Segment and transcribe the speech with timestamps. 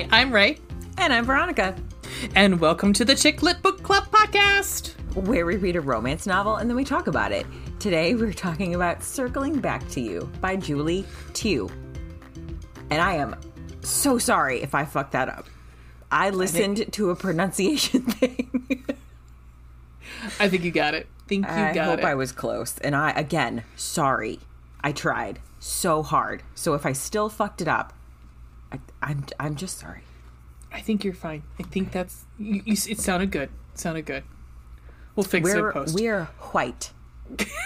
[0.00, 0.58] Hi, I'm Ray,
[0.98, 1.74] And I'm Veronica,
[2.34, 4.94] and welcome to the Chick Lit Book Club podcast.
[5.14, 7.46] where we read a romance novel and then we talk about it.
[7.78, 11.04] Today we're talking about Circling Back to You by Julie
[11.34, 11.68] Tieu.
[12.90, 13.36] And I am
[13.82, 15.46] so sorry if I fucked that up.
[16.10, 18.84] I listened to a pronunciation thing.
[20.38, 21.08] I think you got it.
[21.28, 22.04] Think you I got hope it.
[22.04, 22.78] I was close.
[22.78, 24.40] And I, again, sorry.
[24.82, 26.42] I tried so hard.
[26.54, 27.92] So if I still fucked it up,
[28.72, 30.02] I, I'm, I'm just sorry.
[30.72, 31.42] I think you're fine.
[31.58, 32.24] I think that's.
[32.38, 33.50] You, you, it sounded good.
[33.74, 34.22] It sounded good.
[35.16, 35.94] We'll fix it in We're, post.
[35.94, 36.92] we're white.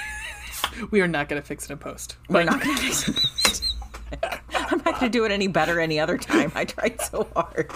[0.90, 2.16] we are not going to fix it in post.
[2.28, 4.20] We're not going to fix it.
[4.54, 6.52] I'm not going to do it any better any other time.
[6.54, 7.70] I tried so hard.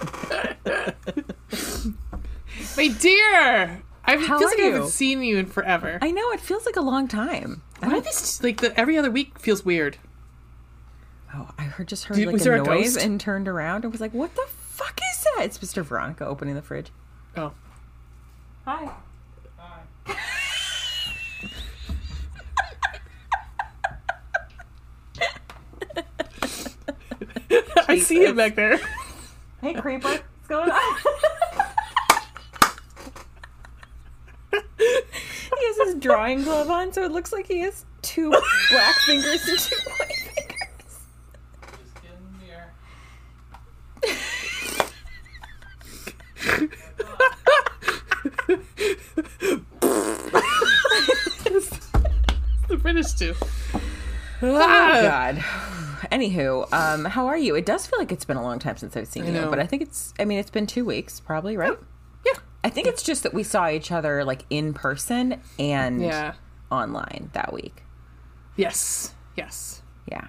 [2.77, 5.99] my dear, I feels are like I haven't seen you in forever.
[6.01, 7.63] I know it feels like a long time.
[7.81, 9.99] Why this like the every other week feels weird?
[11.35, 13.07] Oh, I heard just heard Did- like a there a noise ghost?
[13.07, 15.83] and turned around and was like, "What the fuck is that?" It's Mr.
[15.83, 16.91] Veronica opening the fridge.
[17.37, 17.53] Oh,
[18.65, 18.91] Hi.
[27.89, 28.79] I see him back there.
[29.61, 30.07] Hey, creeper.
[30.07, 30.97] What's going on?
[34.53, 39.45] he has his drawing glove on, so it looks like he has two black fingers
[39.49, 41.01] and two white fingers.
[52.69, 53.35] The British too.
[54.41, 55.37] Oh my God.
[56.13, 57.55] Anywho, um, how are you?
[57.57, 59.67] It does feel like it's been a long time since I've seen you, but I
[59.67, 60.15] think it's.
[60.19, 61.77] I mean, it's been two weeks, probably, right?
[62.25, 62.33] Yeah.
[62.65, 66.35] I think it's just that we saw each other like in person and Yeah.
[66.71, 67.83] online that week.
[68.57, 69.15] Yes.
[69.37, 69.83] Yes.
[70.11, 70.29] Yeah.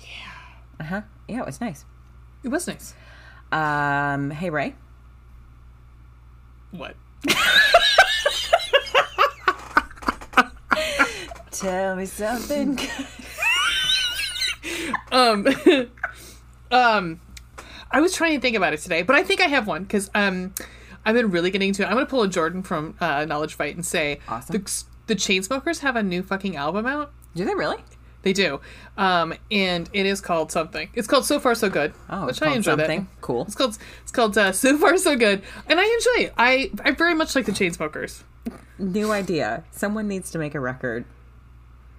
[0.00, 0.08] Yeah.
[0.80, 1.00] Uh huh.
[1.28, 1.84] Yeah, it was nice.
[2.42, 2.94] It was nice.
[3.54, 4.74] Um, hey Ray.
[6.72, 6.96] What?
[11.52, 12.78] Tell me something.
[15.12, 15.46] Um,
[16.72, 17.20] um,
[17.90, 20.10] I was trying to think about it today, but I think I have one because
[20.14, 20.52] um,
[21.04, 21.82] I've been really getting into.
[21.82, 21.86] it.
[21.86, 24.52] I'm going to pull a Jordan from uh, Knowledge Fight and say, Awesome.
[24.56, 27.12] the the Chainsmokers have a new fucking album out.
[27.36, 27.76] Do they really?
[28.24, 28.58] They do,
[28.96, 30.88] um, and it is called something.
[30.94, 32.70] It's called So Far So Good, Oh, which it's I called enjoy.
[32.72, 33.00] something.
[33.04, 33.20] That.
[33.20, 33.42] Cool.
[33.42, 36.34] It's called it's called uh, So Far So Good, and I enjoy it.
[36.38, 38.22] I I very much like the Chainsmokers.
[38.78, 39.62] New idea.
[39.70, 41.04] Someone needs to make a record,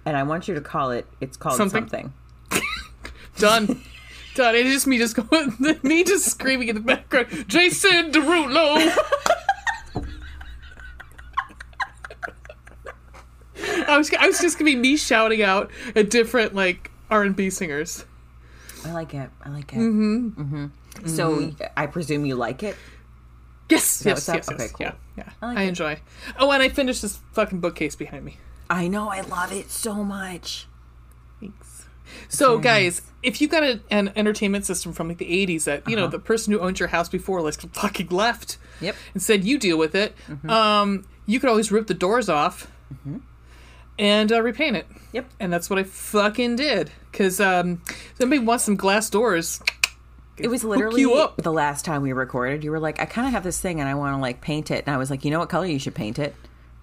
[0.04, 1.06] and I want you to call it.
[1.20, 1.88] It's called Something.
[1.88, 2.12] something.
[3.38, 3.82] Done.
[4.34, 4.54] Done.
[4.56, 8.94] It's just me just going, me just screaming in the background, Jason Derulo.
[13.88, 17.34] I was, I was just gonna be me shouting out at different like R and
[17.36, 18.04] B singers.
[18.84, 19.30] I like it.
[19.44, 19.76] I like it.
[19.76, 20.28] Mm-hmm.
[20.42, 21.06] Mm-hmm.
[21.08, 22.76] So I presume you like it.
[23.68, 24.48] Yes, yes, yes.
[24.48, 24.76] Okay, cool.
[24.86, 25.30] Yeah, yeah.
[25.42, 25.68] I I, like it.
[25.68, 26.00] enjoy.
[26.38, 28.36] Oh, and I finished this fucking bookcase behind me.
[28.70, 29.08] I know.
[29.08, 30.66] I love it so much.
[31.40, 31.86] Thanks.
[32.28, 35.96] So, guys, if you got a, an entertainment system from like the '80s that you
[35.96, 38.94] know the person who owned your house before like fucking left, Yep.
[39.14, 40.14] and said you deal with it,
[40.48, 42.70] um, you could always rip the doors off
[43.98, 44.86] and uh, repaint it.
[45.12, 45.26] Yep.
[45.40, 46.90] And that's what I fucking did.
[47.10, 47.82] Because um,
[48.18, 49.60] somebody wants some glass doors.
[50.36, 51.04] It was literally
[51.38, 52.62] the last time we recorded.
[52.62, 54.70] You were like, I kind of have this thing and I want to like paint
[54.70, 54.84] it.
[54.86, 56.34] And I was like, you know what color you should paint it?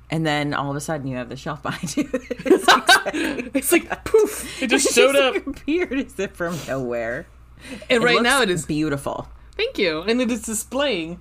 [0.10, 2.10] And then all of a sudden you have the shelf behind you.
[2.14, 4.62] it's exactly- It's like poof!
[4.62, 5.36] It just it showed up.
[5.48, 7.28] appeared as if from nowhere.
[7.92, 8.66] And right looks now it is.
[8.66, 9.28] beautiful.
[9.56, 10.02] Thank you.
[10.02, 11.20] And it is displaying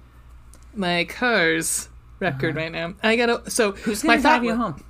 [0.75, 1.89] my Cars
[2.19, 2.95] record right now.
[3.03, 3.51] I gotta.
[3.51, 4.83] So Who's my gonna drive you home?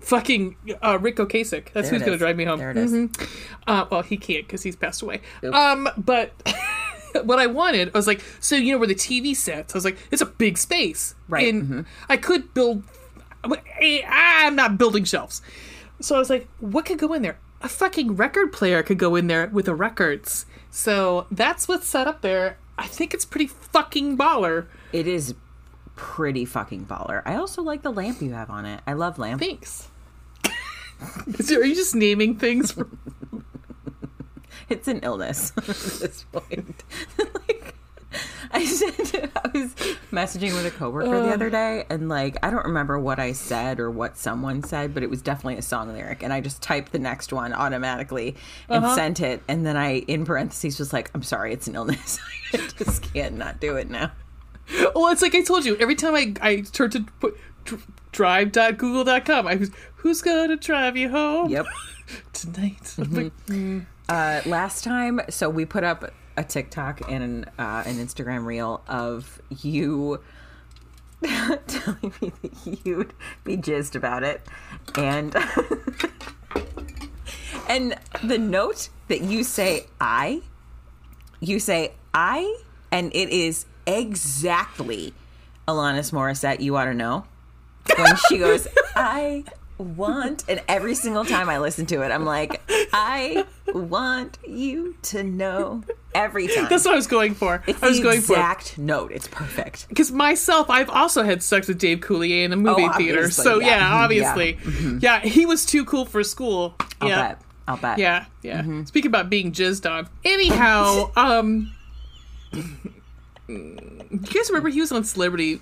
[0.00, 1.72] Fucking uh, Ric Ocasek.
[1.72, 2.58] That's There who's gonna drive me home.
[2.58, 2.92] There it is.
[2.92, 3.28] Mhm.
[3.66, 5.20] Uh, well, he can't because he's passed away.
[5.44, 5.54] Oops.
[5.56, 6.32] Um, but
[7.24, 9.74] what I wanted, I was like, so you know where the TV sets?
[9.74, 11.86] I was like, it's a big space, Right, And mhm.
[12.08, 12.82] I could build.
[13.44, 15.40] I'm not building shelves,
[16.00, 17.38] so I was like, what could go in there?
[17.62, 20.46] A fucking record player could go in there with the records.
[20.70, 22.58] So that's what's set up there.
[22.78, 24.66] I think it's pretty fucking baller.
[24.92, 25.34] It is
[25.96, 27.20] pretty fucking baller.
[27.26, 28.80] I also like the lamp you have on it.
[28.86, 29.40] I love lamp.
[29.42, 29.88] Thanks.
[31.38, 32.72] Is there, are you just naming things?
[32.72, 32.88] For,
[34.70, 36.84] It's an illness at this point.
[37.18, 37.74] like,
[38.52, 39.74] I said I was
[40.12, 43.80] messaging with a coworker the other day, and like I don't remember what I said
[43.80, 46.92] or what someone said, but it was definitely a song lyric, and I just typed
[46.92, 48.36] the next one automatically
[48.68, 48.94] and uh-huh.
[48.94, 52.20] sent it, and then I in parentheses was like, "I'm sorry, it's an illness.
[52.52, 54.12] I just can't not do it now."
[54.94, 55.76] well, it's like I told you.
[55.78, 57.49] Every time I I turn to put dr-
[58.12, 61.66] drive.google.com, I was, who's gonna drive you home Yep.
[62.32, 62.94] tonight?
[62.98, 63.14] I'm
[63.48, 68.44] like, Uh, last time, so we put up a TikTok and an, uh, an Instagram
[68.44, 70.20] reel of you
[71.22, 73.12] telling me that you'd
[73.44, 74.40] be jizzed about it,
[74.96, 75.36] and
[77.68, 80.40] and the note that you say I,
[81.40, 85.12] you say I, and it is exactly
[85.68, 86.60] Alanis Morissette.
[86.60, 87.26] You ought to know
[87.96, 89.44] when she goes I
[89.78, 92.60] want and every single time I listen to it I'm like
[92.92, 95.82] I want you to know
[96.14, 97.62] every time That's what I was going for.
[97.66, 101.42] it's I was the going for exact note it's perfect because myself, I've also had
[101.42, 103.30] sex with Dave Coulier in a movie Oh, theater.
[103.30, 103.78] So yeah.
[103.78, 104.58] yeah, obviously,
[105.00, 105.20] yeah.
[105.20, 106.74] he was too cool for school.
[107.00, 108.60] I'll yeah, bet I'll bet yeah, yeah.
[108.60, 108.84] Mm-hmm.
[108.84, 110.08] Speaking about being jizzed on.
[110.24, 111.72] Anyhow, um,
[112.52, 115.60] you guys remember he was on Celebrity?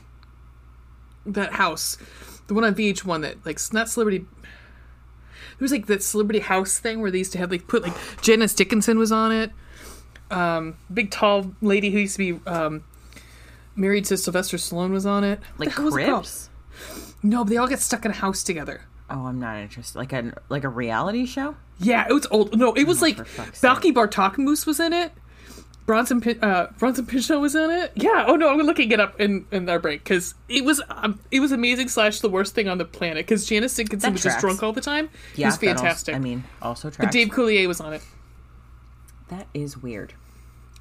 [1.32, 1.98] That house,
[2.46, 4.24] the one on VH1 that like not Celebrity.
[5.52, 7.94] It was like that Celebrity House thing where they used to have like put like
[8.22, 9.50] Janice Dickinson was on it.
[10.30, 12.84] Um, big tall lady who used to be um,
[13.74, 15.40] married to Sylvester Stallone was on it.
[15.56, 16.50] Like the hell was it cribs
[17.22, 18.82] No, but they all get stuck in a house together.
[19.10, 22.56] oh I'm not interested like a like a reality show Yeah, it was old.
[22.56, 24.36] No, it was like for fuck's Balki Bartok
[24.66, 25.12] was in it.
[25.88, 27.92] Bronson uh, Bronson Pinchot was in it.
[27.94, 28.26] Yeah.
[28.28, 31.40] Oh no, I'm looking it up in, in our break because it was um, it
[31.40, 34.62] was amazing slash the worst thing on the planet because Janice Dickinson was just drunk
[34.62, 35.08] all the time.
[35.34, 36.14] yeah it was that also- fantastic.
[36.14, 37.10] I mean also but.
[37.10, 38.02] Dave Coulier was on it,
[39.30, 40.12] that is weird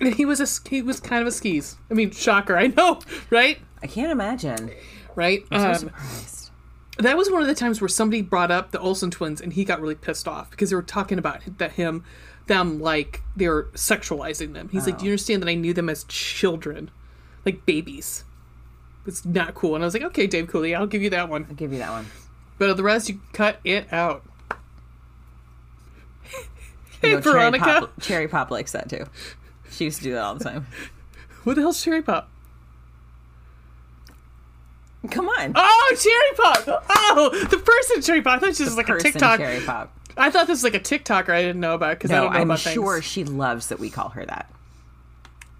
[0.01, 1.77] and he was a he was kind of a skis.
[1.89, 2.57] I mean, shocker.
[2.57, 2.99] I know,
[3.29, 3.59] right?
[3.81, 4.71] I can't imagine
[5.15, 5.45] Right.
[5.51, 6.51] I'm so Um, surprised
[6.99, 9.63] that was one of the times where somebody brought up the Olsen twins and he
[9.63, 12.03] got really pissed off because they were talking about that him
[12.47, 14.69] them like they're sexualizing them.
[14.69, 15.05] He's like, "Do oh.
[15.05, 16.91] you understand that I knew them as children,
[17.45, 18.23] like babies?
[19.05, 21.45] It's not cool." And I was like, "Okay, Dave Coulier, I'll give you that one,
[21.49, 22.07] I'll give you that one
[22.57, 24.23] but the rest you cut it out."
[26.31, 26.37] You
[27.01, 29.05] Hey, know, Cherry Veronica, Pop, Cherry Pop likes that too.
[29.69, 30.67] She used to do that all the time.
[31.43, 32.29] what the hell's cherry pop?
[35.11, 35.53] Come on.
[35.55, 36.85] Oh, cherry pop!
[36.89, 38.37] Oh, the person cherry pop.
[38.37, 39.39] I thought this was like a TikTok.
[39.39, 39.96] Cherry Pop.
[40.17, 42.33] I thought this was like a TikToker I didn't know about because I No, don't
[42.33, 43.05] know I'm about sure things.
[43.05, 44.49] she loves that we call her that.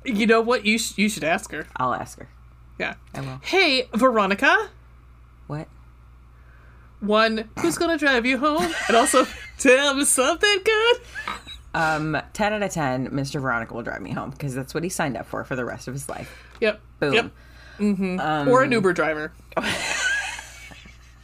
[0.06, 0.66] You know what?
[0.66, 1.68] You sh- you should ask her.
[1.76, 2.28] I'll ask her.
[2.80, 2.96] Yeah.
[3.14, 3.40] I will.
[3.44, 4.70] Hey, Veronica.
[5.48, 5.68] What?
[7.00, 8.74] One, who's gonna drive you home?
[8.88, 9.28] And also,
[9.60, 10.98] tell me something good.
[11.74, 13.40] Um, 10 out of 10, Mr.
[13.40, 15.88] Veronica will drive me home because that's what he signed up for for the rest
[15.88, 16.36] of his life.
[16.60, 16.82] Yep.
[17.00, 17.14] Boom.
[17.14, 17.32] Yep.
[17.80, 18.50] Mm-hmm.
[18.50, 19.32] or an Uber driver.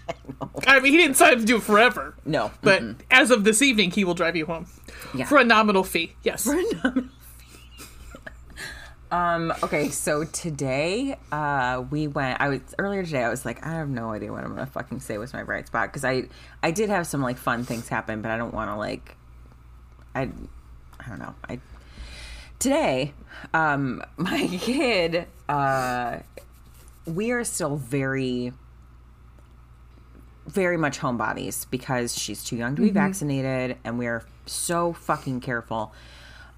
[0.68, 2.52] I mean, he didn't sign up to do it forever, No.
[2.62, 4.68] but as of this evening, he will drive you home
[5.14, 5.26] Yeah.
[5.26, 6.16] for a nominal fee.
[6.24, 6.44] Yes.
[6.44, 7.10] For a nominal fee.
[9.12, 13.74] um, okay, so today, uh, we went, I was, earlier today, I was like, I
[13.74, 16.24] have no idea what I'm gonna fucking say was my bright spot because I,
[16.64, 19.16] I did have some like fun things happen, but I don't want to like,
[20.16, 20.30] I,
[21.00, 21.36] I don't know.
[21.48, 21.60] I,
[22.60, 23.14] today,
[23.54, 26.20] um, my kid, uh,
[27.06, 28.52] we are still very,
[30.46, 35.40] very much homebodies because she's too young to be vaccinated and we are so fucking
[35.42, 35.94] careful.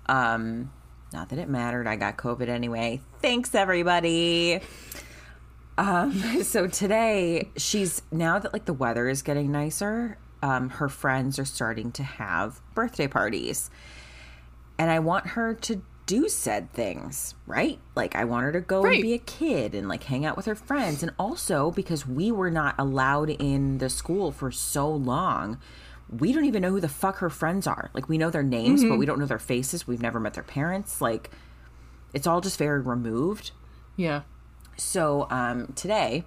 [0.07, 0.71] Um,
[1.13, 1.87] not that it mattered.
[1.87, 3.01] I got COVID anyway.
[3.21, 4.59] Thanks, everybody.
[5.77, 11.39] Um, so today, she's now that like the weather is getting nicer, um, her friends
[11.39, 13.69] are starting to have birthday parties.
[14.77, 17.79] And I want her to do said things, right?
[17.95, 18.95] Like, I want her to go Right.
[18.95, 21.01] and be a kid and like hang out with her friends.
[21.01, 25.57] And also, because we were not allowed in the school for so long,
[26.09, 27.89] we don't even know who the fuck her friends are.
[27.93, 29.87] Like, we know their names, but we don't know their faces.
[29.87, 31.01] We've never met their parents.
[31.01, 31.31] Like,
[32.13, 33.51] it's all just very removed.
[33.95, 34.21] Yeah.
[34.77, 36.25] So um, today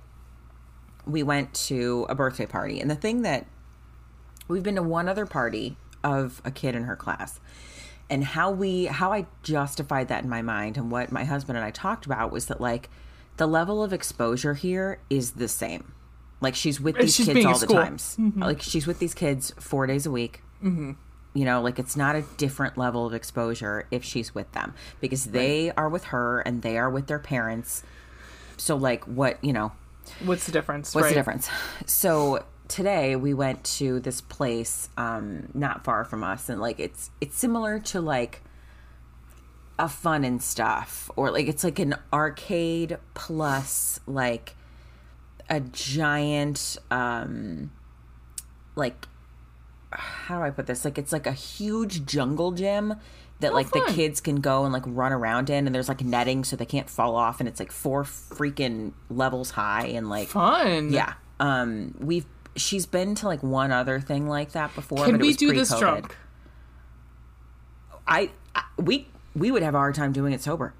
[1.06, 3.46] we went to a birthday party, and the thing that
[4.48, 7.38] we've been to one other party of a kid in her class,
[8.10, 11.64] and how we how I justified that in my mind, and what my husband and
[11.64, 12.88] I talked about was that like
[13.36, 15.92] the level of exposure here is the same.
[16.40, 17.76] Like she's with these she's kids all the school.
[17.76, 18.16] times.
[18.36, 20.42] Like she's with these kids four days a week.
[20.62, 20.92] Mm-hmm.
[21.34, 25.26] You know, like it's not a different level of exposure if she's with them because
[25.26, 27.82] they are with her and they are with their parents.
[28.56, 29.72] So, like, what you know,
[30.24, 30.94] What's the difference?
[30.94, 31.10] What's right?
[31.10, 31.48] the difference?
[31.86, 37.10] So today we went to this place um not far from us and like it's
[37.20, 38.42] it's similar to like
[39.78, 44.54] a fun and stuff or like it's like an arcade plus like
[45.48, 47.70] a giant um
[48.76, 49.06] like
[49.90, 50.84] how do I put this?
[50.84, 52.94] Like it's like a huge jungle gym
[53.40, 56.42] that like the kids can go and like run around in and there's like netting
[56.44, 60.90] so they can't fall off and it's like four freaking levels high and like Fun.
[60.92, 61.14] yeah.
[61.40, 62.26] Um we've
[62.60, 65.04] she's been to like one other thing like that before.
[65.04, 65.80] Can but it we do this pre-COVID.
[65.80, 66.16] drunk?
[68.06, 70.74] I, I we we would have a hard time doing it sober.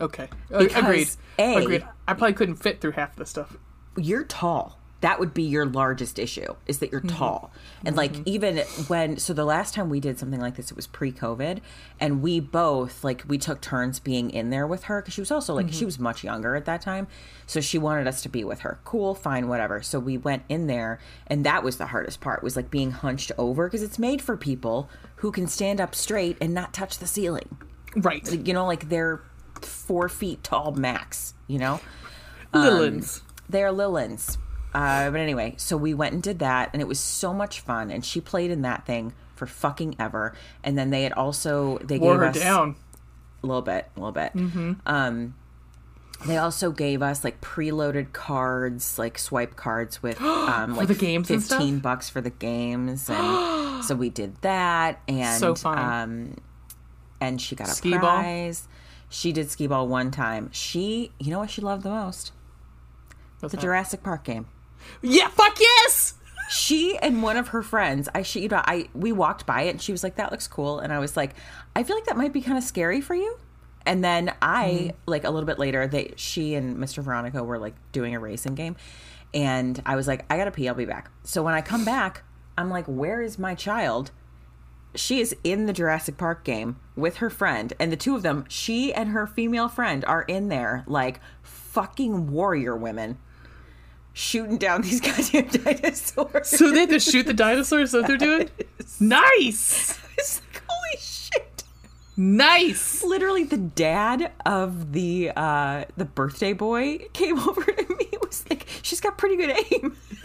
[0.00, 0.28] Okay.
[0.48, 1.08] Because, agreed.
[1.38, 1.86] A- agreed.
[2.06, 3.56] I probably couldn't fit through half the stuff.
[3.96, 4.77] you're tall.
[5.00, 7.16] That would be your largest issue is that you're mm-hmm.
[7.16, 7.52] tall.
[7.84, 8.22] And like mm-hmm.
[8.26, 11.60] even when so the last time we did something like this it was pre-COVID
[12.00, 15.30] and we both like we took turns being in there with her cuz she was
[15.30, 15.84] also like she mm-hmm.
[15.86, 17.06] was much younger at that time.
[17.46, 18.80] So she wanted us to be with her.
[18.84, 19.82] Cool, fine, whatever.
[19.82, 23.30] So we went in there and that was the hardest part was like being hunched
[23.38, 27.06] over because it's made for people who can stand up straight and not touch the
[27.06, 27.56] ceiling.
[27.94, 28.28] Right.
[28.32, 29.22] You know like they're
[29.62, 31.80] 4 feet tall max, you know?
[32.52, 33.20] Lillins.
[33.20, 34.38] Um, they're Lilins.
[34.74, 37.90] Uh, but anyway, so we went and did that, and it was so much fun.
[37.90, 40.34] And she played in that thing for fucking ever.
[40.62, 42.76] And then they had also they Wore gave her us down.
[43.42, 44.32] a little bit, a little bit.
[44.86, 45.34] Um,
[46.26, 51.28] they also gave us like preloaded cards, like swipe cards with um, like the games
[51.28, 55.00] fifteen bucks for the games, and so we did that.
[55.08, 55.78] And So fun.
[55.78, 56.36] Um,
[57.20, 58.52] and she got a Skee ball?
[59.10, 60.50] She did skee ball one time.
[60.52, 62.32] She, you know what she loved the most?
[63.40, 63.62] What's The that?
[63.62, 64.46] Jurassic Park game.
[65.02, 66.14] Yeah, fuck yes!
[66.50, 69.70] She and one of her friends, I she, you know, I we walked by it
[69.70, 71.34] and she was like, "That looks cool," and I was like,
[71.76, 73.36] "I feel like that might be kind of scary for you."
[73.84, 75.10] And then I, hmm.
[75.10, 77.02] like a little bit later, they she and Mr.
[77.02, 78.76] Veronica were like doing a racing game,
[79.34, 82.22] and I was like, "I gotta pee, I'll be back." So when I come back,
[82.56, 84.10] I'm like, "Where is my child?"
[84.94, 88.46] She is in the Jurassic Park game with her friend, and the two of them,
[88.48, 93.18] she and her female friend, are in there like fucking warrior women,
[94.18, 95.00] shooting down these
[95.32, 96.48] goddamn dinosaurs.
[96.48, 98.50] So they have to shoot the dinosaurs, that they're doing?
[99.00, 99.98] Nice!
[100.18, 101.62] It's like, holy shit.
[102.16, 103.04] Nice!
[103.04, 108.08] Literally the dad of the uh the birthday boy came over to me.
[108.12, 109.96] It was like, she's got pretty good aim.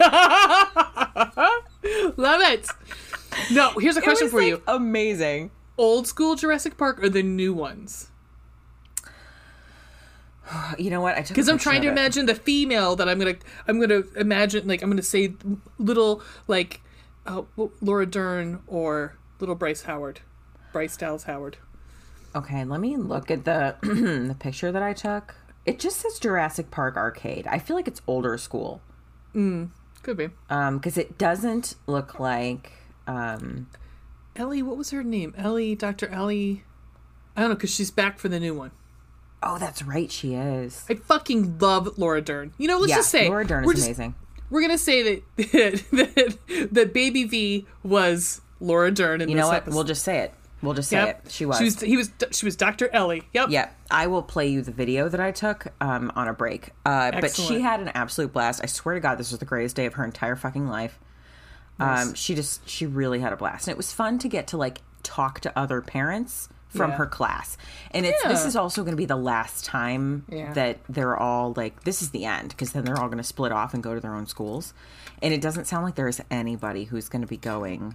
[2.16, 2.68] Love it!
[3.52, 4.62] No, here's a question for like, you.
[4.66, 5.52] Amazing.
[5.78, 8.10] Old school Jurassic Park or the new ones?
[10.78, 11.16] You know what?
[11.16, 13.36] I because I'm trying to imagine the female that I'm gonna
[13.66, 15.34] I'm gonna imagine like I'm gonna say
[15.78, 16.80] little like
[17.26, 17.42] uh,
[17.80, 20.20] Laura Dern or little Bryce Howard,
[20.72, 21.56] Bryce Dallas Howard.
[22.34, 25.34] Okay, let me look at the the picture that I took.
[25.64, 27.46] It just says Jurassic Park Arcade.
[27.46, 28.82] I feel like it's older school.
[29.32, 32.72] Could be Um, because it doesn't look like
[33.06, 33.68] um
[34.36, 34.62] Ellie.
[34.62, 35.34] What was her name?
[35.38, 36.08] Ellie, Dr.
[36.08, 36.64] Ellie.
[37.36, 38.70] I don't know because she's back for the new one.
[39.46, 40.84] Oh, that's right, she is.
[40.88, 42.52] I fucking love Laura Dern.
[42.58, 44.14] You know, let's yeah, just say Laura Dern is just- amazing.
[44.50, 45.02] We're gonna say
[45.36, 49.56] that that, that Baby V was Laura Dern in You this know what?
[49.56, 49.74] episode.
[49.74, 50.34] We'll just say it.
[50.62, 51.26] We'll just say Yep.
[51.26, 51.32] it.
[51.32, 51.58] She was.
[51.58, 51.80] She was.
[51.80, 52.10] He was.
[52.30, 52.88] She was Dr.
[52.92, 53.22] Ellie.
[53.32, 53.50] Yep.
[53.50, 53.76] Yep.
[53.90, 56.70] I will play you the video that I took um, on a break.
[56.86, 58.60] Uh, but she had an absolute blast.
[58.62, 60.98] I swear to God, this was the greatest day of her entire fucking life.
[61.80, 64.56] Um, she just, she really had a blast, and it was fun to get to
[64.56, 66.96] like talk to other parents from Yeah.
[66.96, 67.56] her class.
[67.92, 70.52] And it's this is also going to be the last time Yeah.
[70.54, 73.52] that they're all like, this is the end because then they're all going to split
[73.52, 74.74] off and go to their own schools.
[75.22, 77.94] And it doesn't sound like there's anybody who's going to be going.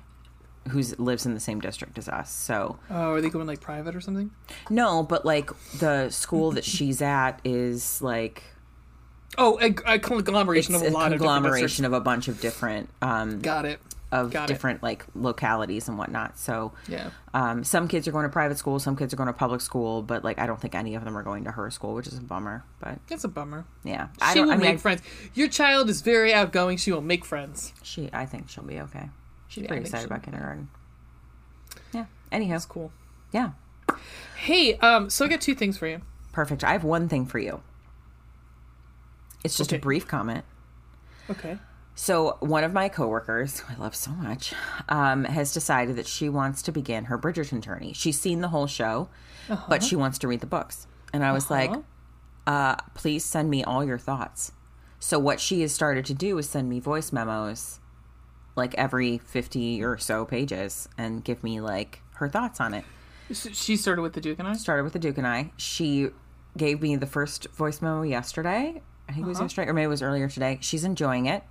[0.69, 2.31] Who's lives in the same district as us?
[2.31, 4.29] So Oh, are they going like private or something?
[4.69, 8.43] no, but like the school that she's at is like
[9.37, 12.89] Oh, a, a conglomeration it's of a a lot conglomeration of a bunch of different
[13.01, 13.43] um of different.
[13.43, 13.79] Got it.
[14.11, 14.53] Of Got it.
[14.53, 16.37] different like localities and whatnot.
[16.39, 17.11] So Yeah.
[17.33, 20.01] um some kids are going to private school, some kids are going to public school,
[20.01, 22.17] but like I don't think any of them are going to her school, which is
[22.17, 22.63] a bummer.
[22.79, 23.65] But That's a bummer.
[23.83, 24.47] yeah, She I don't.
[24.47, 25.01] will I mean, make I, friends.
[25.35, 26.77] Your child is very outgoing.
[26.77, 27.73] She will make friends.
[27.83, 28.09] she.
[28.11, 29.09] I think she'll be okay.
[29.47, 30.69] She's Yeah, pretty excited about kindergarten.
[31.93, 32.05] Yeah.
[32.31, 32.91] Anyhow, That's cool.
[33.31, 33.51] yeah,
[34.37, 36.01] Hey, um, so I got two things for you.
[36.31, 36.63] perfect.
[36.63, 37.61] I have one thing for you.
[39.43, 40.45] It's just a brief comment.
[41.29, 41.57] Okay.
[42.01, 44.53] So, one of my coworkers, who I love so much,
[44.87, 47.91] um, has decided that she wants to begin her Bridgerton journey.
[47.91, 49.09] She's seen the whole show,
[49.67, 50.87] but she wants to read the books.
[51.11, 51.71] And I was like,
[52.47, 54.53] uh, please send me all your thoughts.
[55.01, 57.81] So, what she has started to do is send me voice memos
[58.55, 62.85] like every 50 or so pages and give me like her thoughts on it.
[63.33, 64.53] So She started with the Duke and I.
[64.53, 65.51] Started with the Duke and I.
[65.57, 66.11] She
[66.55, 68.81] gave me the first voice memo yesterday.
[69.09, 70.59] I think it was yesterday, or maybe it was earlier today.
[70.61, 71.43] She's enjoying it.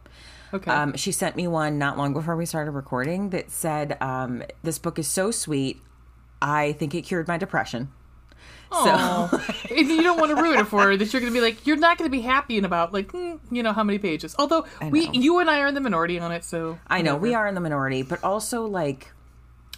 [0.52, 0.70] Okay.
[0.70, 4.78] Um, she sent me one not long before we started recording that said, um, "This
[4.78, 5.80] book is so sweet.
[6.40, 7.90] I think it cured my depression."
[8.70, 9.46] Aw.
[9.70, 10.96] and you don't want to ruin it for her.
[10.96, 13.12] That you're going to be like, you're not going to be happy in about like,
[13.12, 14.34] mm, you know, how many pages.
[14.38, 17.34] Although we, you and I are in the minority on it, so I know we
[17.34, 19.12] are in the minority, but also like,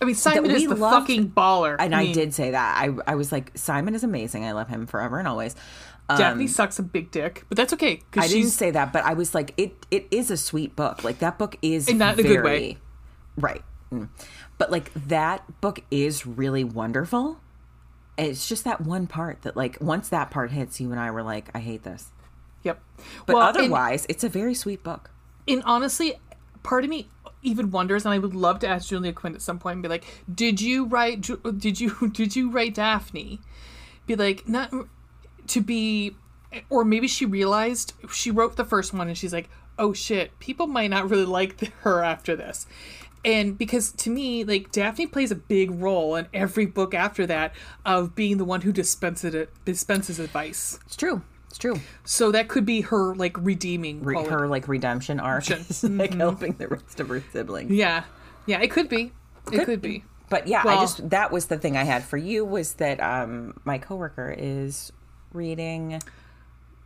[0.03, 1.77] I mean, Simon is the loved- fucking baller.
[1.79, 2.79] and I mean, did say that.
[2.79, 4.45] I I was like, Simon is amazing.
[4.45, 5.55] I love him forever and always.
[6.11, 9.05] Um, Daphne sucks a big dick, but that's okay I because didn't say that, but
[9.05, 11.05] I was like, it it is a sweet book.
[11.05, 12.79] Like that book is And not in a very, good way.
[13.37, 13.63] right?
[13.93, 14.09] Mm.
[14.59, 17.41] But like that book is really wonderful.
[18.19, 21.23] it's just that one part that like once that part hits, you and I were
[21.23, 22.11] like, I hate this.
[22.65, 22.79] Yep.
[23.27, 25.11] But Well, and- otherwise, it's a very sweet book.
[25.49, 26.15] and honestly,
[26.63, 27.09] part of me
[27.43, 29.89] even wonders, and I would love to ask Julia Quinn at some point and be
[29.89, 31.23] like, "Did you write?
[31.59, 33.41] Did you did you write Daphne?"
[34.07, 34.71] Be like, not
[35.51, 36.17] to be,
[36.69, 40.67] or maybe she realized she wrote the first one and she's like, "Oh shit, people
[40.67, 42.67] might not really like her after this."
[43.25, 47.55] And because to me, like Daphne plays a big role in every book after that
[47.85, 50.79] of being the one who dispenses it dispenses advice.
[50.87, 51.23] It's true.
[51.49, 51.81] It's true.
[52.05, 55.51] So that could be her like redeeming Re- her like redemption arc
[55.83, 57.73] like helping the rest of her siblings.
[57.73, 58.05] Yeah,
[58.47, 59.13] yeah, it could be.
[59.53, 60.05] It could, be.
[60.29, 63.61] But yeah, I just that was the thing I had for you was that um
[63.65, 64.93] my coworker is
[65.33, 66.01] reading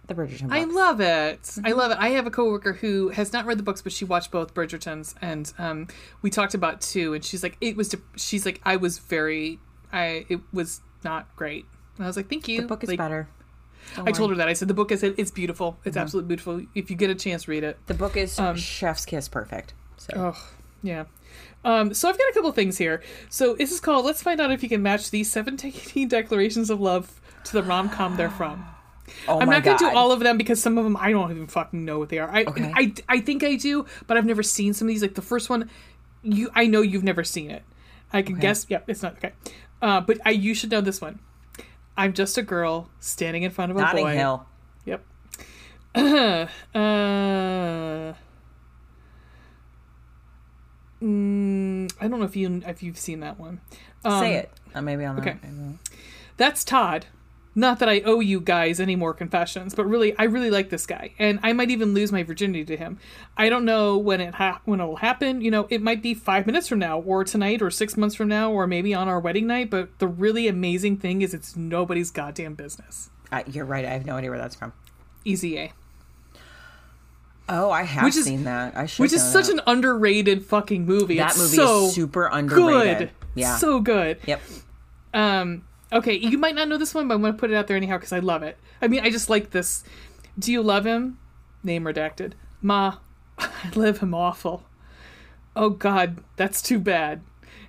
[0.06, 0.52] the Bridgerton books.
[0.52, 1.50] I love it.
[1.64, 1.98] I love it.
[1.98, 5.14] I have a coworker who has not read the books, but she watched both Bridgertons,
[5.22, 5.88] and um,
[6.22, 7.14] we talked about two.
[7.14, 7.88] And she's like, it was.
[7.88, 9.58] De- she's like, I was very.
[9.92, 10.26] I.
[10.28, 11.64] It was not great.
[11.96, 12.62] And I was like, thank you.
[12.62, 13.28] the book is Like, better.
[13.98, 14.48] I told her that.
[14.48, 15.02] I said the book is.
[15.02, 15.72] It's beautiful.
[15.72, 15.88] Mm-hmm.
[15.88, 16.60] It's absolutely beautiful.
[16.74, 17.78] If you get a chance, read it.
[17.86, 19.72] The book is Um, chef's kiss perfect.
[19.96, 20.48] So Oh,
[20.82, 21.04] yeah.
[21.64, 23.02] Um, so I've got a couple things here.
[23.30, 26.78] So this is called "Let's find out if you can match these 17 declarations of
[26.78, 28.64] love to the rom com they're from."
[29.28, 31.30] oh I'm not going to do all of them because some of them I don't
[31.30, 32.28] even fucking know what they are.
[32.30, 32.72] I, Okay.
[32.74, 35.02] I I think I do, but I've never seen some of these.
[35.02, 35.68] Like the first one,
[36.22, 37.62] you I know you've never seen it.
[38.12, 38.66] I can guess.
[38.68, 39.32] Yep, it's not okay.
[39.82, 41.18] Uh, but I you should know this one.
[41.96, 44.14] I'm just a girl standing in front of a Notting boy.
[44.14, 44.46] Hill.
[44.86, 45.04] Yep.
[45.94, 46.46] uh,
[51.02, 53.60] mm, I don't know if you if you've seen that one.
[54.04, 54.50] Um, Say it.
[54.74, 55.20] Uh, maybe I'll know.
[55.20, 55.36] okay.
[55.42, 55.78] Maybe
[56.36, 57.06] That's Todd.
[57.56, 60.86] Not that I owe you guys any more confessions, but really, I really like this
[60.86, 62.98] guy, and I might even lose my virginity to him.
[63.36, 65.40] I don't know when it ha- when it'll happen.
[65.40, 68.26] You know, it might be five minutes from now, or tonight, or six months from
[68.28, 69.70] now, or maybe on our wedding night.
[69.70, 73.10] But the really amazing thing is, it's nobody's goddamn business.
[73.30, 73.84] Uh, you're right.
[73.84, 74.72] I have no idea where that's from.
[75.24, 75.72] Easy A.
[77.48, 78.76] Oh, I have Which is- seen that.
[78.76, 79.02] I should.
[79.02, 79.54] which is such that.
[79.54, 81.18] an underrated fucking movie.
[81.18, 82.98] That It's movie so is super underrated.
[82.98, 83.10] good.
[83.34, 83.56] Yeah.
[83.58, 84.18] so good.
[84.26, 84.40] Yep.
[85.12, 85.64] Um,
[85.94, 87.76] okay, you might not know this one, but I'm going to put it out there
[87.76, 88.58] anyhow because I love it.
[88.82, 89.84] I mean, I just like this.
[90.38, 91.18] Do you love him?
[91.62, 92.32] Name redacted.
[92.60, 92.98] Ma,
[93.38, 94.64] I love him awful.
[95.56, 97.22] Oh God, that's too bad.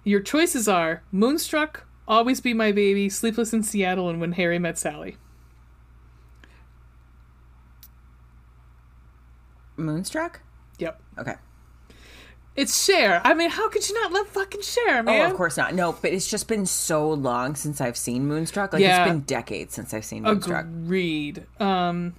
[0.03, 4.77] Your choices are Moonstruck, Always Be My Baby, Sleepless in Seattle, and When Harry Met
[4.77, 5.17] Sally.
[9.77, 10.41] Moonstruck.
[10.79, 11.01] Yep.
[11.19, 11.35] Okay.
[12.55, 13.21] It's Cher.
[13.25, 15.21] I mean, how could you not love fucking Cher, man?
[15.21, 15.73] Oh, of course not.
[15.75, 18.71] No, but it's just been so long since I've seen Moonstruck.
[18.73, 19.03] Like Yeah.
[19.03, 20.65] it's been decades since I've seen Moonstruck.
[20.65, 21.45] Agreed.
[21.59, 22.15] Um,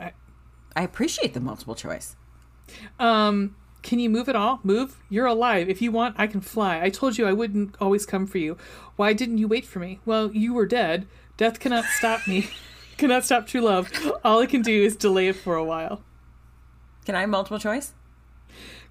[0.00, 2.14] I appreciate the multiple choice.
[3.00, 4.60] Um, can you move at all?
[4.62, 4.96] Move?
[5.08, 5.68] You're alive.
[5.68, 6.80] If you want, I can fly.
[6.80, 8.56] I told you I wouldn't always come for you.
[8.96, 9.98] Why didn't you wait for me?
[10.06, 11.06] Well, you were dead.
[11.36, 12.48] Death cannot stop me.
[12.96, 13.90] cannot stop true love.
[14.24, 16.02] All it can do is delay it for a while.
[17.04, 17.92] Can I have multiple choice?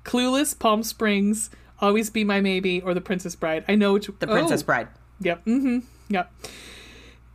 [0.03, 3.65] Clueless, Palm Springs, Always Be My Maybe, or The Princess Bride.
[3.67, 4.07] I know which.
[4.19, 4.87] The Princess oh, Bride.
[5.21, 5.45] Yep.
[5.45, 5.79] Mm-hmm.
[6.09, 6.33] Yep.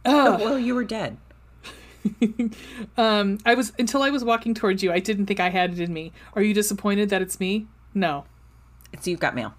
[0.05, 1.17] Oh, well, you were dead.
[2.97, 4.93] Um, I was until I was walking towards you.
[4.93, 6.13] I didn't think I had it in me.
[6.35, 7.69] Are you disappointed that it's me?
[7.95, 8.25] No.
[9.01, 9.55] So you've got mail.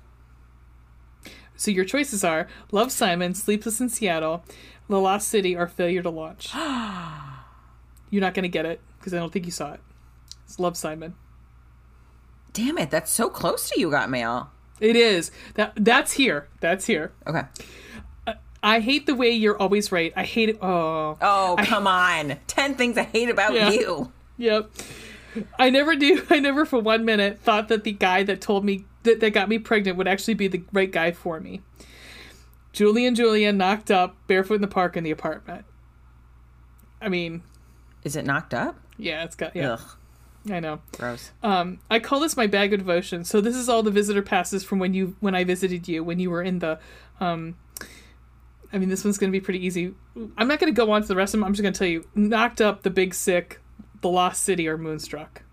[1.56, 4.44] So your choices are Love Simon, Sleepless in Seattle,
[4.90, 6.50] The Lost City, or Failure to Launch.
[8.10, 9.80] You're not going to get it because I don't think you saw it.
[10.46, 11.16] It's Love Simon.
[12.54, 14.50] Damn it, that's so close to you got mail.
[14.80, 16.48] It is that that's here.
[16.60, 17.12] That's here.
[17.28, 17.44] Okay.
[18.28, 20.14] Uh, I hate the way you're always right.
[20.16, 20.60] I hate it.
[20.62, 22.38] Oh, Oh, come on.
[22.48, 23.72] 10 things I hate about Yeah.
[23.72, 24.12] you.
[24.38, 24.70] yep.
[25.58, 26.24] I never do.
[26.30, 29.50] I never for one minute thought that the guy that told me that, that got
[29.50, 31.62] me pregnant would actually be the right guy for me.
[32.72, 35.66] Julie and Julia knocked up, barefoot in the park in the apartment.
[37.02, 37.44] I mean,
[38.04, 38.76] Is it knocked up?
[38.98, 39.74] yeah, it's got yeah.
[39.74, 39.82] Ugh,
[40.50, 40.82] I know.
[40.98, 41.32] gross.
[41.42, 43.24] Um, I call this my bag of devotion.
[43.24, 46.20] So this is all the visitor passes from when you when I visited you when
[46.20, 46.80] you were in the.
[47.20, 47.56] Um,
[48.72, 49.94] I mean, this one's going to be pretty easy.
[50.36, 51.46] I'm not going to go on to the rest of them.
[51.46, 53.62] I'm just going to tell you: knocked up, the big sick,
[54.02, 55.44] the lost city, or moonstruck.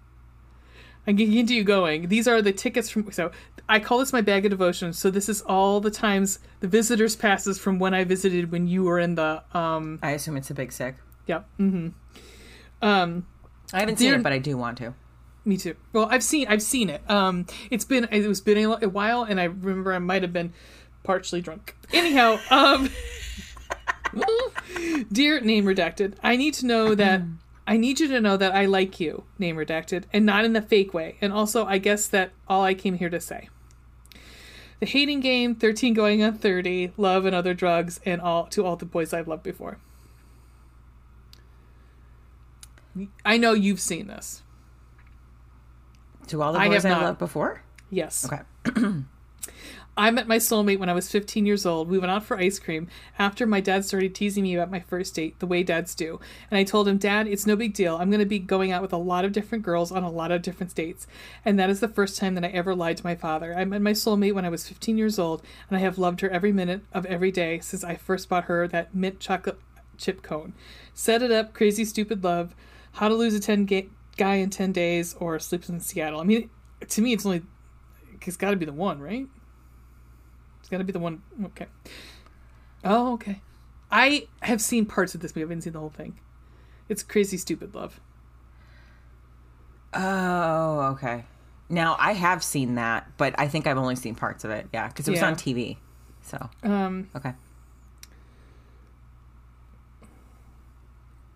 [1.07, 2.09] I can get you going.
[2.09, 3.11] These are the tickets from.
[3.13, 3.31] So
[3.69, 4.93] I call this my bag of devotion.
[4.93, 8.85] So this is all the times the visitors passes from when I visited when you
[8.85, 9.43] were in the.
[9.55, 10.97] Um, I assume it's a big sick.
[11.27, 11.49] yep.
[11.59, 11.89] Mm-hmm.
[12.83, 13.27] Um,
[13.73, 14.95] I haven't seen it, but I do want to.
[15.45, 15.75] Me too.
[15.93, 17.03] Well, I've seen I've seen it.
[17.09, 20.33] Um, it's been it was been a, a while, and I remember I might have
[20.33, 20.53] been
[21.03, 21.77] partially drunk.
[21.93, 22.91] Anyhow, um,
[25.11, 27.23] dear name redacted, I need to know that
[27.67, 30.63] I need you to know that I like you, name redacted, and not in the
[30.63, 31.17] fake way.
[31.21, 33.49] And also, I guess that all I came here to say.
[34.81, 38.77] The Hating Game, 13 Going on 30, Love and Other Drugs, and all to all
[38.77, 39.79] the boys I've loved before.
[43.25, 44.43] I know you've seen this.
[46.29, 47.03] To all the I boys have I not.
[47.03, 47.63] loved before.
[47.91, 48.27] Yes.
[48.31, 48.43] Okay.
[49.97, 51.89] I met my soulmate when I was 15 years old.
[51.89, 55.15] We went out for ice cream after my dad started teasing me about my first
[55.15, 56.21] date, the way dads do.
[56.51, 57.97] And I told him, Dad, it's no big deal.
[57.97, 60.31] I'm going to be going out with a lot of different girls on a lot
[60.31, 61.07] of different dates.
[61.45, 63.55] And that is the first time that I ever lied to my father.
[63.55, 66.31] I met my soulmate when I was 15 years old, and I have loved her
[66.31, 69.61] every minute of every day since I first bought her that mint chocolate
[69.99, 70.55] chip cone.
[70.95, 72.55] Set it up, crazy stupid love,
[72.93, 76.21] how to lose a 10 ga- guy in 10 days, or sleeps in Seattle.
[76.21, 76.51] I mean,
[76.89, 77.43] to me, it's only,
[78.23, 79.27] it's got to be the one, right?
[80.61, 81.23] It's got to be the one.
[81.47, 81.67] Okay.
[82.85, 83.41] Oh, okay.
[83.91, 85.43] I have seen parts of this movie.
[85.43, 86.19] I haven't seen the whole thing.
[86.89, 88.01] It's crazy, stupid love.
[89.93, 91.25] Oh, okay.
[91.69, 94.67] Now I have seen that, but I think I've only seen parts of it.
[94.73, 95.29] Yeah, because it was Yeah.
[95.29, 95.79] on TV.
[96.23, 97.33] So Um, okay.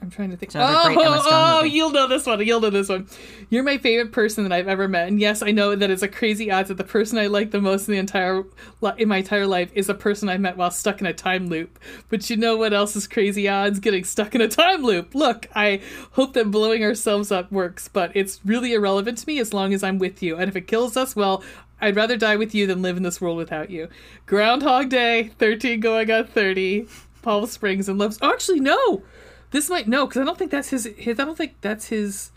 [0.04, 0.48] I'm trying to think.
[0.48, 1.74] It's another oh, great Emma Stone oh, movie.
[1.74, 2.46] you'll know this one.
[2.46, 3.08] You'll know this one.
[3.48, 6.08] You're my favorite person that I've ever met, and yes, I know that it's a
[6.08, 8.44] crazy odds that the person I like the most in the entire
[8.98, 11.78] in my entire life is a person I met while stuck in a time loop.
[12.10, 13.80] But you know what else is crazy odds?
[13.80, 15.14] Getting stuck in a time loop.
[15.14, 15.80] Look, I
[16.12, 19.82] hope that blowing ourselves up works, but it's really irrelevant to me as long as
[19.82, 20.36] I'm with you.
[20.36, 21.42] And if it kills us, well.
[21.80, 23.88] I'd rather die with you than live in this world without you.
[24.24, 26.86] Groundhog Day, 13 going on 30,
[27.20, 28.18] Palm Springs, and Loves.
[28.22, 29.02] Oh, actually, no!
[29.54, 31.20] This might no, because I don't think that's his, his.
[31.20, 32.32] I don't think that's his.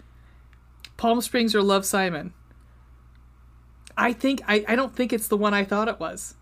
[0.98, 2.32] Palm Springs or Love Simon.
[3.98, 4.64] I think I.
[4.68, 6.36] I don't think it's the one I thought it was.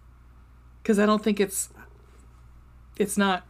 [0.84, 1.70] Because I don't think it's.
[2.98, 3.48] It's not.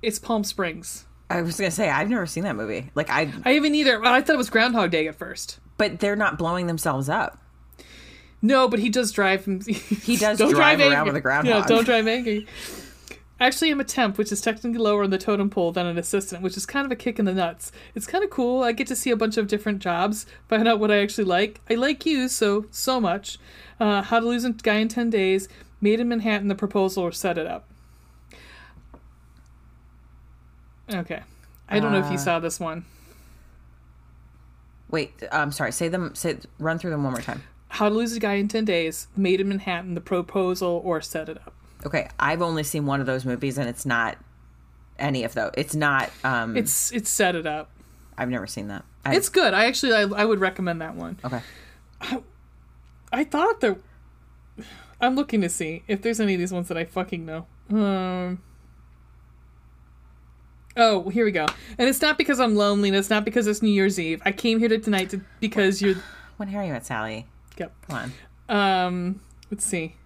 [0.00, 1.06] It's Palm Springs.
[1.28, 2.92] I was gonna say I've never seen that movie.
[2.94, 4.00] Like I, I haven't either.
[4.04, 5.58] I thought it was Groundhog Day at first.
[5.76, 7.42] but they're not blowing themselves up.
[8.40, 9.42] No, but he does drive.
[9.42, 11.62] From He does drive around with a groundhog.
[11.62, 12.46] Yeah, don't drive angry.
[13.42, 16.42] Actually, I'm a temp, which is technically lower on the totem pole than an assistant,
[16.42, 17.72] which is kind of a kick in the nuts.
[17.92, 18.62] It's kind of cool.
[18.62, 21.60] I get to see a bunch of different jobs, find out what I actually like.
[21.68, 23.38] I like you so so much.
[23.80, 25.48] Uh, how to lose a guy in ten days.
[25.80, 26.46] Maid in Manhattan.
[26.46, 27.68] The proposal or set it up.
[30.88, 31.22] Okay,
[31.68, 32.84] I don't know if you Uh, saw this one.
[34.88, 35.72] Wait, I'm sorry.
[35.72, 36.14] Say them.
[36.14, 37.42] Say run through them one more time.
[37.70, 39.08] How to lose a guy in ten days.
[39.16, 39.94] Maid in Manhattan.
[39.94, 41.54] The proposal or set it up.
[41.84, 44.16] Okay, I've only seen one of those movies, and it's not
[44.98, 45.52] any of those.
[45.56, 46.10] It's not.
[46.24, 47.70] um It's it's set it up.
[48.16, 48.84] I've never seen that.
[49.04, 49.52] I, It's good.
[49.54, 51.18] I actually I, I would recommend that one.
[51.24, 51.40] okay.
[53.12, 53.76] I thought there.
[55.00, 57.46] I'm looking to see if there's any of these ones that I fucking know.
[57.70, 58.42] Um.
[60.76, 61.46] Oh, here we go.
[61.78, 62.88] And it's not because I'm lonely.
[62.88, 64.22] And it's not because it's New Year's Eve.
[64.24, 65.96] I came here to tonight to, because you're.
[66.38, 67.26] When are you at Sally?
[67.58, 67.72] Yep.
[67.88, 68.12] Come
[68.48, 68.56] on.
[68.86, 69.20] Um.
[69.50, 69.96] Let's see.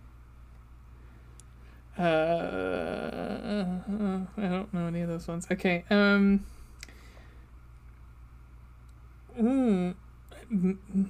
[1.98, 2.02] Uh,
[4.36, 5.46] I don't know any of those ones.
[5.50, 5.84] Okay.
[5.90, 6.44] Um.
[9.38, 9.94] Mm.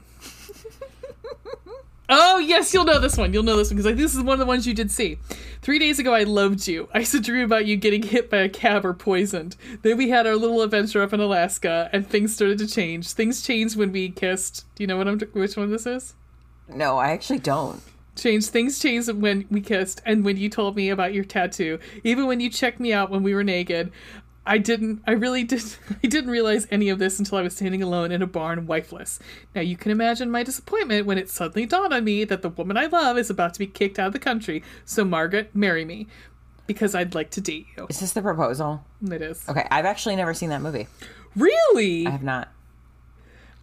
[2.09, 3.33] Oh yes, you'll know this one.
[3.33, 5.19] You'll know this one because this is one of the ones you did see.
[5.63, 6.89] Three days ago, I loved you.
[6.95, 9.57] I to dream about you getting hit by a cab or poisoned.
[9.83, 13.13] Then we had our little adventure up in Alaska, and things started to change.
[13.13, 14.65] Things changed when we kissed.
[14.77, 15.19] Do you know what I'm?
[15.19, 16.15] Which one this is?
[16.69, 17.83] No, I actually don't.
[18.17, 22.27] Changed things changed when we kissed and when you told me about your tattoo even
[22.27, 23.93] when you checked me out when we were naked
[24.47, 25.63] i didn't i really did
[26.03, 29.19] i didn't realize any of this until i was standing alone in a barn wifeless
[29.55, 32.77] now you can imagine my disappointment when it suddenly dawned on me that the woman
[32.77, 36.07] i love is about to be kicked out of the country so margaret marry me
[36.67, 38.85] because i'd like to date you Is this the proposal?
[39.11, 40.87] it is Okay, I've actually never seen that movie.
[41.37, 42.49] really I have not.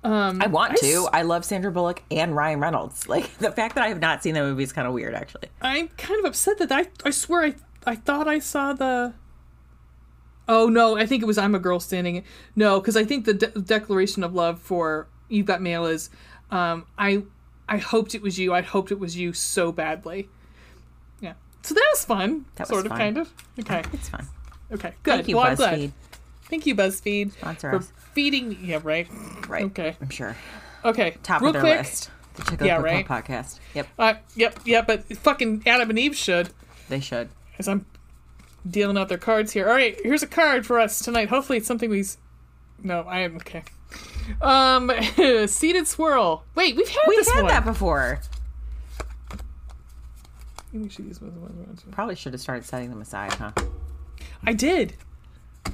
[0.04, 0.86] Um I want I to.
[1.04, 3.08] s- I love Sandra Bullock and Ryan Reynolds.
[3.14, 5.50] Like the fact that I have not seen that movie is kind of weird, actually.
[5.62, 9.14] I'm kind of upset that I I swear I I thought I saw the.
[10.48, 10.98] Oh no!
[10.98, 12.24] I think it was "I'm a Girl Standing."
[12.56, 16.10] No, because I think the de- declaration of love for "You've Got Mail" is,
[16.52, 17.24] um, I
[17.70, 18.54] I hoped it was you.
[18.54, 20.28] I hoped it was you so badly.
[21.22, 21.34] Yeah.
[21.62, 22.44] So that was fun.
[22.56, 22.98] That was sort of, fun.
[23.00, 23.34] kind of.
[23.58, 23.84] Okay.
[23.94, 24.28] It's fine.
[24.72, 24.92] Okay.
[25.04, 25.12] Good.
[25.16, 25.56] Thank you, well.
[25.56, 25.92] BuzzFeed.
[26.54, 27.92] Thank you, BuzzFeed, Sponsor for us.
[28.14, 28.60] feeding me.
[28.62, 28.80] Yeah.
[28.84, 29.08] Right.
[29.48, 29.64] Right.
[29.66, 29.96] Okay.
[30.00, 30.36] I'm sure.
[30.86, 31.18] Okay.
[31.24, 31.78] Top Real of their quick.
[31.80, 32.12] list.
[32.36, 33.08] The Chicken Yeah, right.
[33.08, 33.60] podcast.
[33.74, 34.60] Yep, Uh, yep.
[34.64, 34.82] Yeah.
[34.84, 36.50] But fucking Adam and Eve should.
[36.90, 37.30] they should.
[37.58, 37.88] as I'm
[38.70, 39.68] dealing out their cards here.
[39.68, 41.30] All right, here's a card for us tonight.
[41.30, 42.06] Hopefully, it's something we.
[42.84, 43.64] No, I am okay.
[44.40, 44.92] Um,
[45.48, 46.44] seated swirl.
[46.54, 47.48] Wait, we've had We've had one.
[47.48, 48.20] that before.
[51.92, 53.52] Probably should have started setting them aside, huh?
[54.44, 54.94] I did.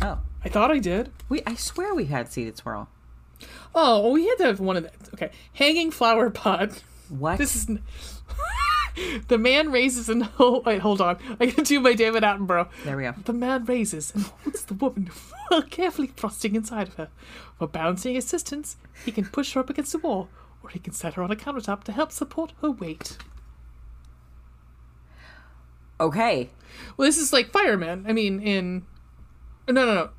[0.01, 1.11] Oh, I thought I did.
[1.27, 1.41] we.
[1.45, 2.87] I swear we had seeded swirl.
[3.73, 4.95] Oh, well, we had to have one of that.
[5.13, 6.83] Okay, hanging flower pot.
[7.09, 7.37] What?
[7.37, 7.67] This is.
[9.27, 11.17] the man raises and oh wait, hold on.
[11.39, 12.69] I can do my David Attenborough.
[12.83, 13.13] There we go.
[13.25, 15.09] The man raises and holds the woman
[15.69, 17.09] carefully thrusting inside of her.
[17.57, 20.29] For balancing assistance, he can push her up against the wall,
[20.63, 23.17] or he can set her on a countertop to help support her weight.
[25.99, 26.49] Okay.
[26.95, 28.05] Well, this is like fireman.
[28.07, 28.85] I mean, in
[29.71, 30.09] no, no, no.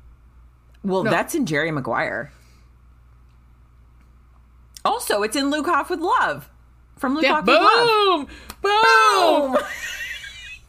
[0.83, 2.31] Well, that's in Jerry Maguire.
[4.83, 6.49] Also, it's in Lukov with Love.
[6.97, 8.27] From Luke Yeah, Off with Love.
[8.61, 9.57] boom, boom,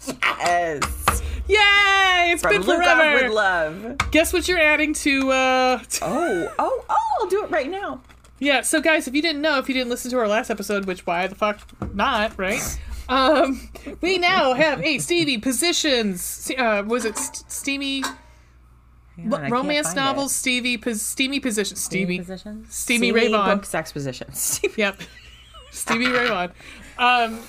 [0.39, 1.23] Yes.
[1.49, 2.31] Yay!
[2.33, 3.25] It's From been Luke forever.
[3.25, 3.97] with Love.
[4.11, 5.31] Guess what you're adding to?
[5.31, 8.01] uh Oh, oh, oh, I'll do it right now.
[8.39, 8.63] Yeah.
[8.63, 11.07] So, guys, if you didn't know, if you didn't listen to our last episode, which
[11.07, 11.61] why the fuck
[11.95, 12.63] not, right?
[13.09, 13.69] Um,
[14.01, 16.51] we now have eight Stevie positions.
[16.57, 18.03] Uh, was it st- steamy
[19.19, 20.35] on, romance novels?
[20.35, 21.81] Stevie, pos- steamy positions.
[21.83, 22.19] Steamy.
[22.19, 22.75] positions?
[22.75, 23.59] Steamy Ray Vaughan.
[23.59, 24.61] book sex positions.
[24.77, 25.01] Yep.
[25.71, 26.53] Stevie Ray Vaughan.
[26.99, 27.41] Um,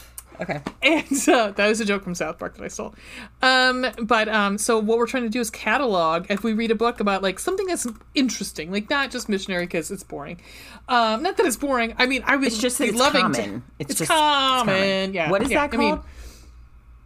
[0.42, 0.62] okay.
[0.82, 2.96] and uh, that was a joke from South Park that I stole.
[3.42, 6.76] Um, but um, so what we're trying to do is catalog if we read a
[6.76, 10.40] book about like something that's interesting, like not just missionary because it's boring.
[10.88, 11.94] Um, not that it's boring.
[11.98, 13.34] I mean, I was just it's loving common.
[13.62, 14.66] To, It's it's, just- it's common.
[14.76, 15.14] common.
[15.14, 15.30] Yeah.
[15.30, 16.06] What is yeah, that I mean, called?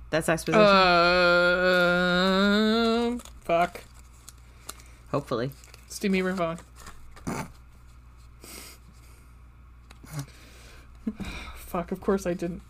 [0.09, 0.61] That's exposition.
[1.87, 3.81] Uh, fuck.
[5.11, 5.51] Hopefully.
[5.87, 6.59] Steamy Ray Vaughan.
[11.55, 12.61] Fuck, of course I didn't.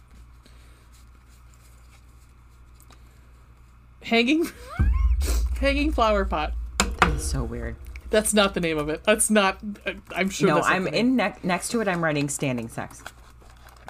[4.04, 4.48] Hanging
[5.60, 6.54] Hanging flower pot.
[6.80, 7.76] That is so weird.
[8.10, 9.04] That's not the name of it.
[9.04, 9.60] That's not
[10.16, 11.88] I'm sure No, I'm in ne- next to it.
[11.88, 13.04] I'm writing standing sex.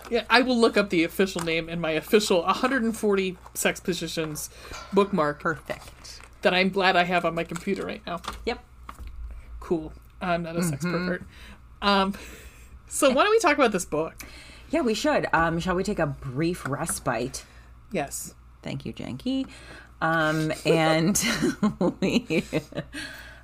[0.10, 4.50] Yeah, I will look up the official name in my official 140 sex positions
[4.94, 6.22] bookmark Perfect.
[6.42, 8.22] That I'm glad I have on my computer right now.
[8.46, 8.64] Yep.
[9.60, 9.94] Cool.
[10.22, 10.94] I'm not a sex Mm-hmm.
[11.06, 11.24] pervert.
[11.82, 12.14] Um
[12.88, 14.14] so why don't we talk about this book?
[14.70, 15.28] Yeah, we should.
[15.32, 17.46] Um, shall we take a brief respite?
[17.92, 18.36] Yes.
[18.64, 19.48] Thank you, Janky.
[20.02, 21.18] Um, and
[22.02, 22.44] we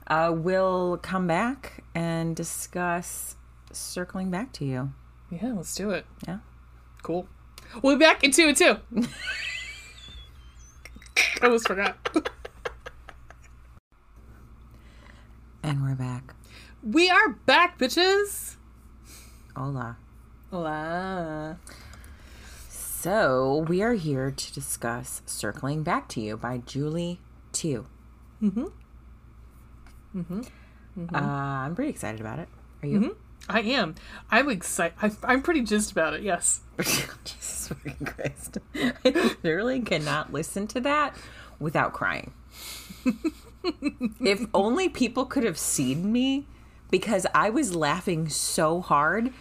[0.08, 3.38] uh, will come back and discuss
[3.72, 4.92] circling back to you.
[5.32, 6.06] Yeah, let's do it.
[6.28, 6.40] Yeah.
[7.04, 7.26] Cool.
[7.82, 8.76] We'll be back in two and two.
[11.42, 11.98] I almost forgot.
[15.74, 16.36] And we're back.
[16.84, 18.58] We are back, bitches.
[19.56, 19.98] Hola.
[20.52, 21.58] Hola.
[22.70, 27.20] So we are here to discuss Circling Back to You by Julie
[27.54, 27.88] Tieu.
[28.40, 28.66] Mm-hmm.
[30.16, 30.42] Mm-hmm.
[31.12, 32.50] Uh, I'm pretty excited about it.
[32.84, 33.18] Are you?
[33.50, 33.96] I am.
[34.30, 35.18] I'm excited.
[35.24, 36.22] I'm pretty jizzed about it.
[36.22, 36.60] Yes.
[36.78, 38.60] Jesus fucking Christ.
[38.76, 41.16] I literally cannot listen to that
[41.58, 42.32] without crying.
[43.63, 46.47] if only people could have seen me
[46.91, 49.32] because I was laughing so hard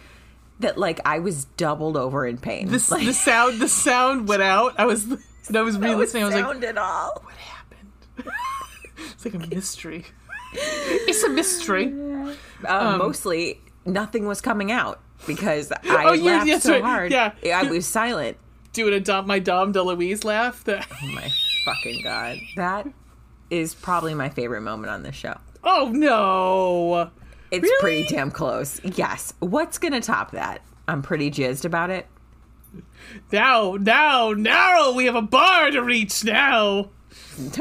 [0.59, 2.67] that like I was doubled over in pain.
[2.69, 4.75] This like, the sound the sound went out.
[4.79, 5.05] I was
[5.53, 6.23] I was re-listening.
[6.23, 7.21] I was like, at all.
[7.23, 7.91] what happened?
[9.13, 10.05] it's like a mystery.
[10.53, 11.93] it's a mystery.
[12.65, 16.83] Uh, mostly nothing was coming out because I Um, Oh, laughed that's so right.
[16.83, 17.11] hard.
[17.11, 17.33] Yeah.
[17.53, 18.37] I was silent.
[18.71, 20.63] Doing a Dom, my Dom DeLuise laugh.
[20.63, 21.29] That Oh my
[21.65, 22.37] fucking god.
[22.55, 22.87] That
[23.53, 25.37] is probably my favorite moment on this show.
[25.63, 27.09] oh no.
[27.51, 27.79] It's Really?
[27.81, 28.81] pretty damn close.
[28.83, 29.33] Yes.
[29.39, 30.61] What's gonna top that?
[30.87, 32.07] I'm pretty jizzed about it.
[33.31, 36.89] Now, now, now we have a bar to reach now.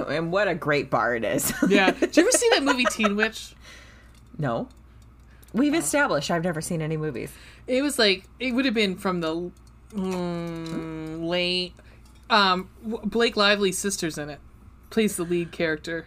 [0.08, 1.52] And what a great bar it is.
[1.68, 1.90] Yeah.
[1.90, 3.54] Did you ever see that movie Teen Witch?
[4.38, 4.68] no.
[5.52, 7.30] We've established I've never seen any movies.
[7.66, 9.50] It was like it would have been from the
[9.92, 11.74] mm, late.
[12.30, 14.40] Um, Blake Lively's sister's in it.
[14.92, 16.06] Plays the lead character.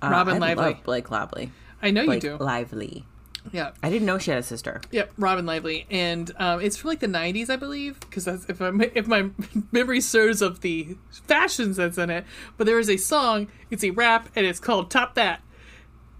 [0.00, 0.64] Uh, Robyn I Lively.
[0.64, 1.52] love Blake Lively.
[1.82, 2.42] I know Blake you do.
[2.42, 3.04] Lively.
[3.52, 3.72] Yeah.
[3.82, 4.80] I didn't know she had a sister.
[4.92, 8.70] Yep, Robyn Lively, and um, it's from like the '90s, I believe, because if I
[8.94, 9.30] if my
[9.72, 12.24] memory serves of the fashions that's in it.
[12.56, 15.42] But there is a song, it's a rap, and it's called "Top That."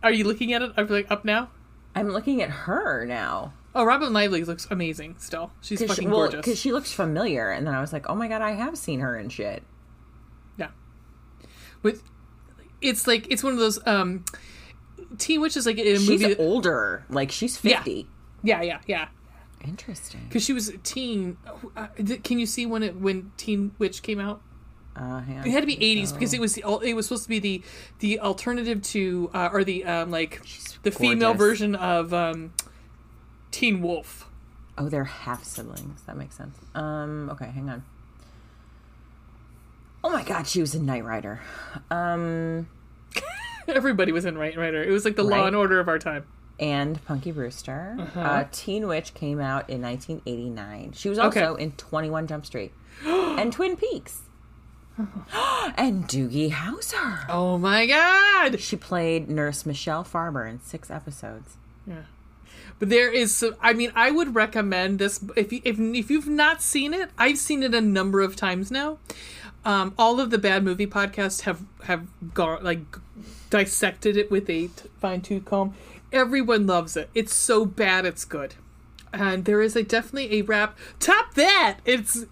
[0.03, 0.73] Are you looking at it?
[0.77, 1.51] Are you like up now?
[1.95, 3.53] I'm looking at her now.
[3.73, 5.15] Oh, Robyn Lively looks amazing.
[5.19, 6.41] Still, she's fucking she, well, gorgeous.
[6.41, 8.99] because she looks familiar, and then I was like, "Oh my god, I have seen
[8.99, 9.63] her in shit."
[11.83, 12.01] Yeah, but
[12.81, 14.25] it's like it's one of those um,
[15.19, 16.35] Teen Witch is like in a She's movie.
[16.35, 18.09] that- older, like she's fifty.
[18.43, 19.09] yeah, yeah, yeah.
[19.65, 20.23] Interesting.
[20.29, 21.37] Because she was a teen.
[21.77, 21.87] Uh,
[22.25, 24.43] can you see when it when Teen Witch came out?
[24.97, 25.23] Uh.
[25.27, 27.63] It had to be 80s because it was the, it was supposed to be the
[28.01, 30.43] the alternative to uh, or the um like
[30.83, 32.53] the female version of um
[33.53, 34.29] Teen Wolf.
[34.77, 36.03] Oh, they're half siblings.
[36.03, 36.59] That makes sense.
[36.75, 37.85] Um, okay, hang on.
[40.05, 41.41] Oh my god, she was a Knight Rider.
[41.91, 42.69] Um,
[43.69, 44.83] Everybody was in Right Rider.
[44.83, 46.25] It was like the Law and Order of our time.
[46.59, 47.97] and Punky Brewster.
[47.99, 48.21] Uh-huh.
[48.21, 50.93] uh Teen Witch came out in 1989.
[50.93, 51.63] She was also Okay.
[51.63, 52.73] in 21 Jump Street
[53.05, 54.23] and Twin Peaks.
[55.77, 57.25] and Doogie Howser.
[57.29, 58.61] Oh my god!
[58.61, 61.57] She played Nurse Michelle Farber in six episodes.
[61.87, 62.03] Yeah.
[62.79, 66.29] But there is some, I mean, I would recommend this if you, if if you've
[66.29, 67.11] not seen it.
[67.17, 68.99] I've seen it a number of times now.
[69.65, 72.81] Um, all of the bad movie podcasts have have gone like
[73.51, 74.71] dissected it with a t-
[75.01, 75.75] fine tooth comb.
[76.13, 77.11] Everyone loves it.
[77.15, 78.55] It's so bad, it's good.
[79.13, 80.77] And there is a definitely a rap.
[80.99, 81.79] Top that!
[81.85, 82.27] It's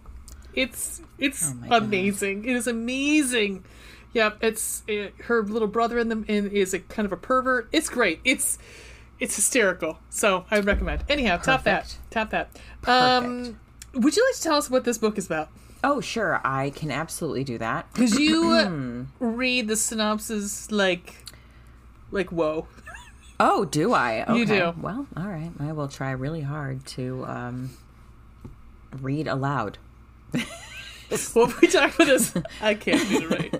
[0.55, 1.85] it's it's God.
[1.85, 2.45] amazing.
[2.45, 3.65] It is amazing.
[4.13, 7.69] Yep, it's it, her little brother in them in is a kind of a pervert.
[7.71, 8.21] It's great.
[8.25, 8.59] It's
[9.21, 9.99] it's hysterical.
[10.09, 11.05] So I would recommend.
[11.09, 11.97] Anyhow, top that.
[12.11, 12.51] Top that.
[12.87, 13.61] Um,
[13.95, 15.51] would you like to tell us what this book is about?
[15.83, 16.41] Oh, sure.
[16.45, 17.87] I can absolutely do that.
[17.93, 21.25] Because you uh, read the synopsis like
[22.11, 22.67] like whoa.
[23.43, 24.23] Oh, do I?
[24.25, 24.37] Okay.
[24.37, 24.75] You do.
[24.79, 25.51] Well, all right.
[25.59, 27.71] I will try really hard to um,
[29.01, 29.79] read aloud.
[31.33, 32.33] What we talk about this?
[32.61, 33.53] I can't do it right.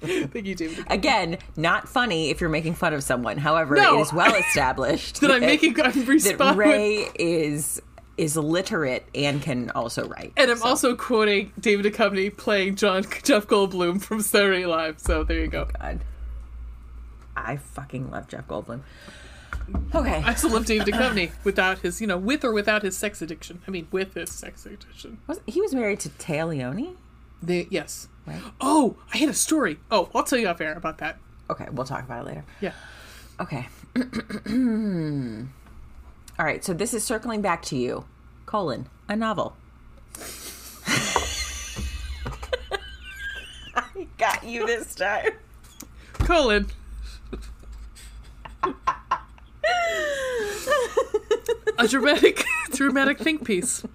[0.30, 0.84] Thank you, David.
[0.88, 3.36] Again, not funny if you're making fun of someone.
[3.36, 5.80] However, No, it is well established That I'm making.
[5.80, 6.54] I'm that.
[6.56, 7.82] Ray is
[8.16, 10.32] is literate and can also write.
[10.36, 15.00] And I'm So, also quoting David Duchovny playing John Jeff Goldblum from Saturday Live.
[15.00, 15.62] So there you go.
[15.68, 16.00] Oh God.
[17.36, 18.80] I fucking love Jeff Goldblum.
[19.94, 20.22] Okay.
[20.24, 23.60] I still love David Duchovny without his, you know, with or without his sex addiction.
[23.66, 25.18] I mean, with his sex addiction.
[25.26, 26.94] Was, he was married to Téa Leoni?
[27.42, 28.08] They, yes.
[28.26, 28.40] Right.
[28.60, 29.78] Oh, I had a story.
[29.90, 31.18] Oh, I'll tell you off air about that.
[31.50, 32.44] Okay, we'll talk about it later.
[32.60, 32.72] Yeah.
[33.40, 33.68] Okay.
[34.46, 35.44] Hmm.
[36.38, 38.04] All right, so this is circling back to you.
[38.44, 39.56] Colon, a novel.
[43.74, 45.30] I got you this time.
[46.12, 46.66] Colon.
[51.78, 53.82] a dramatic, dramatic think piece.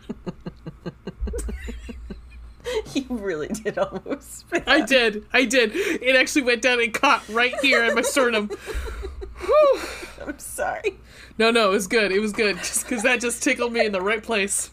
[2.94, 4.64] You really did almost spit.
[4.66, 5.26] I did.
[5.34, 5.72] I did.
[5.76, 8.48] It actually went down and caught right here in my sternum.
[9.40, 9.82] Whew.
[10.28, 10.98] I'm sorry.
[11.38, 12.12] No, no, it was good.
[12.12, 12.58] It was good.
[12.58, 14.70] Just because that just tickled me in the right place.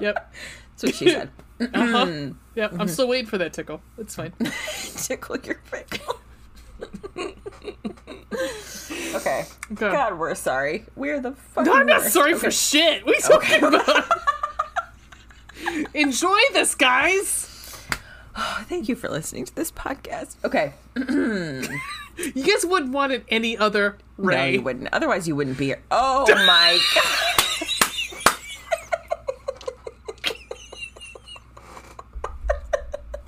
[0.00, 0.32] Yep.
[0.70, 1.30] That's what she said.
[1.74, 2.30] Uh-huh.
[2.56, 2.72] Yep.
[2.80, 3.80] I'm still waiting for that tickle.
[3.96, 4.32] It's fine.
[4.96, 6.18] Tickle your pickle.
[7.16, 7.34] okay.
[9.14, 9.46] Okay.
[9.76, 10.86] God, we're sorry.
[10.96, 12.12] We're the fucking No, I'm not worst.
[12.14, 12.40] sorry Okay.
[12.46, 13.06] for shit.
[13.06, 14.10] What are you talking about?
[15.94, 17.78] Enjoy this, guys.
[18.64, 20.34] Thank you for listening to this podcast.
[20.44, 20.72] Okay.
[22.34, 24.88] You guys wouldn't want it any other No, you wouldn't.
[24.92, 25.82] Otherwise, you wouldn't be here.
[25.90, 27.38] Oh my god.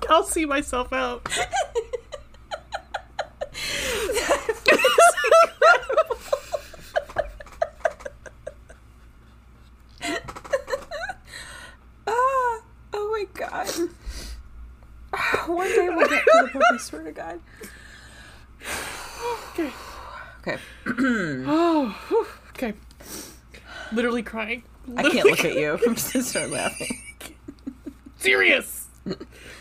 [0.09, 1.27] I'll see myself out.
[12.07, 12.61] Ah,
[12.93, 13.69] oh my god.
[15.47, 17.39] One day we'll get to the book, I swear to God.
[19.53, 19.71] Okay.
[20.41, 20.57] Okay.
[21.47, 22.27] Oh, whew.
[22.49, 22.73] okay.
[23.91, 24.63] Literally crying.
[24.95, 25.79] I can't look at you.
[25.87, 27.01] I'm just gonna start laughing.
[28.17, 28.87] serious.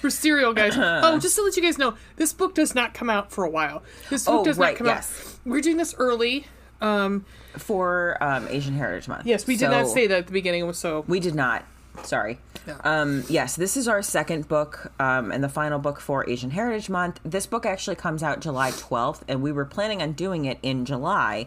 [0.00, 0.74] For cereal, guys.
[0.76, 3.50] Oh, just to let you guys know, this book does not come out for a
[3.50, 3.82] while.
[4.10, 5.38] This book Oh, does right, not come yes.
[5.44, 5.50] out.
[5.50, 6.46] We're doing this early.
[6.80, 7.24] Um,
[7.56, 9.26] For um, Asian Heritage Month.
[9.26, 10.60] yes, we did not say that at the beginning.
[10.62, 11.64] It was so We did not.
[12.02, 12.38] Sorry.
[12.66, 12.76] Yeah.
[12.84, 16.90] Um, yes, this is our second book um, and the final book for Asian Heritage
[16.90, 17.20] Month.
[17.24, 20.84] This book actually comes out July 12th, and we were planning on doing it in
[20.84, 21.46] July,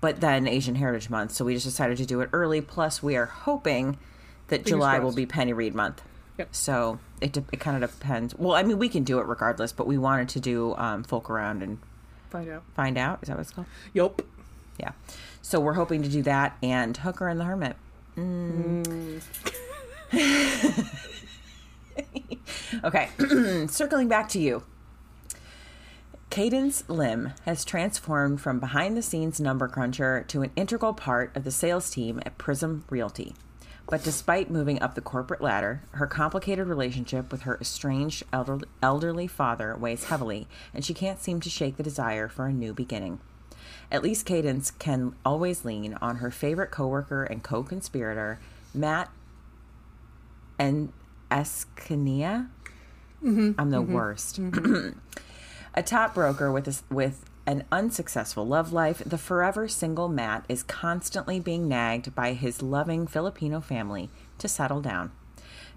[0.00, 2.60] but then Asian Heritage Month, so we just decided to do it early.
[2.60, 3.98] Plus, we are hoping
[4.48, 6.02] that July will be Penny Reid Month.
[6.38, 6.54] Yep.
[6.54, 8.34] So it, de- it kind of depends.
[8.34, 11.28] Well, I mean, we can do it regardless, but we wanted to do um, Fork
[11.28, 11.78] Around and
[12.30, 12.62] find out.
[12.74, 13.18] Find Out.
[13.22, 13.66] Is that what it's called?
[13.92, 14.22] Yep.
[14.78, 14.92] Yeah.
[15.42, 17.76] So we're hoping to do that and Hooker and the Hermit.
[22.84, 23.08] okay.
[23.68, 24.62] Circling back to you.
[26.30, 31.44] Cadence Lim has transformed from behind the scenes number cruncher to an integral part of
[31.44, 33.34] the sales team at Prism Realty.
[33.90, 39.26] But despite moving up the corporate ladder, her complicated relationship with her estranged elder- elderly
[39.26, 43.18] father weighs heavily, and she can't seem to shake the desire for a new beginning.
[43.90, 48.38] At least Cadence can always lean on her favorite coworker and co-conspirator,
[48.74, 49.10] Matt
[50.58, 50.92] and
[51.30, 52.48] Escania.
[53.22, 53.52] Mm-hmm.
[53.58, 53.92] I'm the mm-hmm.
[53.92, 54.40] worst.
[54.40, 54.98] Mm-hmm.
[55.74, 60.62] a top broker with a, with an unsuccessful love life, the forever single Matt is
[60.62, 65.12] constantly being nagged by his loving Filipino family to settle down.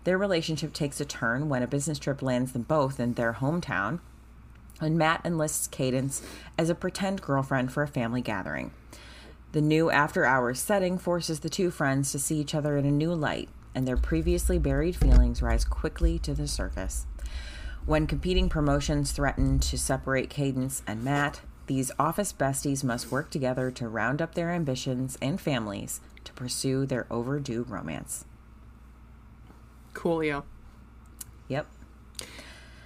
[0.03, 3.99] Their relationship takes a turn when a business trip lands them both in their hometown.
[4.79, 6.23] when Matt enlists Cadence
[6.57, 8.71] as a pretend girlfriend for a family gathering.
[9.51, 12.91] The new after hours setting forces the two friends to see each other in a
[12.91, 17.05] new light, and their previously buried feelings rise quickly to the surface.
[17.85, 23.71] When competing promotions threaten to separate Cadence and Matt, these office besties must work together
[23.71, 28.25] to round up their ambitions and families to pursue their overdue romance.
[29.93, 30.43] Coolio.
[31.47, 31.67] Yep.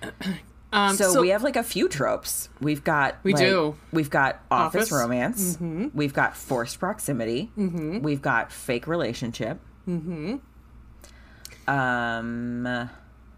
[0.73, 2.49] Um, so, we have like a few tropes.
[2.59, 3.77] We've got We like, do.
[3.93, 5.55] We've got office, Office.
[5.55, 5.69] Mm-hmm.
[5.73, 5.91] romance.
[5.93, 7.49] We've got forced proximity.
[7.55, 9.61] We've got fake relationship.
[9.87, 10.35] Mm-hmm.
[11.67, 12.89] Um.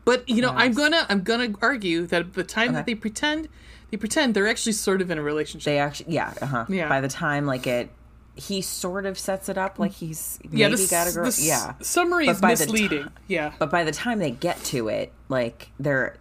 [0.05, 3.49] But you know, I'm gonna I'm gonna argue that at the time that they pretend
[3.91, 5.65] they pretend they're actually sort of in a relationship.
[5.65, 6.65] They actually, yeah, uh huh.
[6.69, 6.87] Yeah.
[6.87, 7.89] By the time like it,
[8.35, 11.25] he sort of sets it up like he's maybe yeah, the, got a girl.
[11.29, 11.73] the yeah.
[11.81, 13.07] summary is by the ti- misleading.
[13.27, 16.15] yeah, But by the time they get to it, like they're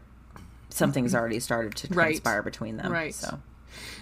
[0.69, 2.07] something's already started to Right.
[2.07, 2.91] transpire between them.
[2.93, 3.15] Right.
[3.15, 3.39] So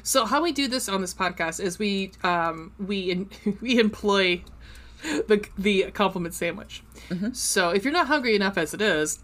[0.02, 3.28] So how we do this on this podcast is we um, we in,
[3.60, 4.42] we employ
[5.28, 6.82] the the compliment sandwich.
[7.10, 7.32] Mm-hmm.
[7.32, 9.18] So if you're not hungry enough as it is,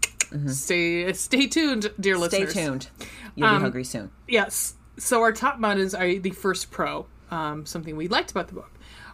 [0.47, 2.51] stay stay tuned, dear stay listeners.
[2.51, 2.89] Stay tuned.
[3.35, 4.11] You'll Um, be hungry soon.
[4.27, 4.75] Yes.
[4.97, 8.71] So our top mountains are the first pro, um, something we liked about the book.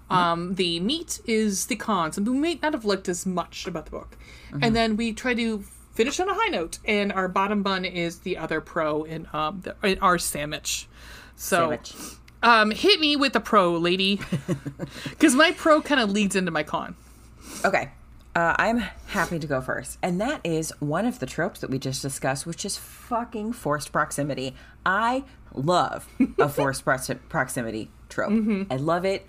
[0.10, 3.86] Um, the meat is the con, something we may not have liked as much about
[3.86, 4.18] the book.
[4.62, 5.60] And then we try to
[5.94, 9.62] finish on a high note, and our bottom bun is the other pro in, um,
[9.64, 10.88] the, in our sandwich.
[11.36, 11.94] So Sandwich.
[12.44, 14.20] Um, hit me with a pro, lady,
[15.10, 16.96] because my pro kind of leads into my con.
[17.66, 17.92] Okay.
[18.36, 18.78] Uh, I'm
[19.08, 19.98] happy to go first.
[20.04, 23.92] And that is one of the tropes that we just discussed, which is fucking forced
[23.92, 24.56] proximity.
[24.86, 25.24] I
[25.56, 26.08] love
[26.38, 28.30] a forced prox- proximity trope.
[28.32, 28.64] Mm-hmm.
[28.72, 29.26] I love it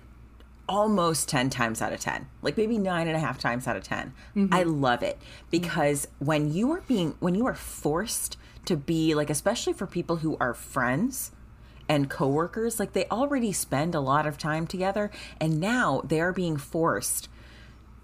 [0.67, 3.81] almost 10 times out of 10 like maybe nine and a half times out of
[3.83, 4.53] 10 Mm-hmm.
[4.53, 5.17] i love it
[5.49, 10.17] because when you are being when you are forced to be like especially for people
[10.17, 11.31] who are friends
[11.89, 15.09] and coworkers like they already spend a lot of time together
[15.41, 17.27] and now they are being forced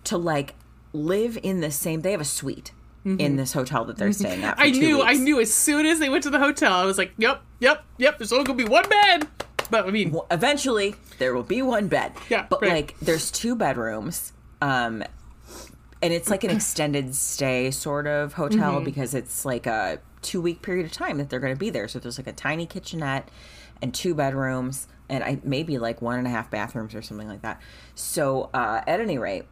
[0.03, 0.55] to like
[0.91, 2.71] live in the same they have a suite
[3.05, 4.75] in this hotel that they're staying at for Mm-hmm.
[4.75, 7.11] I knew, I knew as soon as they went to the hotel, I was like,
[7.19, 9.27] yep, yep, yep, there's only going to be one bed.
[9.69, 12.13] But I mean, Well, eventually there will be one bed.
[12.31, 12.71] Yeah, But right.
[12.71, 14.33] like there's two bedrooms.
[14.59, 15.03] Um
[16.01, 18.85] and it's like an extended stay sort of hotel Mm-hmm.
[18.85, 21.87] because it's like a two week period of time that they're gonna be there.
[21.87, 23.29] So there's like a tiny kitchenette
[23.85, 27.43] and two bedrooms and I maybe like one and a half bathrooms or something like
[27.43, 27.61] that.
[27.93, 29.45] So uh at any rate,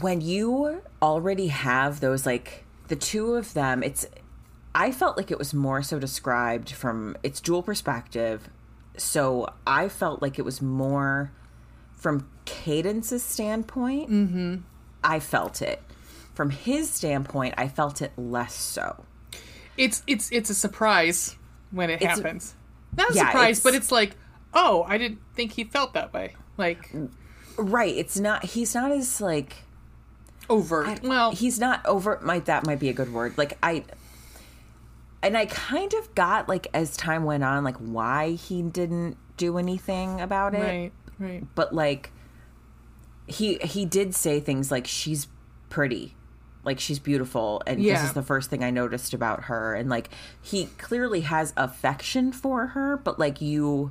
[0.00, 4.06] when you already have those like the two of them it's
[4.74, 8.48] i felt like it was more so described from its dual perspective
[8.96, 11.32] so i felt like it was more
[11.92, 14.56] from cadence's standpoint mm-hmm.
[15.02, 15.82] i felt it
[16.32, 19.04] from his standpoint i felt it less so
[19.76, 21.36] it's it's it's a surprise
[21.70, 22.54] when it happens.
[22.96, 24.16] Not a yeah, surprise, it's- but it's like,
[24.54, 26.34] oh, I didn't think he felt that way.
[26.56, 26.90] Like
[27.56, 29.56] right it's not he's not as like
[30.48, 31.02] overt.
[31.02, 33.84] well, he's not over might that might be a good word like i
[35.22, 39.58] and i kind of got like as time went on like why he didn't do
[39.58, 41.44] anything about it right, right.
[41.54, 42.12] but like
[43.26, 45.26] he he did say things like she's
[45.68, 46.14] pretty
[46.64, 50.10] like she's beautiful and this is the first thing i noticed about her and like
[50.42, 53.90] he clearly has affection for her but like you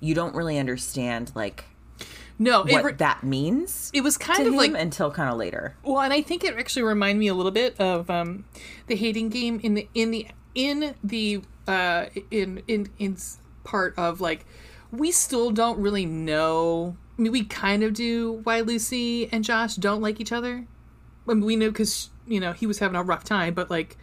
[0.00, 1.64] you don't really understand like
[2.38, 5.76] No, what re- that means it was kind of him like until kind of later
[5.82, 8.44] Well, and I think it actually reminded me a little bit of um,
[8.86, 13.16] the hating game in the in the in the uh, in in in
[13.64, 14.46] part of like
[14.92, 16.96] we still don't really know.
[17.18, 20.66] I mean, we kind of do why Lucy and Josh don't like each other.
[21.28, 23.96] I mean, we knew because you know he was having a rough time, but like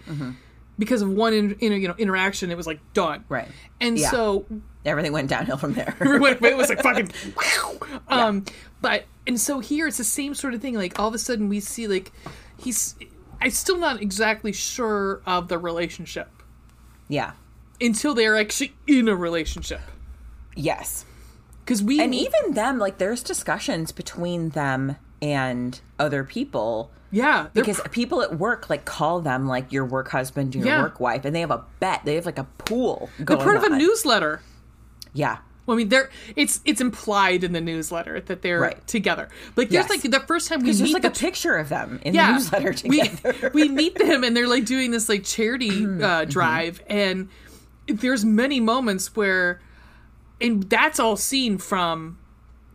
[0.80, 3.24] because of one in, in, you know interaction, it was like done.
[3.30, 3.48] Right.
[3.80, 4.10] And Yeah.
[4.10, 4.46] so
[4.86, 5.96] everything went downhill from there.
[6.02, 7.12] It was like fucking
[8.08, 8.46] um
[8.82, 11.50] but and so here it's the same sort of thing like all of a sudden
[11.50, 12.12] we see like
[12.58, 12.96] he's
[13.40, 16.30] i'm still not exactly sure of the relationship.
[17.08, 17.34] Yeah.
[17.80, 19.82] Until they're actually in a relationship.
[20.56, 21.06] Yes.
[21.64, 27.48] Because we and meet, even them like there's discussions between them and other people yeah
[27.54, 30.82] because people at work like call them like your work husband your Yeah.
[30.82, 33.64] work wife and they have a bet they have like a pool they're part of
[33.64, 34.42] a newsletter
[35.14, 35.38] yeah
[35.68, 38.88] well, I mean, they're it's it's implied in the newsletter that they're Right.
[38.88, 39.30] together.
[39.56, 40.04] Like, there's Yes.
[40.04, 42.32] like the first time we meet there's like the a picture of them in the
[42.34, 46.04] newsletter we, together we meet them and they're like doing this like charity Mm-hmm.
[46.04, 47.30] uh, drive and
[47.88, 49.62] there's many moments where
[50.42, 52.18] and that's all seen from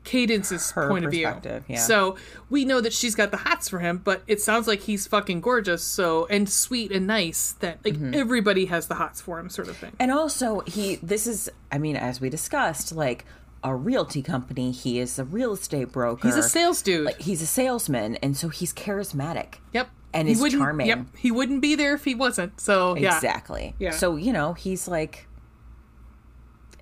[0.07, 1.30] Cadence's Her point of view.
[1.68, 1.78] yeah.
[1.78, 2.16] So
[2.48, 5.42] we know that she's got the hots for him, but it sounds like he's fucking
[5.42, 8.14] gorgeous, so and sweet and nice that like Mm-hmm.
[8.14, 9.92] everybody has the hots for him, sort of thing.
[9.98, 13.24] And also, he, this is, I mean, as we discussed, like
[13.64, 16.26] a realty company, he is a real estate broker.
[16.28, 17.04] He's a sales dude.
[17.07, 19.54] Like, he's a salesman, and so he's charismatic.
[19.72, 19.88] yep.
[20.14, 20.86] and he is charming.
[20.86, 21.00] Yep.
[21.18, 22.61] He wouldn't be there if he wasn't.
[22.61, 23.14] So yeah.
[23.16, 23.74] Exactly.
[23.78, 23.90] Yeah.
[23.90, 25.26] So, you know, he's like,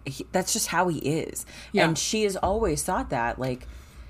[0.07, 1.47] he, that's just how he is.
[1.73, 1.87] Yeah.
[1.87, 3.67] And she has always thought that, like,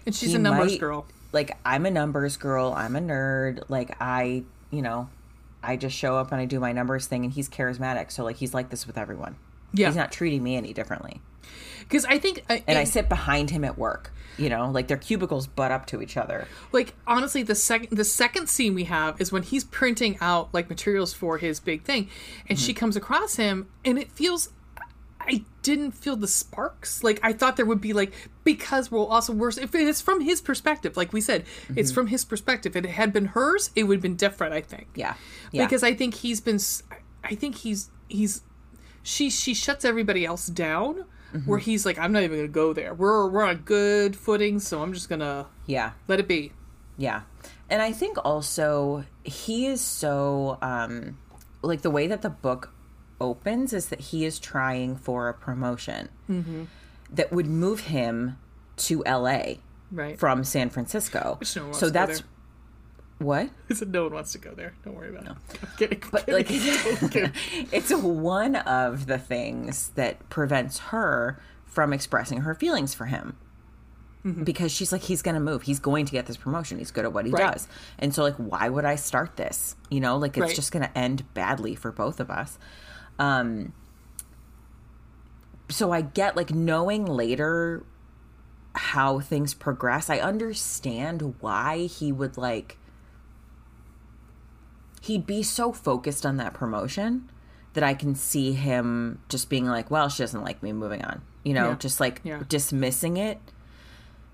[0.07, 1.07] And she's a numbers might- girl.
[1.33, 2.73] Like, I'm a numbers girl.
[2.77, 3.65] I'm a nerd.
[3.69, 5.09] Like, I, you know,
[5.65, 8.13] I just show up and I do my numbers thing, and he's charismatic.
[8.13, 9.35] So, like, he's like this with everyone.
[9.73, 9.89] Yeah.
[9.89, 11.21] He's not treating me any differently.
[11.81, 14.13] Because I think uh, And I sit behind him at work.
[14.37, 16.49] You know, like their cubicles butt up to each other.
[16.73, 20.69] like honestly the second the second scene we have is when he's printing out like
[20.69, 22.09] materials for his big thing
[22.49, 22.67] and Mm-hmm.
[22.67, 24.49] she comes across him and it feels
[25.27, 28.13] i didn't feel the sparks like i thought there would be like
[28.45, 31.45] because well also worse if it's from his perspective like we said
[31.75, 31.95] it's Mm-hmm.
[31.95, 34.89] from his perspective if it had been hers it would have been different i think
[34.95, 35.15] Yeah.
[35.53, 35.65] Yeah.
[35.65, 36.59] because i think he's been.
[37.23, 38.43] I think he's he's
[39.03, 41.05] she she shuts everybody else down
[41.35, 41.51] Mm-hmm.
[41.51, 44.81] where he's like i'm not even gonna go there we're we're on good footing so
[44.83, 45.91] i'm just gonna yeah.
[46.07, 46.53] let it be
[46.97, 47.23] Yeah.
[47.71, 51.19] And I think also he is so um
[51.63, 52.71] like the way that the book
[53.21, 56.09] opens is that he is trying for a promotion
[57.11, 58.39] that would move him
[58.77, 59.55] to LA
[59.93, 61.39] right from San Francisco.
[61.57, 62.23] No so that's
[63.19, 63.51] what?
[63.71, 64.75] I said no one wants to go there.
[64.85, 65.33] Don't worry about it.
[65.63, 66.03] I'm kidding.
[66.03, 67.23] I'm But kidding.
[67.23, 67.33] like
[67.73, 73.37] it's one of the things that prevents her from expressing her feelings for him.
[74.25, 74.45] Mm-hmm.
[74.45, 75.63] Because she's like, he's going to move.
[75.65, 76.79] He's going to get this promotion.
[76.79, 77.53] He's good at what he Right.
[77.53, 77.69] does.
[77.99, 79.77] And so, like, why would I start this?
[79.91, 80.57] You know, like, it's Right.
[80.57, 82.59] just going to end badly for both of us.
[83.19, 83.73] Um,
[85.69, 87.85] so I get, like, knowing later
[88.75, 92.79] how things progress, I understand why he would, like,
[95.03, 97.31] he'd be so focused on that promotion
[97.75, 101.23] that I can see him just being like, well, she doesn't like me, moving on.
[101.43, 101.75] You know, Yeah.
[101.77, 102.43] just like Yeah.
[102.49, 103.39] dismissing it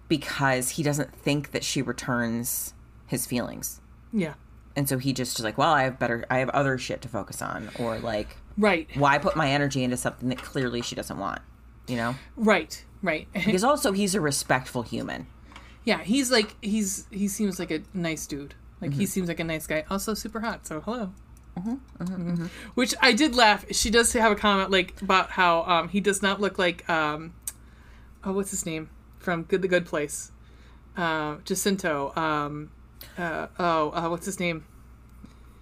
[0.08, 2.74] because he doesn't think that she returns
[3.06, 3.80] his feelings.
[4.12, 4.34] yeah.
[4.76, 7.08] And so he just is like, well, I have better, I have other shit to
[7.08, 7.70] focus on.
[7.80, 8.88] Or like, Right.
[8.94, 11.40] why put my energy into something that clearly she doesn't want?
[11.88, 12.14] You know?
[12.36, 12.84] Right.
[13.02, 13.26] Right.
[13.46, 15.26] Because also he's a respectful human.
[15.84, 16.02] yeah.
[16.02, 18.54] He's like he's he seems like a nice dude.
[18.80, 19.00] Like Mm-hmm.
[19.00, 19.84] he seems like a nice guy.
[19.90, 20.66] Also super hot.
[20.66, 21.12] So hello.
[21.58, 22.48] Mm-hmm, Mhm.
[22.74, 23.64] Which I did laugh.
[23.72, 27.34] She does have a comment like about how um, he does not look like um,
[28.24, 28.88] oh what's his name
[29.18, 30.30] from Good the Good Place,
[30.96, 32.12] uh, Jacinto.
[32.16, 32.70] Um,
[33.18, 34.64] uh, oh uh, what's his name?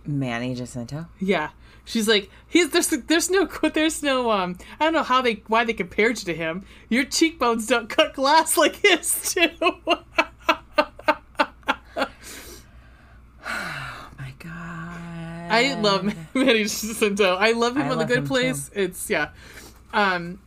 [0.07, 1.07] Manny Jacinto.
[1.18, 1.51] Yeah.
[1.89, 5.64] She's like, he's there's there's no there's no um I don't know how they why
[5.64, 6.66] they compared you to him.
[6.91, 9.49] Your cheekbones don't cut glass like his too.
[9.61, 10.05] Oh
[14.18, 15.01] my God.
[15.51, 17.36] I love Manny Jacinto.
[17.36, 18.70] I love him I on the Good Place.
[18.74, 19.30] It's yeah,
[19.95, 20.41] um,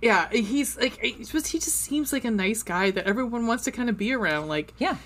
[0.00, 0.30] yeah.
[0.30, 3.70] He's like he just he just seems like a nice guy that everyone wants to
[3.70, 4.48] kind of be around.
[4.48, 4.96] Like, Yeah.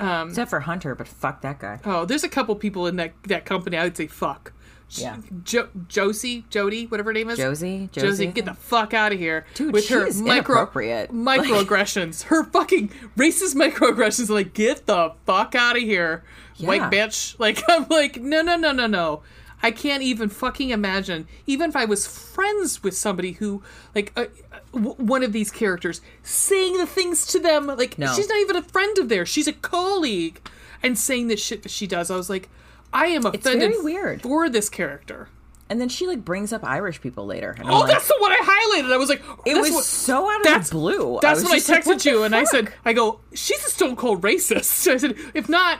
[0.00, 1.78] Um, Except for Hunter, but fuck that guy.
[1.84, 4.52] oh, there's a couple people in that that company I would say fuck.
[4.92, 5.18] Yeah.
[5.44, 7.38] jo- Josie, Jody, whatever her name is.
[7.38, 7.88] Josie?
[7.92, 8.26] Josie, Josie?
[8.26, 11.12] get the fuck out of here Dude, with her micro inappropriate.
[11.12, 12.22] microaggressions.
[12.24, 14.28] her fucking racist microaggressions.
[14.30, 16.24] Like, get the fuck out of here,
[16.58, 17.38] white bitch.
[17.38, 19.22] Like, I'm like, no, no, no, no, no.
[19.62, 21.28] I can't even fucking imagine.
[21.46, 23.62] Even if I was friends with somebody who,
[23.94, 24.26] like, uh,
[24.72, 28.12] w- one of these characters, saying the things to them, like, No.
[28.14, 29.28] she's not even a friend of theirs.
[29.28, 30.40] She's a colleague,
[30.82, 32.10] and saying this shit that she does.
[32.10, 32.48] I was like,
[32.92, 34.22] I am offended very weird.
[34.22, 35.28] for this character.
[35.68, 37.54] And then she like brings up Irish people later.
[37.56, 38.38] And Oh, like, that's the one I
[38.82, 38.92] highlighted.
[38.92, 41.18] I was like, it was what- so out of that's the blue.
[41.22, 42.72] That's was when I just like, texted you and I said.
[42.84, 44.88] I go, she's a stone cold racist.
[44.90, 45.78] I said, if not,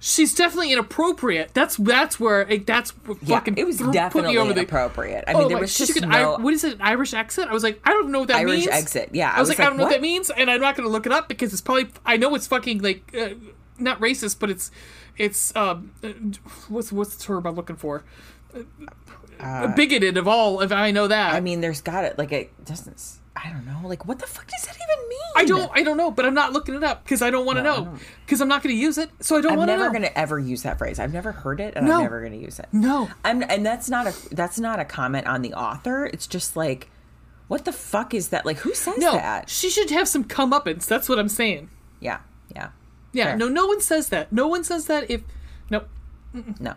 [0.00, 1.54] she's definitely inappropriate.
[1.54, 4.60] That's that's where it, that's what yeah, fucking it was put definitely me over the.
[4.60, 5.24] inappropriate.
[5.28, 6.74] I Oh mean, there my- was just no Ir- what is it?
[6.74, 7.46] An Irish exit?
[7.48, 8.66] I was like, I don't know what that Irish means.
[8.68, 9.10] Irish exit.
[9.12, 10.90] Yeah, I was, like, I don't know what that means, and I'm not going to
[10.92, 13.30] look it up because it's probably I know it's fucking like uh,
[13.78, 14.70] not racist, but it's
[15.16, 16.08] it's um uh,
[16.68, 18.02] what's what's the term I'm looking for?
[19.38, 20.60] Uh, bigoted of all.
[20.60, 22.18] If I know that, I mean, there's got it.
[22.18, 23.19] Like it doesn't.
[23.36, 23.88] I don't know.
[23.88, 25.18] Like what the fuck does that even mean?
[25.36, 25.70] I don't.
[25.74, 27.84] I don't know, but I'm not looking it up because I don't want to No,
[27.84, 27.94] know
[28.26, 29.08] because I'm not going to use it.
[29.20, 29.72] So I don't want to.
[29.74, 30.98] I'm never going to ever use that phrase.
[30.98, 31.96] I've never heard it, and No.
[31.98, 32.66] I'm never going to use it.
[32.72, 33.08] No.
[33.24, 36.06] I'm, and that's not a that's not a comment on the author.
[36.06, 36.90] It's just like,
[37.48, 38.44] what the fuck is that?
[38.44, 39.48] Like, who says No, that?
[39.48, 40.86] she should have some comeuppance.
[40.86, 41.70] That's what I'm saying.
[42.00, 42.20] Yeah,
[42.54, 42.70] yeah,
[43.12, 43.36] Yeah, Fair.
[43.36, 44.32] no, no one says that.
[44.32, 45.08] No one says that.
[45.10, 45.22] If
[45.70, 45.84] no,
[46.58, 46.74] no.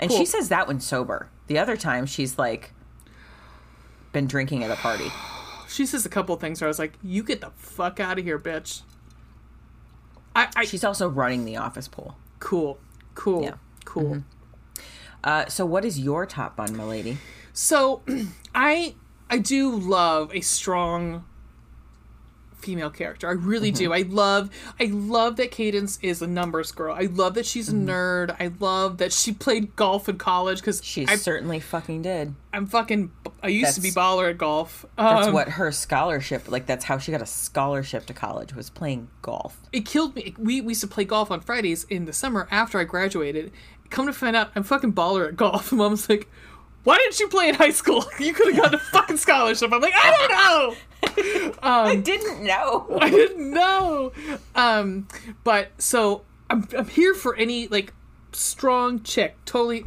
[0.00, 0.18] And Cool.
[0.18, 1.28] she says that when sober.
[1.46, 2.72] The other time, she's like,
[4.18, 5.10] been drinking at a party.
[5.68, 8.24] she says a couple things where I was like, "You get the fuck out of
[8.24, 8.82] here, bitch."
[10.34, 12.16] I, I She's also running the office pool.
[12.40, 12.78] cool,
[13.14, 13.54] cool, Yeah.
[13.84, 14.24] cool.
[15.22, 17.18] Uh, so, what is your top bun, milady?
[17.52, 18.02] So,
[18.54, 18.94] I
[19.30, 21.24] I do love a strong
[22.68, 23.26] female character.
[23.26, 23.94] I really do.
[23.94, 26.92] I love I love that Cadence is a numbers girl.
[26.94, 28.36] I love that she's a nerd.
[28.38, 32.34] I love that she played golf in college because She I certainly fucking did.
[32.52, 33.10] I'm fucking
[33.42, 34.84] I used to be baller at golf.
[34.98, 38.68] That's Um, what her scholarship, like, that's how she got a scholarship to college, was
[38.68, 39.56] playing golf.
[39.72, 40.34] it killed me.
[40.36, 43.50] We, we used to play golf on Fridays in the summer after I graduated.
[43.90, 45.72] Come to find out, I'm fucking baller at golf.
[45.80, 46.28] Mom's like,
[46.84, 48.04] "Why didn't you play in high school?
[48.18, 50.76] You could have gotten a fucking scholarship." I'm like, "I don't know.
[51.62, 52.98] I didn't know.
[53.00, 54.12] I didn't know."
[54.54, 55.08] Um,
[55.44, 57.92] but so I'm I'm here for any like
[58.32, 59.36] strong chick.
[59.44, 59.84] Totally.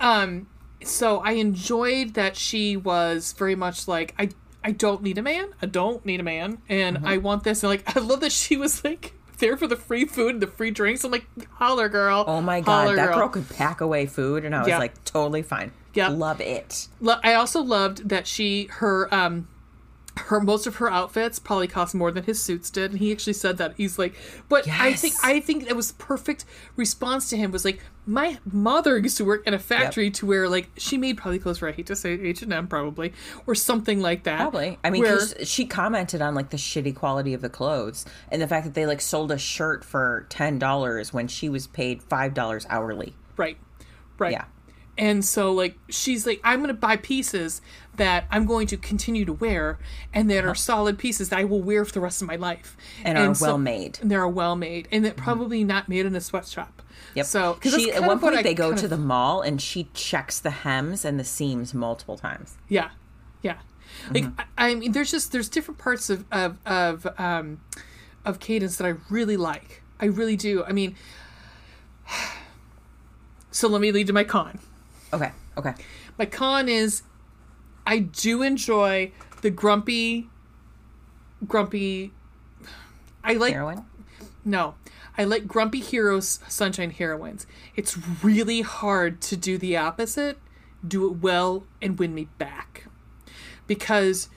[0.00, 0.46] Um,
[0.82, 4.30] so I enjoyed that she was very much like I.
[4.64, 5.50] I don't need a man.
[5.62, 7.62] I don't need a man, and I want this.
[7.62, 10.48] And like, I love that she was like there for the free food and the
[10.48, 11.04] free drinks.
[11.04, 12.24] I'm like, holler, girl.
[12.26, 14.78] Oh my god, that girl could pack away food, and I was Yeah.
[14.78, 15.70] like, totally fine.
[15.94, 16.08] Yeah.
[16.08, 16.88] Love it.
[17.22, 19.46] I also loved that she her um
[20.16, 23.32] her most of her outfits probably cost more than his suits did, and he actually
[23.34, 24.14] said that he's like,
[24.48, 26.44] but I think I think that was perfect
[26.74, 30.48] response to him was like my mother used to work in a factory to where
[30.48, 33.12] like she made probably clothes for I hate to say H and M probably
[33.46, 34.38] or something like that.
[34.38, 34.78] Probably.
[34.82, 38.48] I mean, where- she commented on like the shitty quality of the clothes and the
[38.48, 42.32] fact that they like sold a shirt for ten dollars when she was paid five
[42.32, 43.14] dollars hourly.
[43.36, 43.58] Right.
[44.18, 44.32] Right.
[44.32, 44.44] Yeah.
[44.98, 47.60] And so like she's like I'm going to buy pieces
[47.96, 49.78] that I'm going to continue to wear
[50.12, 50.54] and that are uh-huh.
[50.54, 53.46] solid pieces that I will wear for the rest of my life And are so-
[53.46, 53.98] well made.
[54.00, 55.24] And they're well made and that mm-hmm.
[55.24, 56.82] probably not made in a sweatshop.
[57.14, 57.26] Yep.
[57.26, 61.04] So she at one point they go to the mall and she checks the hems
[61.04, 62.56] and the seams multiple times.
[62.68, 62.90] Yeah.
[63.42, 63.58] Yeah.
[64.10, 64.40] Like mm-hmm.
[64.58, 67.60] I, I mean there's just there's different parts of of of um
[68.24, 69.82] of cadence that I really like.
[69.98, 70.62] I really do.
[70.64, 70.94] I mean
[73.50, 74.58] so let me lead to my con.
[75.12, 75.32] Okay.
[75.56, 75.74] Okay.
[76.18, 77.02] My con is
[77.86, 79.12] I do enjoy
[79.42, 80.28] the grumpy
[81.46, 82.12] grumpy
[83.22, 83.84] I like Heroine.
[84.44, 84.74] no.
[85.18, 87.46] I like grumpy heroes, sunshine heroines.
[87.74, 90.38] It's really hard to do the opposite,
[90.86, 92.84] do it well and win me back.
[93.66, 94.28] Because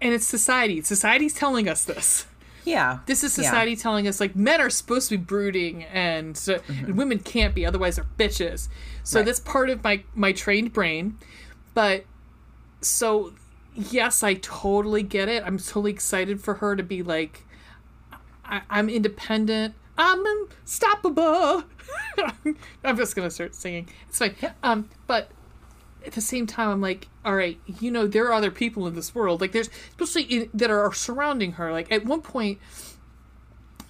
[0.00, 0.80] and it's society.
[0.82, 2.26] Society's telling us this.
[2.64, 3.00] Yeah.
[3.06, 3.44] This is Yeah.
[3.44, 7.54] society telling us like men are supposed to be brooding and, uh, and women can't
[7.54, 8.68] be, otherwise they're bitches.
[9.02, 9.26] So Right.
[9.26, 11.18] that's part of my my trained brain.
[11.74, 12.04] But
[12.80, 13.34] so
[13.74, 15.42] yes, I totally get it.
[15.44, 17.44] I'm totally excited for her to be like,
[18.44, 19.74] I, I'm independent.
[19.96, 21.64] I'm unstoppable.
[22.84, 23.88] I'm just gonna start singing.
[24.08, 24.34] It's fine.
[24.62, 25.30] Um, but
[26.06, 28.94] at the same time, I'm like, all right, you know, there are other people in
[28.94, 29.40] this world.
[29.40, 31.72] Like, there's especially in, that are surrounding her.
[31.72, 32.58] Like, at one point,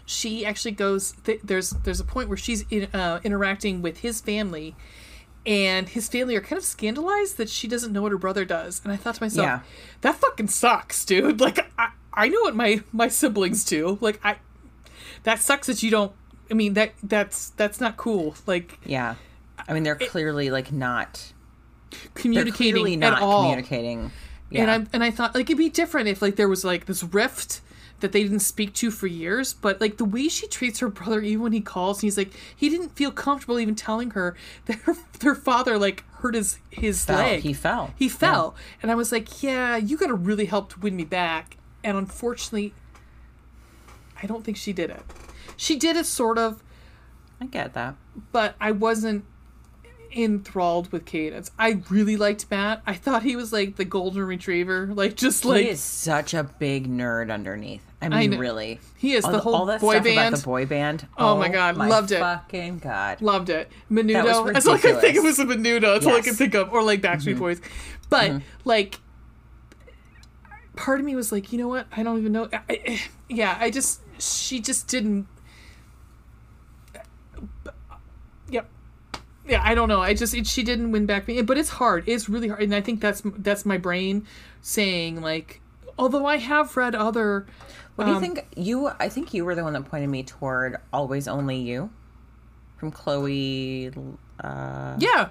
[0.06, 1.12] she actually goes.
[1.24, 4.76] Th- there's there's a point where she's in, uh, interacting with his family,
[5.46, 8.80] and his family are kind of scandalized that she doesn't know what her brother does.
[8.84, 9.60] And I thought to myself, Yeah.
[10.00, 11.40] that fucking sucks, dude.
[11.40, 13.98] Like, I I know what my my siblings do.
[14.00, 14.36] Like, I
[15.24, 16.12] that sucks that you don't.
[16.50, 18.34] I mean that that's that's not cool.
[18.46, 19.14] Like Yeah.
[19.68, 21.32] I mean, they're clearly like not.
[22.14, 23.42] Communicating clearly not at all.
[23.42, 24.10] communicating.
[24.50, 24.62] Yeah.
[24.62, 27.02] And I and I thought like it'd be different if like there was like this
[27.02, 27.60] rift
[28.04, 31.20] that they didn't speak to for years, but like the way she treats her brother,
[31.22, 34.36] even when he calls, and he's like he didn't feel comfortable even telling her
[34.66, 37.16] that her their father like hurt his his Fell.
[37.16, 37.40] leg.
[37.42, 37.94] He fell.
[37.96, 41.04] He fell, and I was like, yeah, you got to really help to win me
[41.04, 41.56] back.
[41.82, 42.74] And unfortunately,
[44.22, 45.02] I don't think she did it.
[45.56, 46.62] She did it sort of,
[47.40, 47.94] I get that.
[48.32, 49.24] but I wasn't
[50.14, 51.50] enthralled with Cadence.
[51.58, 52.82] I really liked Matt.
[52.86, 56.44] I thought he was like the golden retriever, like just like he is such a
[56.44, 57.82] big nerd underneath.
[58.00, 58.38] I I mean, know.
[58.38, 58.80] really.
[58.96, 60.28] He is all the whole boy stuff band.
[60.28, 61.06] about the boy band.
[61.16, 62.20] Oh my God, my loved it.
[62.20, 63.22] Fucking god.
[63.22, 63.70] Loved it.
[63.90, 64.52] Menudo.
[64.52, 65.16] That's all I could think.
[65.16, 65.38] It ridiculous.
[65.38, 65.94] was a Menudo.
[65.94, 66.24] That's all I Yes.
[66.26, 66.28] Mm-hmm.
[66.30, 66.72] could think of.
[66.72, 67.60] Or like Backstreet Boys.
[68.10, 69.00] But like,
[70.76, 71.86] part of me was like, you know what?
[71.96, 72.48] I don't even know.
[72.52, 75.26] I, I, yeah, I just she just didn't.
[79.46, 80.00] Yeah, I don't know.
[80.00, 82.04] I just it, she didn't win back me, but it's hard.
[82.08, 84.26] It's really hard, and I think that's that's my brain
[84.62, 85.60] saying like,
[85.98, 87.46] although I have read other.
[87.96, 88.44] What do you um, think?
[88.56, 91.90] You, I think you were the one that pointed me toward "Always Only You"
[92.76, 93.92] from Chloe.
[94.42, 95.28] Uh, Yeah.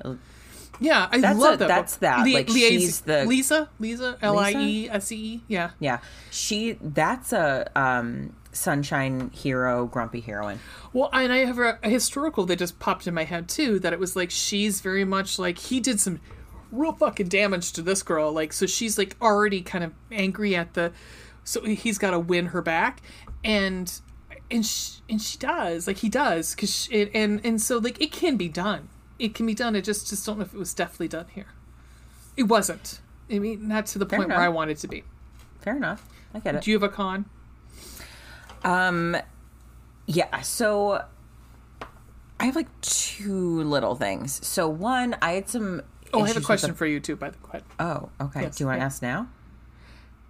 [0.79, 1.67] Yeah, I That's love a- that.
[1.67, 2.01] that's book.
[2.01, 2.27] that.
[2.27, 5.41] Like, she's the- Lisa, Lisa, L I E S E.
[5.47, 5.99] Yeah, yeah.
[6.31, 6.77] She.
[6.81, 10.59] That's a um, sunshine hero, grumpy heroine.
[10.93, 13.79] Well, and I have a, a historical that just popped in my head too.
[13.79, 16.21] That it was like she's very much like he did some
[16.71, 18.31] real fucking damage to this girl.
[18.31, 20.91] Like, so she's like already kind of angry at the.
[21.43, 23.01] So he's got to win her back,
[23.43, 23.91] and
[24.49, 28.37] and she, and she does like he does because and and so like it can
[28.37, 28.89] be done.
[29.19, 29.75] It can be done.
[29.75, 31.47] I just just don't know if it was definitely done here.
[32.37, 32.99] It wasn't.
[33.29, 34.39] I mean, not to the Fair point where.
[34.39, 35.03] I wanted to be.
[35.61, 36.07] Fair enough.
[36.33, 36.61] I get it.
[36.63, 37.25] Do you have a con?
[38.63, 39.17] Um,
[40.07, 40.41] yeah.
[40.41, 41.03] So
[42.39, 44.45] I have like two little things.
[44.45, 45.81] So one, I had some.
[46.13, 47.15] Oh, I have a question the- for you too.
[47.15, 47.61] By the way.
[47.79, 48.41] oh, okay.
[48.43, 48.85] Yes, Do you want to yeah.
[48.85, 49.27] ask now?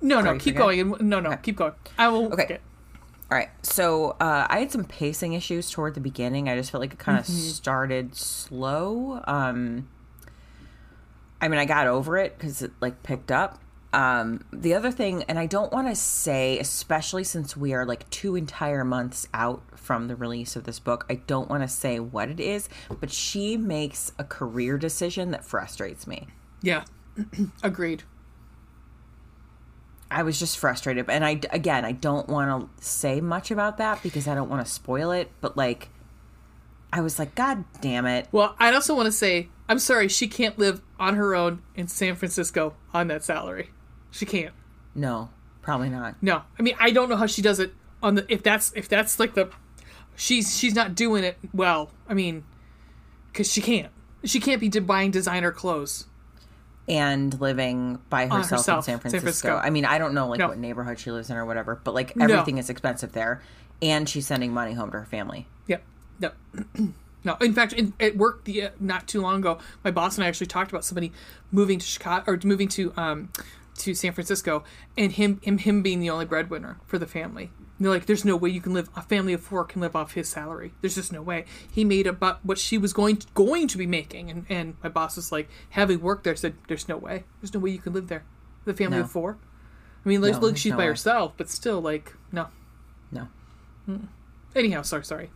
[0.02, 0.86] No, no, keep forget?
[0.88, 1.10] going.
[1.10, 1.74] No, no, keep going.
[1.98, 2.32] I will.
[2.34, 2.44] Okay.
[2.44, 2.58] Okay.
[3.32, 3.50] All right.
[3.64, 6.50] So uh, I had some pacing issues toward the beginning.
[6.50, 7.34] I just felt like it kind of Mm-hmm.
[7.40, 9.22] started slow.
[9.26, 9.88] Um,
[11.42, 13.60] I mean, I got over it because it like picked up.
[13.94, 18.10] Um, the other thing, and I don't want to say, especially since we are like
[18.10, 22.00] two entire months out from the release of this book, I don't want to say
[22.00, 22.68] what it is,
[23.00, 26.28] but she makes a career decision that frustrates me.
[26.64, 26.86] Yeah.
[27.64, 28.02] Agreed.
[30.10, 34.02] I was just frustrated, and I again, I don't want to say much about that
[34.04, 35.32] because I don't want to spoil it.
[35.42, 35.90] But like,
[36.92, 38.28] I was like, God damn it!
[38.32, 41.88] Well, I'd also want to say, I'm sorry, she can't live on her own in
[41.88, 43.72] San Francisco on that salary.
[44.14, 44.54] She can't.
[44.96, 45.30] No,
[45.64, 46.16] probably not.
[46.22, 48.88] No, I mean, I don't know how she does it on the if that's if
[48.88, 49.50] that's like the
[50.16, 51.90] she's she's not doing it well.
[52.08, 52.44] I mean,
[53.32, 53.92] because she can't.
[54.24, 56.06] She can't be buying designer clothes.
[56.88, 59.22] And living by herself, in herself, San San Francisco.
[59.22, 59.56] Francisco.
[59.56, 60.50] I mean, I don't know like No.
[60.50, 63.42] what neighborhood she lives in or whatever, but like everything is expensive there,
[63.82, 65.48] and she's sending money home to her family.
[65.68, 65.84] Yep.
[66.20, 66.32] No.
[67.24, 67.36] no.
[67.40, 70.28] In fact, in, at work the, uh, not too long ago, my boss and I
[70.28, 71.14] actually talked about somebody
[71.54, 73.30] moving to Chicago or moving to um
[73.80, 74.64] to San Francisco,
[74.98, 77.52] and him him him being the only breadwinner for the family.
[77.78, 78.90] And they're like, "There's no way you can live.
[78.96, 80.74] A family of four can live off his salary.
[80.82, 83.88] There's just no way." He made about what she was going to, going to be
[83.88, 87.24] making, and and my boss was like, having worked there, said, "There's no way.
[87.42, 88.24] There's no way you can live there.
[88.66, 89.04] The family No.
[89.04, 89.38] of four.
[90.06, 90.88] I mean, like, No, look, she's no by way.
[90.90, 92.48] herself, but still, like, no.
[93.12, 93.28] No,
[93.86, 93.98] hmm.
[94.56, 95.30] Anyhow, sorry, sorry.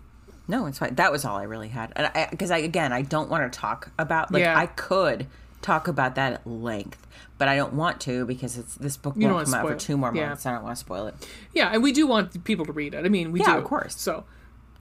[0.47, 0.95] no, it's fine.
[0.95, 3.59] That was all I really had, and I because I again, I don't want to
[3.59, 4.57] talk about like Yeah.
[4.57, 5.27] I could
[5.67, 7.05] talk about that at length,
[7.37, 9.97] but I don't want to because it's this book don't won't come out for two
[9.97, 10.27] more Yeah.
[10.29, 10.45] months.
[10.45, 11.15] I don't want to spoil it.
[11.53, 13.05] Yeah, and we do want people to read it.
[13.05, 13.57] I mean, we Yeah, do.
[13.59, 13.99] of course.
[13.99, 14.23] So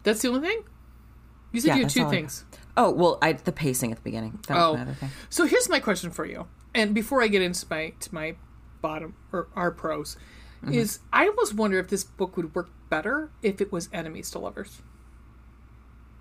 [0.04, 0.62] that's the only thing.
[1.52, 2.44] You said Yeah, you had two things.
[2.76, 4.38] Oh well, I the pacing at the beginning.
[4.48, 5.10] That was Oh, my other thing.
[5.28, 6.46] so here's my question for you.
[6.74, 8.36] And before I get into my to my
[8.80, 10.16] bottom or our pros,
[10.62, 10.72] Mm-hmm.
[10.72, 14.38] is I almost wonder if this book would work better if it was enemies to
[14.38, 14.80] lovers.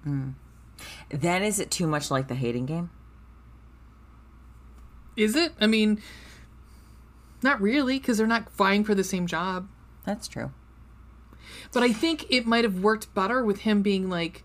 [0.03, 2.89] Then is it too much like the hating game?
[5.15, 5.53] Is it?
[5.61, 6.01] I mean,
[7.41, 9.67] not really, because they're not vying for the same job.
[10.05, 10.51] That's true.
[11.73, 14.43] But I think it might have worked better with him being like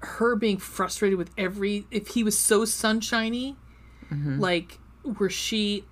[0.00, 3.56] her being frustrated with every if he was so sunshiny,
[4.10, 4.40] Mm-hmm.
[4.40, 4.78] like
[5.16, 5.84] where she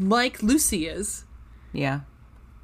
[0.00, 1.24] like Lucy is,
[1.72, 2.00] Yeah.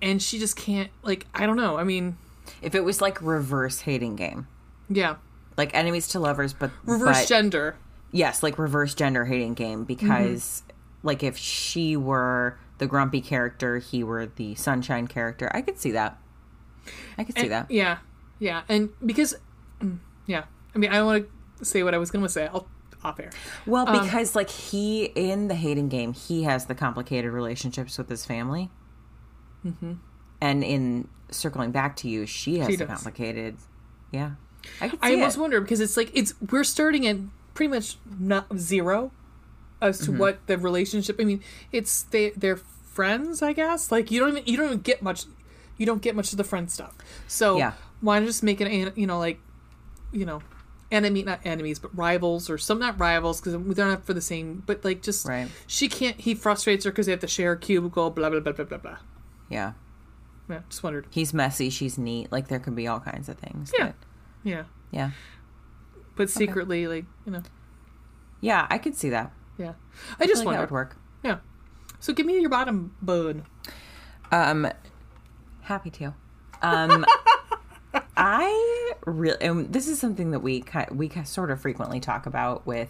[0.01, 1.77] and she just can't like I don't know.
[1.79, 2.17] I mean,
[2.61, 4.49] If it was like reverse hating game,
[4.89, 5.17] yeah,
[5.57, 7.77] like enemies to lovers, but reverse but- gender.
[8.13, 10.63] Yes, like reverse gender hating game because
[11.03, 15.51] like if she were the grumpy character, he were the sunshine character.
[15.53, 16.19] I could see that.
[17.19, 17.71] I could see that.
[17.71, 17.99] Yeah,
[18.39, 19.35] yeah, and because
[19.81, 20.45] mm, yeah,
[20.75, 22.47] I mean I don't want to say what I was going to say.
[22.47, 22.69] I'll
[23.05, 23.31] off air.
[23.67, 28.25] Well, because like he in the hating game, he has the complicated relationships with his
[28.25, 28.71] family,
[29.65, 29.95] mm-hmm.
[30.41, 33.57] and in circling back to you, she has She complicated.
[34.11, 34.33] Yeah,
[34.81, 35.15] I could see I it.
[35.15, 37.17] almost wonder because it's like it's we're starting at
[37.55, 39.13] pretty much not zero
[39.81, 40.13] as Mm-hmm.
[40.15, 41.17] to what the relationship.
[41.21, 41.43] I mean,
[41.73, 43.91] it's they they're friends, I guess.
[43.93, 45.25] Like you don't even you don't even get much.
[45.79, 46.95] You don't get much of the friend stuff.
[47.27, 47.73] So Yeah.
[48.01, 49.41] why not just make it an- you know like
[50.13, 50.43] you know
[50.91, 54.63] enemy not enemies but rivals or some not rivals because they're not for the same
[54.67, 55.49] but like just Right.
[55.67, 58.53] she can't he frustrates her because they have to share a cubicle blah blah blah
[58.53, 58.97] blah blah blah
[59.49, 59.73] yeah,
[60.51, 62.31] yeah just wondered he's messy, she's neat.
[62.31, 63.73] Like there could be all kinds of things.
[63.79, 63.87] Yeah.
[63.87, 63.95] but-
[64.45, 65.11] yeah yeah,
[66.17, 67.43] but secretly like you know
[68.41, 68.67] yeah.
[68.71, 69.33] I could see that.
[69.57, 69.75] yeah
[70.19, 70.97] i just I feel like that would work.
[71.23, 71.39] yeah
[72.01, 73.45] so give me your bottom bone
[74.33, 74.67] Um,
[75.63, 76.15] happy to.
[76.63, 77.05] Um,
[78.17, 82.89] I really, and this is something that we we sort of frequently talk about with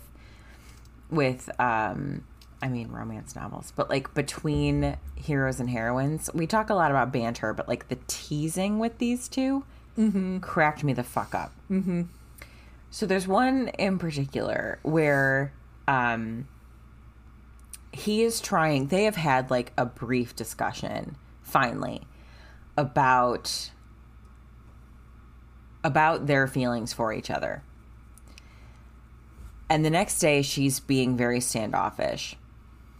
[1.10, 2.24] with um,
[2.62, 7.12] I mean romance novels, but like between heroes and heroines, we talk a lot about
[7.12, 9.64] banter, but like the teasing with these 2
[9.98, 10.38] mm-hmm.
[10.38, 11.52] cracked me the fuck up.
[11.70, 12.02] Mm-hmm.
[12.92, 15.52] So there's one in particular where
[15.88, 16.46] um,
[17.92, 22.02] he is trying they have had like a brief discussion finally
[22.76, 23.72] about
[25.84, 27.62] about their feelings for each other
[29.70, 32.36] And the next day, she's being very standoffish.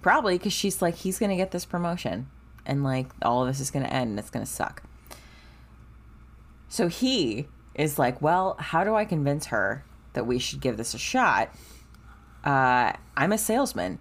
[0.01, 2.28] Probably because she's like, he's going to get this promotion.
[2.64, 4.82] And like, all of this is going to end and it's going to suck.
[6.68, 10.94] So he is like, well, how do I convince her that we should give this
[10.94, 11.50] a shot?
[12.44, 13.98] Uh, I'm a salesman.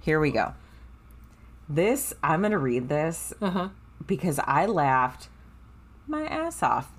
[0.00, 0.54] Here we go.
[1.68, 3.68] This, I'm going to read this Uh huh.
[4.06, 5.28] because I laughed
[6.06, 6.92] my ass off.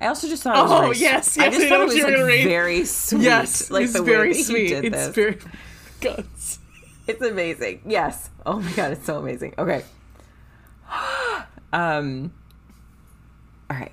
[0.00, 1.94] I also just thought it was Oh, very, yes, I just I thought it was
[2.02, 3.22] like very sweet.
[3.22, 4.68] Yes, like it's the very way that he sweet.
[4.68, 5.14] did It's this.
[5.14, 5.38] very
[6.00, 6.58] guns.
[7.06, 7.80] It's amazing.
[7.86, 8.28] Yes.
[8.44, 9.54] Oh my god, it's so amazing.
[9.58, 9.82] Okay.
[11.72, 12.32] um.
[13.70, 13.92] All right.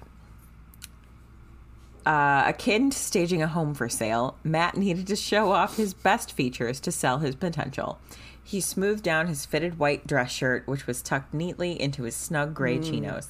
[2.05, 6.33] Uh, akin to staging a home for sale, Matt needed to show off his best
[6.33, 7.99] features to sell his potential.
[8.43, 12.53] He smoothed down his fitted white dress shirt, which was tucked neatly into his snug
[12.53, 13.29] gray chinos.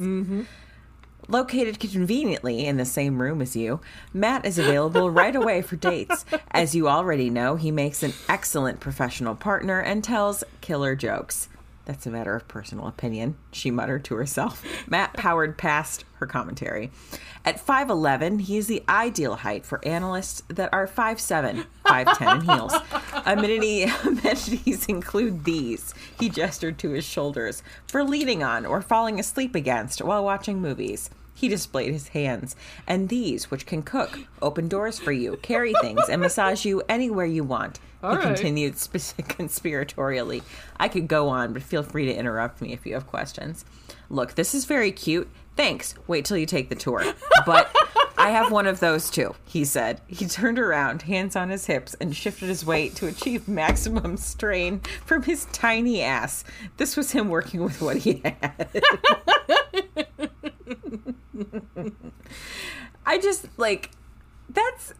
[1.29, 3.79] Located conveniently in the same room as you,
[4.11, 6.25] Matt is available right away for dates.
[6.51, 11.47] As you already know, he makes an excellent professional partner and tells killer jokes.
[11.85, 14.63] That's a matter of personal opinion, she muttered to herself.
[14.87, 16.91] Matt powered past her commentary.
[17.43, 22.73] At 5'11, he is the ideal height for analysts that are 5'7, 5'10 in heels.
[23.25, 25.93] Amenity, amenities include these.
[26.17, 31.09] He gestured to his shoulders for leaning on or falling asleep against while watching movies.
[31.35, 32.55] He displayed his hands,
[32.87, 37.25] and these, which can cook, open doors for you, carry things, and massage you anywhere
[37.25, 37.79] you want.
[38.03, 38.35] All he right.
[38.35, 40.43] continued spec- conspiratorially.
[40.77, 43.65] I could go on, but feel free to interrupt me if you have questions.
[44.09, 45.29] Look, this is very cute.
[45.55, 45.95] Thanks.
[46.07, 47.03] Wait till you take the tour.
[47.45, 47.73] But
[48.17, 50.01] I have one of those too, he said.
[50.07, 54.79] He turned around, hands on his hips, and shifted his weight to achieve maximum strain
[55.05, 56.43] from his tiny ass.
[56.77, 58.67] This was him working with what he had.
[63.05, 63.91] I just like
[64.49, 64.93] that's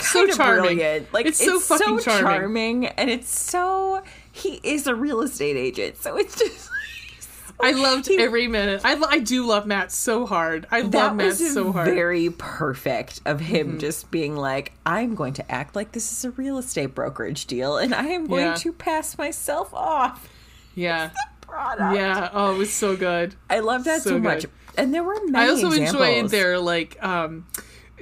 [0.00, 0.62] So charming.
[0.76, 1.12] brilliant.
[1.14, 2.24] Like It's it's, so so, charming.
[2.30, 2.86] charming.
[2.86, 6.70] and it's so he is a real estate agent, so it's just
[7.60, 8.80] I loved every minute.
[8.84, 10.66] I, I do love Matt so hard.
[10.72, 11.86] I love Matt so hard.
[11.94, 13.78] very perfect of him Mm-hmm.
[13.78, 17.76] just being like, I'm going to act like this is a real estate brokerage deal,
[17.78, 18.54] and I am going Yeah.
[18.54, 20.28] to pass myself off
[20.74, 21.10] yeah.
[21.42, 21.94] product.
[21.96, 22.28] Yeah.
[22.32, 23.36] Oh, it was so good.
[23.48, 24.46] I love that so, So much.
[24.76, 25.94] And there were many I also examples.
[26.04, 27.46] enjoyed their like um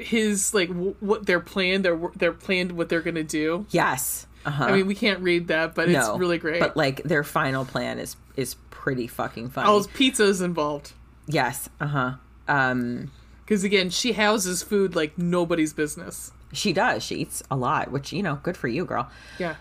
[0.03, 3.67] his like w- what their plan their their planned what they're gonna do.
[3.71, 4.27] yes.
[4.45, 4.65] Uh-huh.
[4.65, 6.59] I mean, we can't read that, but it's really great.
[6.59, 9.69] But like their final plan is is pretty fucking funny.
[9.69, 10.93] All his pizza's involved
[11.29, 11.69] Yes.
[11.81, 12.13] Uh huh.
[12.49, 13.13] Um,
[13.45, 16.33] because again, she houses food like nobody's business.
[16.53, 17.03] she does.
[17.05, 19.09] She eats a lot, which you know, good for you, girl.
[19.39, 19.55] Yeah.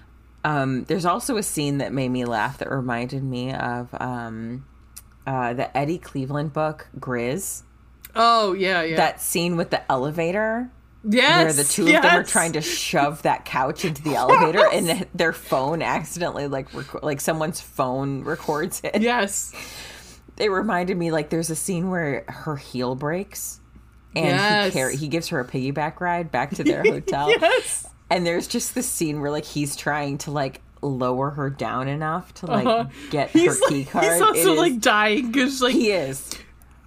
[0.43, 4.65] Um, there's also a scene that made me laugh that reminded me of um,
[5.27, 7.61] uh, the Eddie Cleveland book Grizz.
[8.15, 8.95] Oh yeah, yeah.
[8.97, 10.69] That scene with the elevator
[11.07, 11.43] yes.
[11.43, 15.07] where the two of them are trying to shove that couch into the elevator, and
[15.15, 19.01] their phone accidentally like rec- like someone's phone records it.
[19.01, 19.53] Yes.
[20.37, 23.59] It reminded me like there's a scene where her heel breaks.
[24.15, 24.65] And Yes.
[24.65, 27.29] he carry, he gives her a piggyback ride back to their hotel.
[27.29, 27.87] Yes.
[28.09, 32.33] And there's just this scene where like he's trying to like lower her down enough
[32.33, 32.89] to like Uh-huh.
[33.09, 34.03] get He's her key card.
[34.03, 36.29] he's It also is- like dying because like he is.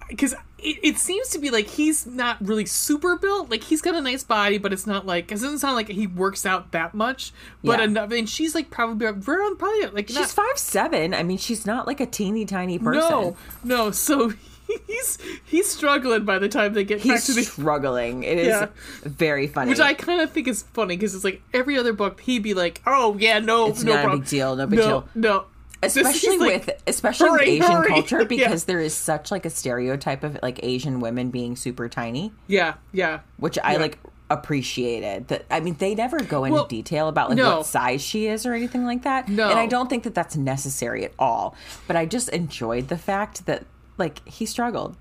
[0.09, 3.49] because it, it seems to be like he's not really super built.
[3.51, 6.07] Like he's got a nice body, but it's not like it doesn't sound like he
[6.07, 7.33] works out that much.
[7.63, 7.85] But Yeah.
[7.85, 11.13] enough, and she's like probably around probably like She's not, five seven.
[11.13, 13.01] I mean, she's not like a teeny tiny person.
[13.09, 13.91] no no.
[13.91, 14.33] So
[14.87, 17.43] he's he's struggling by the time they get back He's to the.
[17.43, 18.23] struggling.
[18.23, 18.67] It is Yeah.
[19.03, 19.69] very funny.
[19.69, 22.53] Which I kind of think is funny because it's like every other book he'd be
[22.53, 25.09] like, "Oh yeah, no, It's no not a big deal, no big no, deal.
[25.15, 25.45] no."
[25.85, 27.87] Especially like, with especially with Asian hurry.
[27.89, 28.25] culture Yeah.
[28.27, 32.75] because there is such like a stereotype of like Asian women being super tiny, yeah,
[32.91, 33.19] yeah.
[33.37, 33.79] which I Yeah.
[33.79, 35.27] like appreciated.
[35.27, 37.57] That I mean, they never go into Well, detail about like no.
[37.57, 39.27] what size she is or anything like that.
[39.29, 39.49] No.
[39.49, 41.55] and I don't think that that's necessary at all.
[41.87, 43.65] But I just enjoyed the fact that
[43.97, 44.95] like he struggled.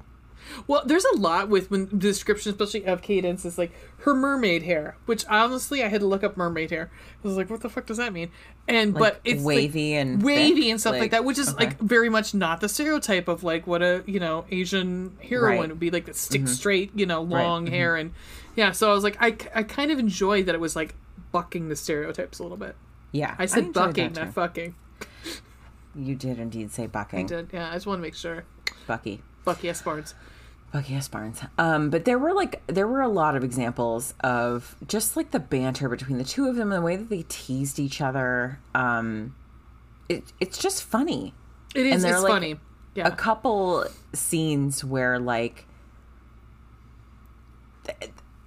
[0.66, 4.62] Well, there's a lot with when the description, especially of Cadence, is like her mermaid
[4.62, 6.90] hair, which honestly I had to look up mermaid hair.
[7.22, 8.30] I was like, what the fuck does that mean?
[8.68, 10.70] And but it's like, wavy and wavy thick?
[10.70, 11.66] and stuff like, Like, that, which is okay.
[11.66, 15.60] like very much not the stereotype of like what a you know Asian heroine Right.
[15.60, 15.70] Mm-hmm.
[15.70, 17.70] would be like that stick straight, you know, long mhm.
[17.70, 18.12] hair and
[18.56, 18.72] yeah.
[18.72, 20.94] So I was like, I I kind of enjoyed that it was like
[21.32, 22.76] bucking the stereotypes a little bit.
[23.12, 24.74] Yeah, I said enjoyed bucking, not fucking.
[25.94, 27.20] You did indeed say bucking.
[27.20, 27.70] I did, yeah.
[27.70, 28.44] I just want to make sure.
[28.86, 29.22] Bucky.
[29.44, 29.80] Bucky S.
[29.82, 30.14] Barnes.
[30.74, 31.06] Bucky S.
[31.06, 31.40] Barnes.
[31.56, 35.38] Um, but there were like there were a lot of examples of just like the
[35.38, 38.58] banter between the two of them and the way that they teased each other.
[38.74, 39.36] Um,
[40.08, 41.32] it it's just funny.
[41.76, 42.02] It is.
[42.02, 42.56] they're, It's like, funny.
[42.96, 43.06] Yeah.
[43.06, 45.64] A couple scenes where like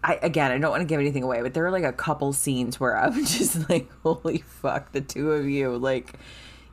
[0.03, 2.33] I again, I don't want to give anything away, but there are like a couple
[2.33, 6.19] scenes where I'm just like, holy fuck, the two of you, like,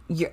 [0.08, 0.30] you.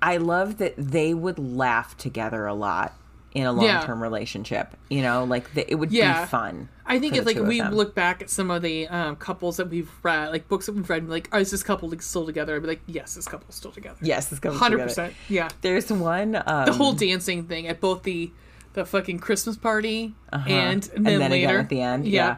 [0.00, 2.94] I love that they would laugh together a lot
[3.34, 3.80] in a long Yeah.
[3.86, 4.76] term relationship.
[4.90, 6.22] You know, like the, it would Yeah.
[6.22, 6.68] be fun.
[6.84, 9.90] I think if like we look back at some of the um, couples that we've
[10.02, 12.54] read, like books that we've read, and like, oh, is this couple like, still together?
[12.56, 13.96] I'd be like, yes, this couple's still together.
[14.02, 14.88] yes, this comes hundred together.
[14.88, 15.14] percent.
[15.28, 16.42] Yeah, There's one.
[16.46, 18.30] Um, the whole dancing thing at both the
[18.74, 22.06] the fucking Christmas party and, and and then then later again at the end.
[22.08, 22.36] Yeah.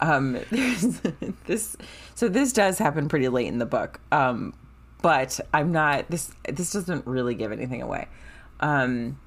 [0.00, 1.00] Um, there's
[1.46, 1.76] this.
[2.14, 4.00] So this does happen pretty late in the book.
[4.10, 4.54] Um,
[5.02, 6.08] but I'm not.
[6.10, 8.08] This this doesn't really give anything away.
[8.60, 9.18] Um,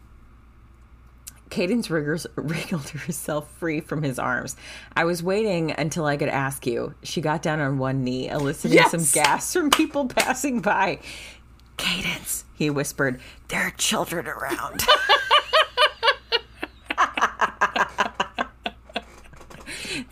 [1.50, 4.56] Cadence riggers, wriggled herself free from his arms.
[4.96, 6.94] I was waiting until I could ask you.
[7.04, 8.92] She got down on one knee, eliciting Yes!
[8.92, 11.00] some gasps from people passing by.
[11.78, 13.20] Cadence, he whispered,
[13.50, 14.84] there are children around.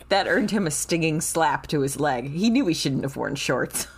[0.08, 2.30] that earned him a stinging slap to his leg.
[2.30, 3.86] He knew he shouldn't have worn shorts.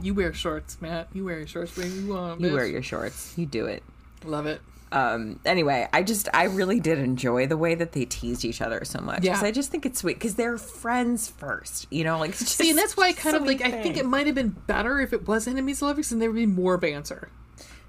[0.00, 1.08] You wear shorts, Matt.
[1.12, 2.40] You wear your shorts when you want.
[2.40, 3.36] You wear your shorts.
[3.36, 3.82] You do it.
[4.24, 4.60] Love it.
[4.92, 8.84] Um anyway i just i really did enjoy the way that they teased each other
[8.84, 9.38] so much Yeah.
[9.42, 12.78] i just think it's sweet because they're friends first you know like just See, and
[12.78, 13.60] that's why I kind so of like.
[13.60, 16.30] I think it might have been better if it was enemies to lovers, and there
[16.30, 17.28] would be more banter.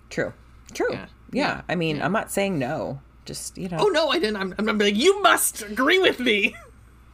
[0.10, 0.34] true
[0.74, 1.06] true Yeah.
[1.32, 1.62] yeah, Yeah.
[1.70, 4.38] i mean i'm not saying no just you know Oh no, I didn't.
[4.38, 6.56] I'm, I'm like, you must agree with me.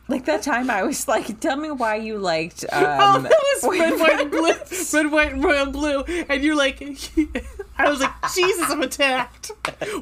[0.08, 2.86] Like that time i was like tell me why you liked um
[3.16, 4.54] Oh, that was red, white, and blue.
[4.94, 6.02] Red, white, and royal blue.
[6.30, 6.82] And you're like,
[7.78, 9.52] I was like, Jesus, I'm attacked.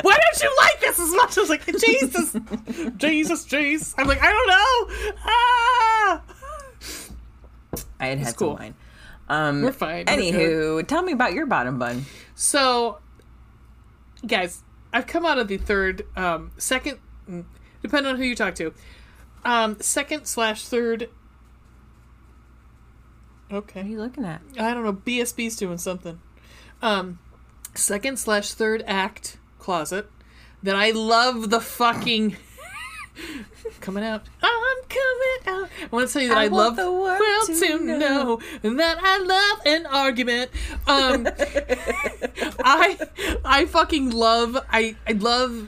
[0.01, 1.37] Why don't you like this as much?
[1.37, 2.35] I was like, Jesus,
[2.97, 3.93] Jesus, jeez.
[3.97, 5.13] I'm like, I don't know.
[5.25, 6.21] Ah.
[7.99, 8.49] i had had cool.
[8.49, 8.75] some wine
[9.29, 10.05] um We're fine.
[10.07, 12.99] We're anywho tell me about your bottom bun So,
[14.25, 16.99] guys, I've come out of the third, um, second,
[17.29, 17.45] mm,
[17.81, 18.73] depending on who you talk to,
[19.45, 21.09] um, second slash third.
[23.51, 23.81] Okay.
[23.81, 24.93] what are you looking at I don't know.
[24.93, 26.19] BSB's doing something.
[26.81, 27.19] Um,
[27.75, 30.09] second slash third act closet.
[30.63, 32.37] That I love the fucking
[33.81, 34.23] coming out.
[34.41, 35.69] I'm coming out.
[35.81, 38.39] I want to tell you that I, I love the world well to to know.
[38.63, 40.51] know that I love an argument.
[40.87, 41.27] Um,
[42.63, 42.97] I
[43.43, 45.67] I fucking love I I love.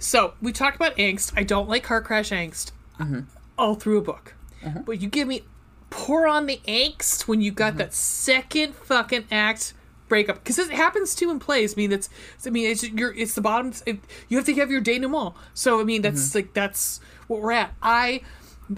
[0.00, 1.32] So we talked about angst.
[1.36, 3.20] I don't like car crash angst mm-hmm.
[3.56, 4.34] all through a book,
[4.64, 4.80] uh-huh.
[4.84, 5.42] but you give me
[5.90, 7.78] pour on the angst when you got mm-hmm.
[7.78, 9.74] that second fucking act
[10.08, 11.74] breakup because it happens too in plays.
[11.74, 12.08] I mean, that's
[12.46, 13.74] I mean it's you're it's the bottom.
[13.84, 15.34] It, you have to have your denouement.
[15.52, 16.38] So I mean that's mm-hmm.
[16.38, 17.74] like that's what we're at.
[17.82, 18.22] I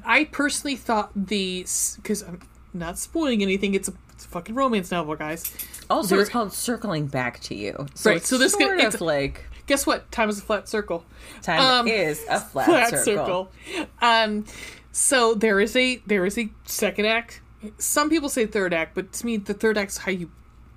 [0.05, 1.65] I personally thought the
[1.97, 2.41] because I'm
[2.75, 3.75] not spoiling anything.
[3.75, 5.53] It's a, it's a fucking romance novel, guys.
[5.89, 9.01] also it's called circling back to you so Right, so this sort could- of it's-
[9.01, 10.11] like Guess what?
[10.11, 11.05] Time is a flat circle.
[11.43, 13.51] time Um, is a flat, flat circle.
[13.75, 13.87] circle.
[14.01, 14.45] Um,
[14.91, 17.41] so there is a there is a second act.
[17.79, 20.31] Some people say third act, but to me, the third act's how you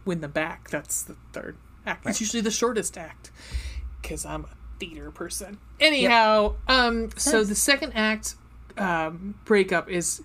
[0.05, 0.69] win them back.
[0.69, 2.05] That's the third act.
[2.05, 3.31] It's usually the shortest act
[4.01, 5.57] because I'm a theater person.
[5.79, 8.35] Anyhow, um, so the second act
[8.77, 10.21] um, breakup is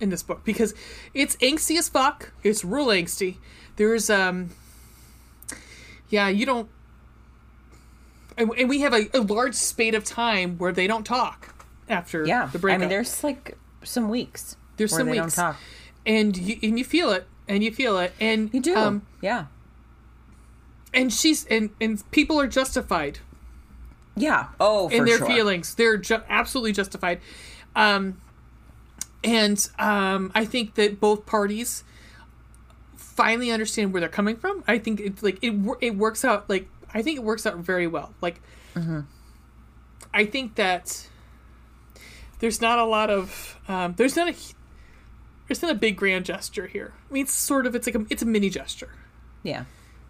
[0.00, 0.74] in this book because
[1.14, 2.32] it's angsty as fuck.
[2.42, 3.36] It's real angsty.
[3.76, 4.50] There's um,
[6.10, 6.68] yeah, you don't
[8.36, 11.54] and, and we have a, a large spate of time where they don't talk
[11.88, 12.78] after Yeah, the breakup.
[12.78, 14.56] I mean, there's like some weeks.
[14.76, 15.36] There's some they weeks.
[15.36, 15.56] don't talk.
[16.06, 19.46] and you and you feel it, and you feel it, and You do, Um, yeah,
[20.92, 23.18] and she's and and people are justified
[24.16, 24.46] yeah.
[24.60, 25.26] Oh, for in their sure.
[25.26, 25.74] feelings.
[25.74, 27.20] They're ju- absolutely justified.
[27.74, 28.20] Um,
[29.24, 31.82] and um, I think that both parties
[32.96, 34.62] finally understand where they're coming from.
[34.68, 37.86] I think it's like it it works out like I think it works out very
[37.86, 38.14] well.
[38.20, 38.40] Like
[38.74, 39.00] Mm-hmm.
[40.12, 41.08] I think that
[42.40, 44.34] there's not a lot of um, there's not a
[45.48, 46.92] there's not a big grand gesture here.
[47.08, 48.90] I mean, it's sort of it's like a it's a mini gesture.
[49.42, 49.64] Yeah,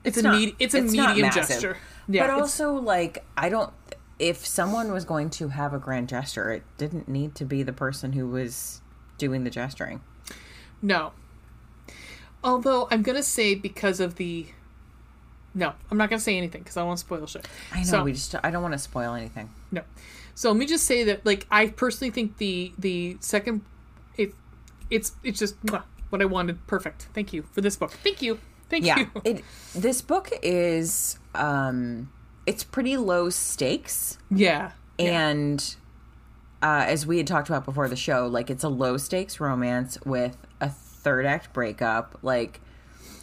[0.05, 1.76] It's, a not- med- it's a it's medium gesture.
[2.09, 3.72] Yeah, but also like I don't.
[4.18, 7.72] If someone was going to have a grand gesture, it didn't need to be the
[7.72, 8.80] person who was
[9.18, 10.01] doing the gesturing.
[10.80, 11.12] No.
[12.43, 14.47] Although I'm gonna say because of the.
[15.55, 17.46] No, I'm not gonna say anything because I won't spoil shit.
[17.72, 18.34] I know So, we just.
[18.42, 19.50] I don't want to spoil anything.
[19.70, 19.82] no.
[20.34, 23.61] So let me just say that, like, I personally think the the second,
[24.16, 24.34] it,
[24.90, 25.55] it's it's just
[26.11, 26.66] what I wanted.
[26.66, 27.09] Perfect.
[27.14, 27.92] Thank you for this book.
[27.92, 28.40] Thank you.
[28.68, 29.11] Thank Yeah, you.
[29.24, 29.44] it.
[29.74, 31.18] This book is.
[31.36, 32.11] um
[32.46, 34.18] It's pretty low stakes.
[34.30, 34.72] Yeah.
[34.98, 35.76] and
[36.62, 39.98] uh, as we had talked about before the show like it's a low stakes romance
[40.07, 42.61] with a third act breakup like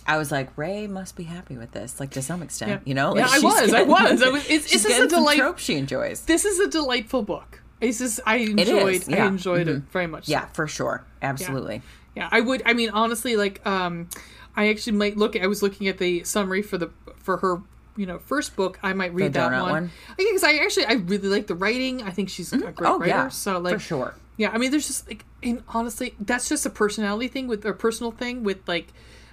[0.08, 2.80] I was like, Ray must be happy with this, like to some extent, Yeah.
[2.86, 3.16] you know.
[3.16, 4.22] Yeah, I was, I was.
[4.22, 6.22] I was- it's- it's just a getting delight- trope she enjoys.
[6.22, 7.62] This is a delightful book.
[7.80, 9.28] It's just I enjoyed is, I yeah.
[9.28, 10.28] enjoyed it very much.
[10.30, 11.82] Yeah, for sure, absolutely.
[12.16, 12.62] Yeah, I would.
[12.66, 14.08] I mean, honestly, like, um,
[14.56, 15.36] I actually might look.
[15.36, 17.62] I was looking at the summary for the for her,
[17.96, 18.78] you know, first book.
[18.84, 19.72] I might read that donut one.
[19.72, 19.92] one?
[20.18, 22.04] Because I actually I really like the writing.
[22.04, 23.08] I think she's a great Oh writer.
[23.08, 24.14] yeah, So like, for sure.
[24.38, 24.52] yeah.
[24.52, 28.12] I mean, there's just like, and honestly, that's just a personality thing with a personal
[28.12, 28.88] thing with like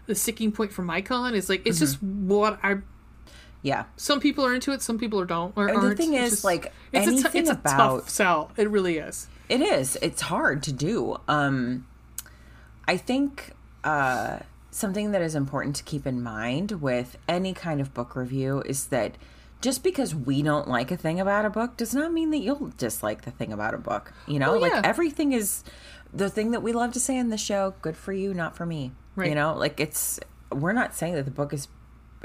[0.09, 2.29] the sticking point for my con is like it's just Mm-hmm.
[2.29, 2.79] what I.
[3.61, 4.83] Yeah, Some people are into it.
[4.83, 5.53] Some people are don't.
[5.57, 7.77] Or And the thing It's is, just- like, it's a, t- anything it's a about-
[8.01, 8.53] tough sell.
[8.57, 9.27] It really is.
[9.49, 9.97] it is.
[10.01, 11.17] It's hard to do.
[11.27, 11.85] Um,
[12.87, 13.51] I think
[13.83, 14.39] uh,
[14.71, 18.87] something that is important to keep in mind with any kind of book review is
[18.87, 19.17] that
[19.61, 22.73] just because we don't like a thing about a book does not mean that you'll
[22.79, 24.13] dislike the thing about a book.
[24.29, 25.65] You know, Oh, like everything is
[26.15, 27.75] the thing that we love to say in the show.
[27.83, 28.93] Good for you, not for me.
[29.19, 29.29] Right.
[29.29, 30.19] You know, like it's
[30.53, 31.69] we're not saying that the book is.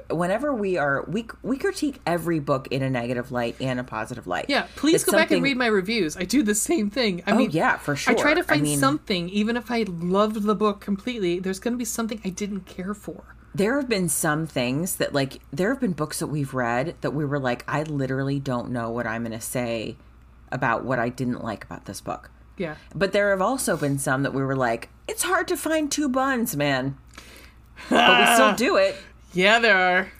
[0.10, 4.26] Whenever we are, we we critique every book in a negative light and a positive
[4.26, 4.46] light.
[4.50, 6.18] Yeah, please It's go back and read my reviews.
[6.18, 7.22] I do the same thing.
[7.28, 8.12] I Oh, mean, yeah, for sure.
[8.14, 11.38] I try to I find mean- something, even if I loved the book completely.
[11.40, 13.36] There's going to be something I didn't care for.
[13.54, 17.12] there have been some things that like there have been books that we've read that
[17.12, 19.96] we were like i literally don't know what i'm going to say
[20.52, 24.24] about what i didn't like about this book Yeah, but there have also been some
[24.24, 26.98] that we were like it's hard to find two buns man.
[27.90, 28.96] But we still do it.
[29.34, 30.12] Yeah, there are.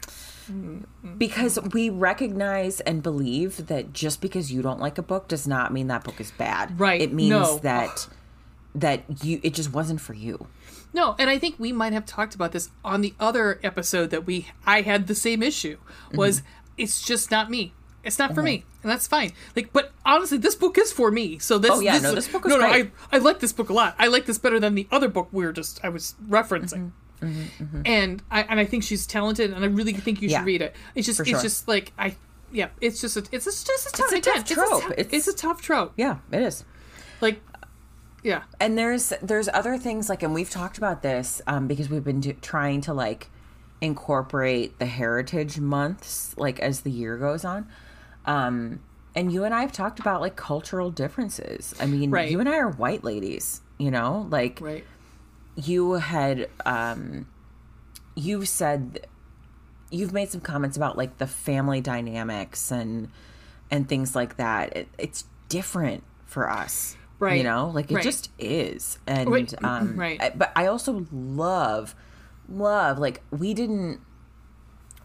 [1.16, 5.72] because we recognize and believe that just because you don't like a book does not
[5.72, 6.78] mean that book is bad.
[6.78, 7.58] Right, it means no.
[7.58, 8.08] that
[8.74, 10.46] that you it just wasn't for you.
[10.92, 14.26] No, and I think we might have talked about this on the other episode that
[14.26, 15.78] we I had the same issue
[16.12, 16.48] was mm-hmm.
[16.78, 17.72] it's just not me.
[18.04, 19.32] It's not for me, and that's fine.
[19.56, 21.38] Like, but honestly, this book is for me.
[21.38, 22.68] So this, Oh, yeah, no, this book was no, no.
[22.70, 22.90] great.
[23.12, 23.94] I I like this book a lot.
[23.98, 26.92] I like this better than the other book we were just I was referencing.
[27.22, 30.44] Mm-hmm, And I and I think she's talented, and I really think you should Yeah,
[30.44, 30.74] read it.
[30.94, 31.40] It's just it's sure.
[31.40, 32.16] just like I
[32.52, 34.70] yeah, it's just a, it's just, just a tough, a tough trope.
[34.72, 35.92] It's a, It's- it's a tough trope.
[35.96, 36.64] yeah it is
[37.20, 37.40] Like,
[38.22, 42.04] yeah, and there's there's other things like and we've talked about this um, because we've
[42.04, 43.28] been do- trying to like
[43.80, 47.66] incorporate the heritage months like as the year goes on
[48.26, 48.80] um
[49.14, 52.30] and you and i have talked about like cultural differences i mean Right.
[52.30, 54.84] you and i are white ladies you know like right.
[55.56, 57.26] you had um
[58.16, 59.06] you've said
[59.90, 63.08] you've made some comments about like the family dynamics and
[63.70, 67.38] and things like that it, it's different for us Right.
[67.38, 68.04] you know like it Right.
[68.04, 69.64] just is and Right.
[69.64, 70.20] um Right.
[70.20, 71.94] I- but i also love
[72.48, 74.00] love like we didn't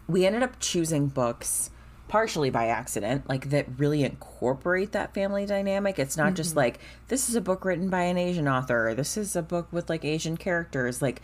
[0.08, 1.70] we ended up choosing books
[2.10, 5.96] partially by accident like that really incorporate that family dynamic.
[5.96, 6.58] It's not just mm-hmm.
[6.58, 9.68] like this is a book written by an asian author or this is a book
[9.70, 11.00] with like asian characters.
[11.00, 11.22] Like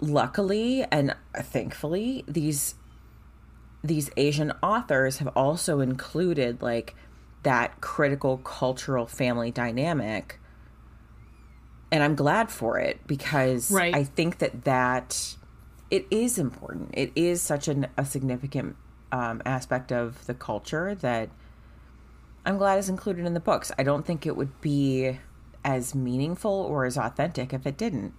[0.00, 2.76] luckily and thankfully these
[3.82, 6.94] these asian authors have also included like
[7.42, 10.38] that critical cultural family dynamic.
[11.90, 13.92] And i'm glad for it because Right.
[13.92, 15.34] i think that that
[15.90, 16.90] it is important.
[16.92, 18.76] It is such an, a significant
[19.12, 21.28] um, aspect of the culture that
[22.44, 25.18] i'm glad is included in the books i don't think it would be
[25.64, 28.14] as meaningful or as authentic if it didn't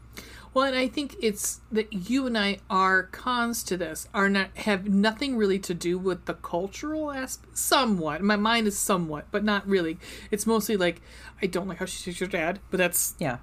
[0.54, 4.50] Well, and I think it's that you and I are cons to this are not
[4.58, 7.58] have nothing really to do with the cultural aspect.
[7.58, 9.98] Somewhat, my mind is somewhat, but not really.
[10.30, 11.02] It's mostly like
[11.42, 13.38] I don't like how she treats your dad, but that's yeah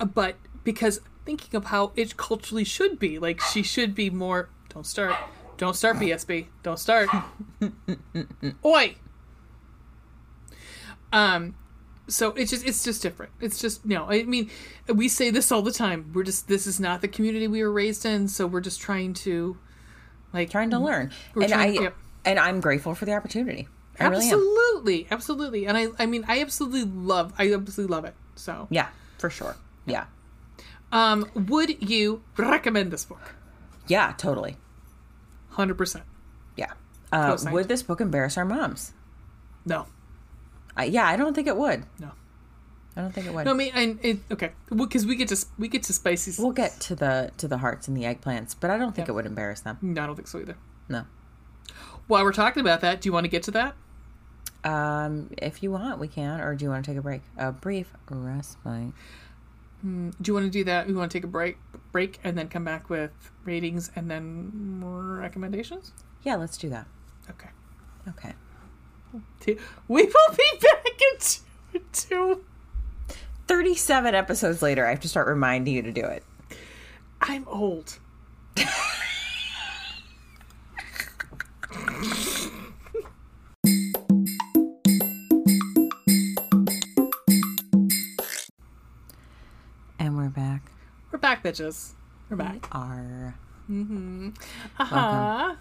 [0.00, 4.48] uh, but because thinking of how it culturally should be, like she should be more.
[4.72, 5.16] Don't start.
[5.58, 6.46] Don't start, BSB.
[6.62, 7.08] Don't start.
[8.64, 8.96] Oi.
[11.12, 11.54] Um,
[12.06, 13.32] so it's just it's just different.
[13.40, 14.06] It's just no.
[14.08, 14.50] I mean,
[14.88, 16.12] we say this all the time.
[16.14, 19.12] We're just this is not the community we were raised in, so we're just trying
[19.14, 19.58] to
[20.32, 21.96] like trying to learn and trying- i yep.
[22.24, 23.68] and i'm grateful for the opportunity
[23.98, 25.66] i really absolutely, absolutely.
[25.66, 28.14] And I I mean I absolutely love I absolutely love it.
[28.36, 29.56] So yeah for sure
[29.86, 30.04] yeah
[30.90, 33.34] um, would you recommend this book?
[33.88, 34.56] yeah totally
[35.58, 36.04] Hundred percent.
[36.56, 36.72] yeah
[37.12, 38.92] uh, would this book embarrass our moms
[39.66, 39.86] No.
[40.78, 42.12] uh, yeah i don't think it would No.
[42.96, 45.36] i don't think it would No, I mean, and it, okay, because we get to
[45.58, 46.40] we get to spicy.
[46.40, 49.12] we'll get to the to the hearts and the eggplants but i don't think Yeah.
[49.12, 50.56] it would embarrass them No, I don't think so either.
[50.88, 51.02] no
[52.06, 53.74] While we're talking about that, do you want to get to that?
[54.64, 57.52] um if you want we can or do you want to take a break a
[57.52, 58.92] brief respite
[59.82, 60.86] Do you want to do that?
[60.88, 61.56] We want to take a break,
[61.98, 63.10] break and then come back with
[63.44, 65.90] ratings and then more recommendations?
[66.22, 66.86] Yeah, let's do that.
[67.28, 67.48] Okay.
[68.08, 68.34] Okay.
[69.88, 72.44] We will be back in two, two.
[73.48, 76.22] 37 episodes later, I have to start reminding you to do it.
[77.20, 77.98] I'm old.
[91.18, 91.92] bitches.
[92.28, 92.68] We're back.
[92.72, 93.34] Are
[93.70, 95.54] Uh huh.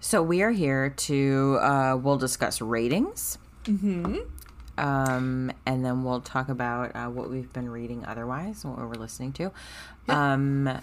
[0.00, 3.38] so we are here to uh, we'll discuss ratings.
[3.64, 4.16] Mm-hmm.
[4.78, 8.94] Um, and then we'll talk about uh, what we've been reading otherwise, and what we're
[8.94, 9.50] listening to.
[10.08, 10.80] Um,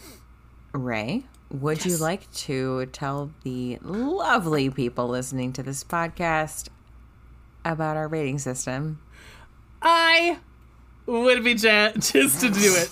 [0.73, 6.67] Ray, would you like to tell the lovely people listening to this podcast
[7.63, 8.99] about our rating system?
[9.81, 10.39] I
[11.05, 12.89] would be ja- just to do it.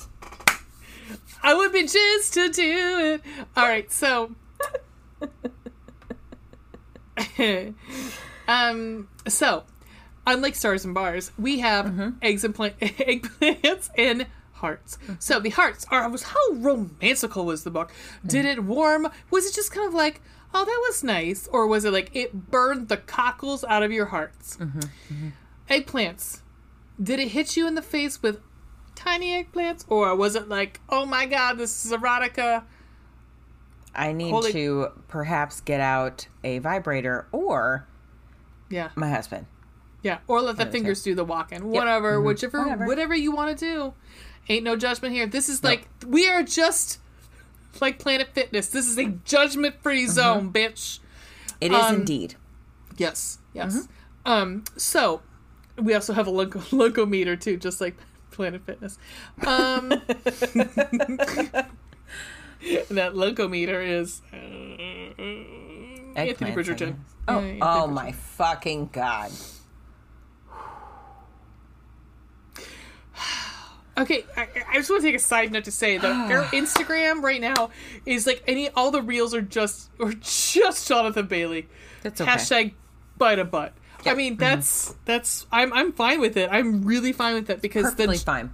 [1.41, 3.22] I would be just to do it.
[3.56, 4.31] All right, so.
[8.48, 9.07] um.
[9.27, 9.64] So,
[10.26, 12.10] unlike stars and bars, we have mm-hmm.
[12.22, 14.98] eggs and plant eggplants and hearts.
[15.03, 15.14] Mm-hmm.
[15.19, 17.91] So the hearts are was how romantical was the book?
[18.26, 18.53] Did mm.
[18.53, 19.10] it warm?
[19.30, 20.22] Was it just kind of like,
[20.53, 24.06] oh, that was nice, or was it like it burned the cockles out of your
[24.07, 24.57] hearts?
[24.57, 25.30] Mm-hmm.
[25.69, 26.40] Eggplants.
[27.03, 28.39] Did it hit you in the face with
[28.95, 32.63] tiny eggplants, or was it like, oh my god, this is erotica?
[33.95, 37.88] I need Holy- to perhaps get out a vibrator or
[38.69, 39.45] Yeah, my husband.
[40.01, 41.67] yeah, or let the fingers do the walking.
[41.69, 42.85] Whatever, whichever, Whatever.
[42.88, 43.93] whatever you want to do.
[44.49, 45.25] Ain't no judgment here.
[45.27, 46.99] This is like we are just
[47.81, 48.67] like Planet Fitness.
[48.67, 50.99] This is a judgment-free zone, bitch.
[51.61, 52.35] It is Um, indeed.
[52.97, 53.88] Yes, yes.
[54.25, 55.21] Um, so
[55.82, 57.95] we also have a loco- locometer too, just like
[58.32, 58.98] Planet Fitness.
[59.45, 59.90] Um,
[62.90, 64.36] that locometer is uh,
[66.16, 66.78] Anthony Bridgerton.
[66.78, 66.90] Guess.
[66.90, 66.95] Yeah,
[67.28, 67.94] Oh, oh Bridgerton.
[67.94, 69.32] my fucking god!
[73.95, 77.22] Okay, I, I just want to take a side note to say that our Instagram
[77.22, 77.70] right now
[78.08, 81.68] is like any all the reels are just or just Jonathan Bailey.
[82.02, 82.32] That's okay.
[82.32, 82.74] Hashtag
[83.20, 83.74] bite a butt.
[84.05, 86.49] I mean that's that's I'm I'm fine with it.
[86.51, 88.53] I'm really fine with it because Perfectly the fine.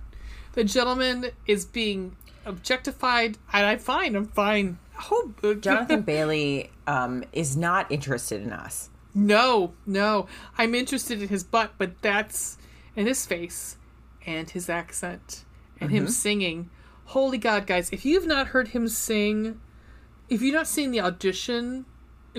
[0.53, 2.15] the gentleman is being
[2.45, 4.15] objectified, and I'm fine.
[4.15, 4.77] I'm fine.
[5.11, 5.31] Oh,
[5.61, 8.89] Jonathan Bailey um, is not interested in us.
[9.15, 10.27] no, no.
[10.57, 12.57] I'm interested in his butt, but that's
[12.95, 13.77] in his face
[14.25, 15.45] and his accent
[15.79, 15.97] and Mm-hmm.
[15.97, 16.69] him singing.
[17.05, 17.89] Holy God, guys!
[17.91, 19.59] If you've not heard him sing,
[20.29, 21.85] if you've not seen the audition,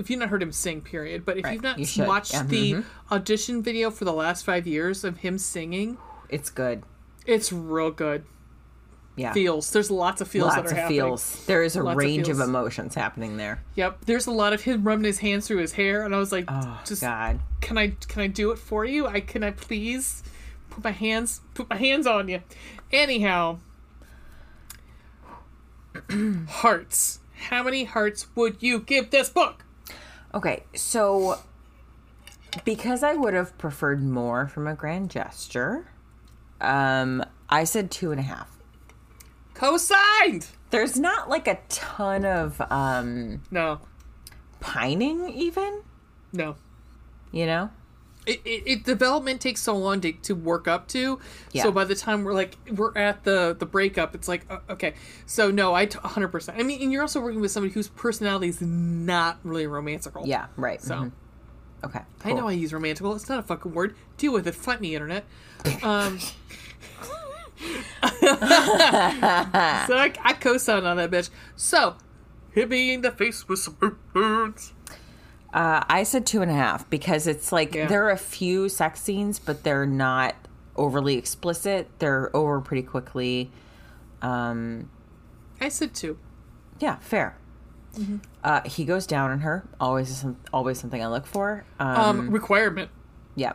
[0.01, 1.23] if you've not heard him sing, period.
[1.25, 2.85] But if Right, you've not you watched Yeah, the mhm.
[3.11, 5.97] audition video for the last five years of him singing,
[6.29, 6.83] It's good.
[7.25, 8.25] it's real good.
[9.17, 9.33] Yeah.
[9.33, 9.71] Feels.
[9.71, 10.99] There's lots of feels that Lots are of happening.
[11.01, 11.45] feels.
[11.45, 12.47] There is a Lots range of, feels.
[12.49, 13.61] emotions happening there.
[13.75, 16.31] Yep, there's a lot of him rubbing his hands through his hair, and I was
[16.31, 17.41] like, Oh "Just God.
[17.59, 19.05] can I can I do it for you?
[19.07, 20.23] I can I please
[20.69, 22.41] put my hands put my hands on you."
[22.91, 23.59] Anyhow,
[26.47, 27.19] hearts.
[27.49, 29.65] How many hearts would you give this book?
[30.33, 31.39] Okay, so
[32.65, 35.87] because I would have preferred more from a grand gesture,
[36.61, 38.49] um, I said two and a half.
[39.53, 40.47] Co-signed.
[40.69, 43.79] There's not like a ton of um, No,
[44.59, 45.81] pining, even.
[46.31, 46.55] no.
[47.31, 47.69] You know.
[48.27, 51.19] It, it, it development takes so long to, to work up to.
[51.53, 51.63] Yeah.
[51.63, 54.93] So by the time we're like we're at the the breakup, it's like uh, okay.
[55.25, 56.59] So no, I hundred percent.
[56.59, 60.25] I mean, and you're also working with somebody whose personality is not really romantical.
[60.25, 60.47] Yeah.
[60.55, 60.81] Right.
[60.81, 60.95] So.
[60.95, 61.11] mhm.
[61.83, 62.01] Okay.
[62.23, 62.47] I know.
[62.47, 63.15] I use romantical.
[63.15, 63.95] It's not a fucking word.
[64.17, 64.53] Deal with it.
[64.53, 65.25] Fight me, internet.
[65.81, 66.19] Um,
[68.01, 68.27] so
[69.97, 71.29] I, I co-signed on that bitch.
[71.55, 71.95] So,
[72.51, 74.73] hit me in the face with some words.
[75.53, 77.87] Uh, I said two and a half because it's like Yeah.
[77.87, 80.35] there are a few sex scenes, but they're not
[80.77, 81.89] overly explicit.
[81.99, 83.51] They're over pretty quickly.
[84.21, 84.89] Um,
[85.59, 86.17] I said two.
[86.79, 87.35] yeah, fair.
[87.95, 88.17] Mm-hmm.
[88.43, 89.65] Uh, he goes down on her.
[89.79, 91.65] Always, always something I look for.
[91.79, 92.89] Um, Um, requirement.
[93.35, 93.53] yeah.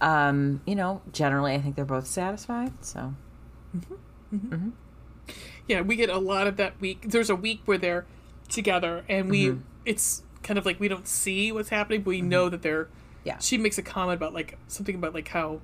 [0.00, 2.72] Um, you know, generally, I think they're both satisfied.
[2.82, 3.14] So
[5.66, 7.02] Yeah, we get a lot of that week.
[7.08, 8.06] There's a week where they're
[8.48, 9.60] together, and we Mm-hmm.
[9.84, 12.30] it's kind of like we don't see what's happening, but we mm-hmm.
[12.30, 12.88] know that they're.
[13.22, 13.36] Yeah.
[13.38, 15.60] She makes a comment about like something about like how.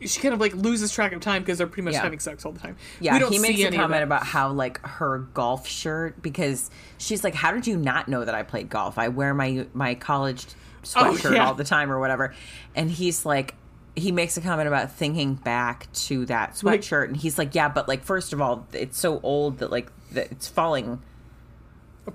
[0.00, 2.02] She kind of like loses track of time because they're pretty much Yeah.
[2.02, 2.76] having sex all the time.
[3.00, 6.20] yeah, we don't he makes see a any comment about how like her golf shirt
[6.20, 8.98] because she's like, "How did you not know that I played golf?
[8.98, 11.46] I wear my my college oh, sweatshirt Oh, yeah.
[11.46, 12.34] all the time or whatever."
[12.74, 13.54] And he's like.
[13.96, 17.68] He makes a comment about thinking back to that Like- sweatshirt, and he's like, "Yeah,
[17.68, 21.00] but like, first of all, it's so old that like that it's falling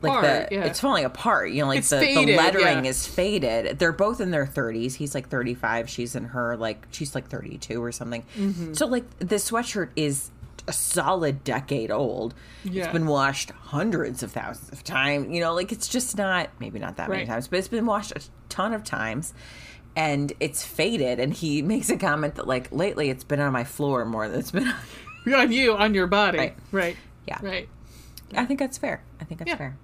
[0.01, 0.63] like the yeah.
[0.65, 1.51] it's falling apart.
[1.51, 2.89] You know, like the, faded, the lettering yeah.
[2.89, 3.77] is faded.
[3.79, 4.95] They're both in their thirties.
[4.95, 5.89] He's like thirty five.
[5.89, 8.23] She's in her like she's like thirty two or something.
[8.37, 8.73] Mm-hmm.
[8.73, 10.29] So like the sweatshirt is
[10.67, 12.33] a solid decade old.
[12.63, 12.85] Yeah.
[12.85, 15.33] It's been washed hundreds of thousands of times.
[15.33, 18.11] You know, like it's just not maybe not that many times, but it's been washed
[18.13, 19.33] a ton of times.
[19.95, 21.19] and it's faded.
[21.19, 24.39] And he makes a comment that like lately it's been on my floor more than
[24.39, 24.75] it's been on.
[25.33, 26.37] on you, on your body.
[26.37, 26.55] Right.
[26.71, 26.97] Right.
[27.27, 27.39] Yeah.
[27.41, 27.69] Right.
[28.35, 29.03] I think that's fair.
[29.21, 29.57] I think that's Yeah.
[29.57, 29.77] fair.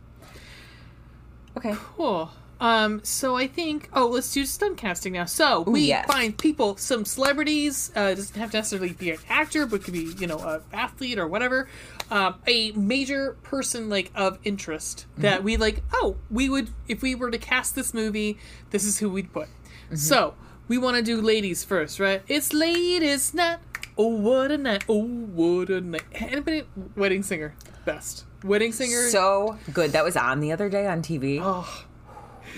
[1.60, 1.76] Okay.
[1.98, 2.32] Cool.
[2.62, 5.26] Um, so I think oh, let's do stunt casting now.
[5.26, 6.06] So we yes.
[6.06, 10.14] find people, some celebrities, uh, doesn't have to necessarily be an actor, but could be
[10.20, 11.68] you know a athlete or whatever,
[12.12, 15.84] um, a major person like of interest that we like.
[15.94, 18.38] Oh, we would if we were to cast this movie,
[18.72, 19.48] this is who we'd put.
[19.96, 20.36] So
[20.68, 22.22] we want to do ladies first, right?
[22.28, 23.60] It's ladies' night.
[23.98, 24.86] Oh what a night!
[24.88, 26.04] Oh what a night!
[26.14, 26.64] Anybody
[26.96, 27.56] wedding singer
[27.86, 29.10] best wedding singer?
[29.10, 29.92] So good.
[29.92, 31.40] That was on the other day on TV.
[31.42, 31.86] oh.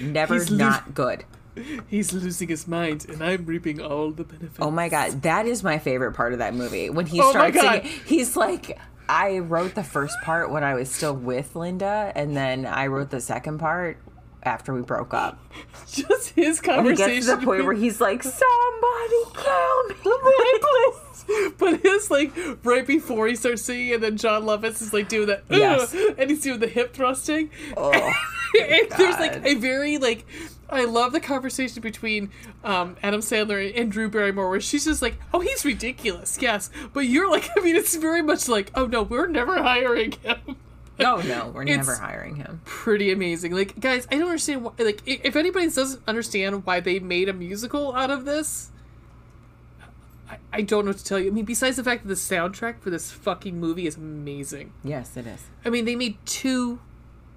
[0.02, 1.26] Never he's lo- not good.
[1.90, 4.58] He's losing his mind, and I'm reaping all the benefits.
[4.62, 6.90] Oh my god, that is my favorite part of that movie.
[6.90, 8.80] When he Oh starts singing, he's like,
[9.10, 13.10] I wrote the first part when I was still with Linda, and then I wrote
[13.10, 13.98] the second part
[14.44, 15.40] after we broke up.
[15.92, 17.14] Just his And he conversation.
[17.14, 19.96] gets to the point where he's like, "Somebody kill me,
[20.62, 21.08] please."
[21.58, 25.28] but his like right before he starts singing, and then Jon Lovitz is like doing
[25.28, 25.94] that, Yes.
[26.18, 27.50] And he's doing the hip thrusting.
[27.78, 27.92] Oh,
[28.60, 30.26] and there's like a very like.
[30.70, 32.32] I love the conversation between
[32.64, 37.02] um, Adam Sandler and Drew Barrymore, where she's just like, "Oh, he's ridiculous, yes," but
[37.02, 40.56] you're like, I mean, it's very much like, "Oh no, we're never hiring him."
[41.04, 42.62] no, no, we're never hiring him.
[42.66, 43.52] pretty amazing.
[43.54, 44.72] Like, guys, I don't understand why.
[44.80, 48.72] Like, if anybody doesn't understand why they made a musical out of this,
[50.30, 51.28] I, I don't know what to tell you.
[51.28, 54.74] I mean, besides the fact that the soundtrack for this fucking movie is amazing.
[54.84, 55.44] Yes, it is.
[55.66, 56.80] I mean, they made two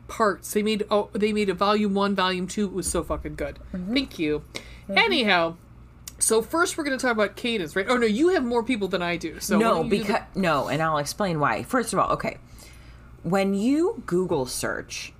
[0.06, 0.52] parts.
[0.52, 2.66] They made oh, they made a volume one, volume two.
[2.66, 3.58] It was so fucking good.
[3.72, 3.94] Mm-hmm.
[3.94, 4.44] Thank you.
[4.88, 4.98] Mm-hmm.
[4.98, 5.56] Anyhow.
[6.20, 7.86] So first we're going to talk about cadence, right?
[7.88, 9.40] Oh no, you have more people than I do.
[9.40, 11.64] So no, don't do the- because no, and I'll explain why.
[11.64, 12.38] First of all, okay,
[13.24, 15.12] when you Google search,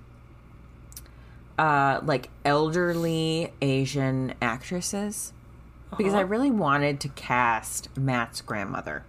[1.59, 5.33] uh, like elderly Asian actresses,
[5.97, 6.27] because I Uh-huh.
[6.27, 9.03] really wanted to cast Matt's grandmother,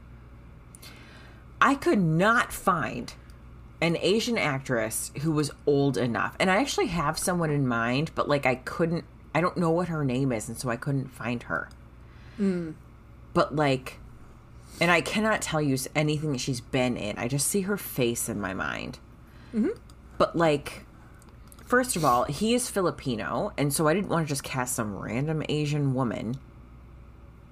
[1.61, 3.15] I could not find
[3.81, 8.29] an Asian actress who was old enough, and I actually have someone in mind, but
[8.29, 9.05] like I couldn't.
[9.35, 11.69] I don't know what her name is, and so I couldn't find her.
[13.35, 13.99] But like,
[14.81, 17.19] and I cannot tell you anything that she's been in.
[17.19, 18.99] I just see her face in my mind.
[20.19, 20.85] But like,
[21.65, 24.95] first of all, he is Filipino, and so I didn't want to just cast some
[24.97, 26.37] random Asian woman.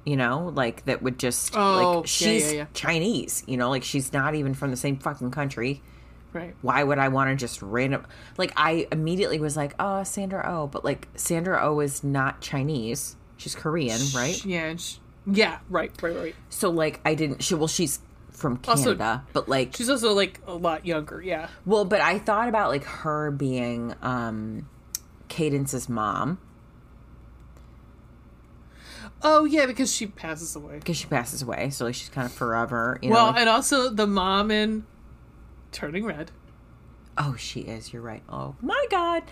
[0.04, 2.66] You know, like that would just Oh, yeah, like she's yeah, yeah.
[2.74, 3.42] Chinese.
[3.46, 5.80] You know, like she's not even from the same fucking country.
[6.34, 6.54] right.
[6.60, 8.06] Why would I want to just random?
[8.36, 13.16] Like I immediately was like, oh, Sandra Oh, but like Sandra Oh is not Chinese.
[13.38, 14.44] She's Korean, right?
[14.44, 14.74] Yeah.
[15.26, 15.58] Yeah.
[15.70, 15.90] Right.
[16.02, 16.14] Right.
[16.16, 16.34] Right.
[16.50, 17.42] So like I didn't.
[17.42, 21.22] She well, she's from Also- Canada, but like She's also like a lot younger.
[21.22, 21.48] Yeah.
[21.64, 24.68] well, but I thought about like her being um
[25.28, 26.38] Cadence's mom
[29.22, 30.78] Oh yeah, because she passes away.
[30.78, 32.98] because she passes away, so like she's kind of forever.
[33.02, 34.84] You know, Well, like- and also the mom in
[35.72, 36.30] Turning Red.
[37.16, 37.92] oh, she is.
[37.92, 38.22] You're right.
[38.28, 39.22] Oh my god.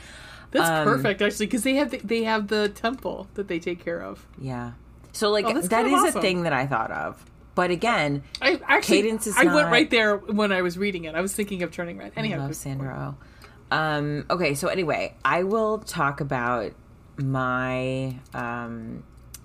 [0.51, 3.83] That's Um, perfect actually, because they have the, they have the temple that they take
[3.85, 4.27] care of.
[4.39, 4.73] Yeah.
[5.13, 7.25] So like Oh, that is of a thing that I thought of.
[7.55, 11.15] But again, I actually Cadence is I went right there when I was reading it.
[11.15, 12.13] I was thinking of Turning Red.
[12.17, 13.77] I Anyhow, love Sandra Oh.
[13.77, 16.73] Um, okay, so anyway, I will talk about
[17.17, 19.03] my um,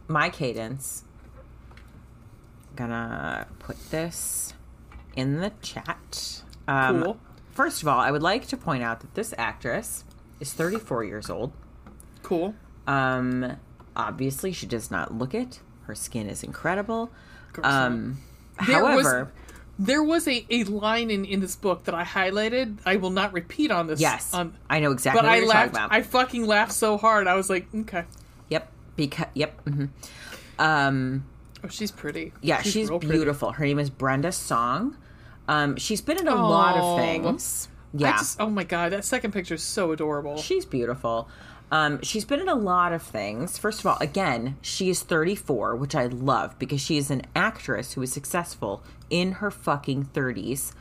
[0.08, 1.04] my cadence.
[2.76, 4.54] Gonna put this
[5.16, 6.44] in the chat.
[6.68, 7.20] Um, Cool.
[7.52, 10.04] First of all, I would like to point out that this actress
[10.40, 11.54] is 34 years old.
[12.22, 12.54] cool.
[12.86, 13.58] Um,
[13.98, 15.60] obviously, she does not look it.
[15.84, 17.12] Her skin is incredible.
[17.64, 18.20] Um,
[18.66, 19.32] There was- however,
[19.80, 22.78] There was a, a line in, in this book that I highlighted.
[22.86, 24.00] I will not repeat on this.
[24.00, 25.74] yes, On, I know exactly but what I you're laughed.
[25.74, 25.98] talking about.
[25.98, 27.28] I fucking laughed so hard.
[27.28, 28.06] I was like, okay.
[28.50, 28.72] Yep.
[28.96, 29.62] Because yep.
[29.68, 29.86] hmm
[30.60, 31.26] Um.
[31.64, 32.34] Oh, she's pretty.
[32.42, 33.08] Yeah, she's, pretty.
[33.08, 33.52] beautiful.
[33.52, 34.96] Her name is Brenda Song.
[35.48, 35.76] Um.
[35.78, 37.68] She's been in a lot of things.
[37.94, 38.18] Yeah.
[38.18, 40.38] just, oh my god, that second picture is so adorable.
[40.38, 41.30] She's beautiful.
[41.72, 43.58] Um, she's been in a lot of things.
[43.58, 47.94] First of all, again, she is 34, which I love because she is an actress
[47.94, 50.74] who is successful in her fucking 30s.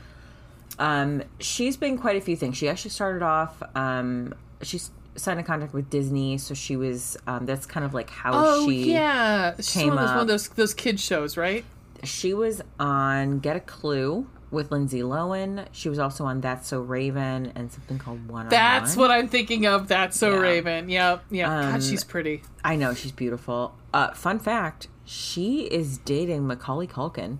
[0.78, 2.56] Um, she's been quite a few things.
[2.56, 7.46] She actually started off, um, she's signed a contract with Disney, so she was, um,
[7.46, 8.92] that's kind of like how Oh she.
[8.92, 11.64] yeah, she's came one of, those, one of those those kid shows, right?
[12.04, 15.66] She was on Get a Clue with Lindsay Lohan.
[15.72, 19.28] She was also on That's So Raven and something called One on That's what I'm
[19.28, 19.88] thinking of.
[19.88, 20.40] That's so Yeah.
[20.40, 20.88] Raven.
[20.88, 21.58] Yep, yeah.
[21.58, 22.42] Um, God, she's pretty.
[22.64, 23.74] I know she's beautiful.
[23.92, 27.38] Uh, fun fact: she is dating Macaulay Culkin.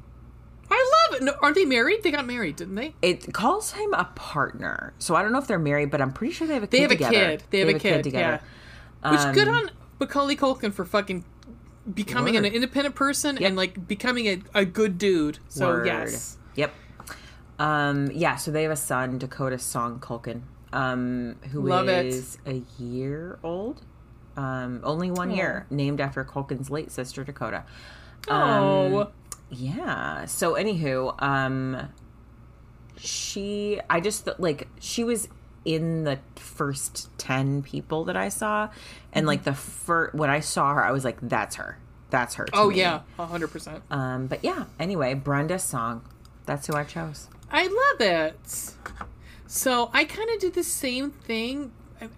[0.69, 1.25] I love it.
[1.25, 2.03] No, aren't they married?
[2.03, 2.95] They got married, didn't they?
[3.01, 6.33] It calls him a partner, so I don't know if they're married, but I'm pretty
[6.33, 7.43] sure they have a kid They have a kid.
[7.51, 8.41] They have a kid, together.
[9.09, 9.71] Which Um, good on
[10.01, 11.25] Macaulay Culkin for fucking
[11.95, 15.39] becoming an independent person and like becoming a, a good dude.
[15.49, 15.87] So Word.
[15.87, 16.39] yes.
[16.57, 16.75] Yep.
[17.59, 20.43] Um, yeah, so they have a son, Dakota Song Culkin,
[20.73, 22.07] um, who Love it.
[22.07, 23.83] is a year old.
[24.37, 27.65] Um, only one year, named after Culkin's late sister, Dakota.
[28.29, 29.11] Oh,
[29.51, 30.25] Yeah.
[30.27, 31.89] So anywho, um
[32.99, 35.29] she I just like she was
[35.65, 38.71] in the first 10 people that I saw
[39.13, 41.79] and like the first when I saw her I was like that's her.
[42.11, 42.47] That's her.
[42.53, 42.79] oh me.
[42.79, 43.83] yeah, hundred percent.
[43.91, 46.03] Um but yeah, anyway, Brenda song.
[46.47, 47.29] That's who I chose.
[47.51, 48.73] I love it.
[49.47, 51.73] So I kind of did the same thing,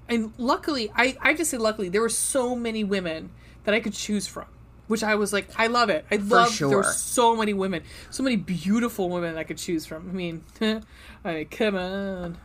[0.09, 3.31] and, luckily, I I just say luckily there were so many women
[3.65, 4.47] that I could choose from,
[4.87, 6.07] which I was like, I love it.
[6.11, 6.93] I love there were sure.
[6.93, 10.09] so many women, so many beautiful women that I could choose from.
[10.09, 10.45] I mean,
[11.25, 12.39] I mean, come on.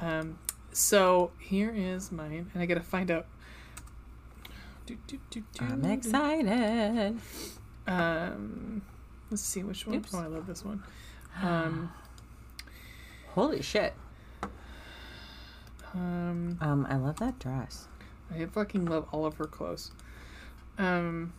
[0.00, 0.38] Um,
[0.72, 3.26] so here is mine, and I gotta find out.
[4.86, 5.42] Do, do, do.
[5.60, 7.18] I'm excited.
[7.86, 8.82] Um,
[9.30, 9.96] let's see which one.
[9.96, 10.14] Oops.
[10.14, 10.82] Oh, I love this one.
[11.40, 11.92] Um,
[13.34, 13.94] Holy shit.
[15.94, 17.88] um, Um I love that dress.
[18.34, 19.90] I fucking love all of her clothes.
[20.78, 21.32] Um,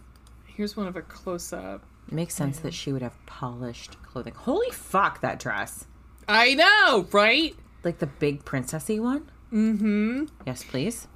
[0.46, 1.84] here's one of a close up.
[2.12, 4.34] Makes sense that she would have polished clothing.
[4.36, 5.86] Holy fuck that dress.
[6.28, 7.56] I know, right?
[7.84, 9.30] Like the big princessy one?
[9.52, 10.26] Mm-hmm.
[10.46, 11.08] Yes, please.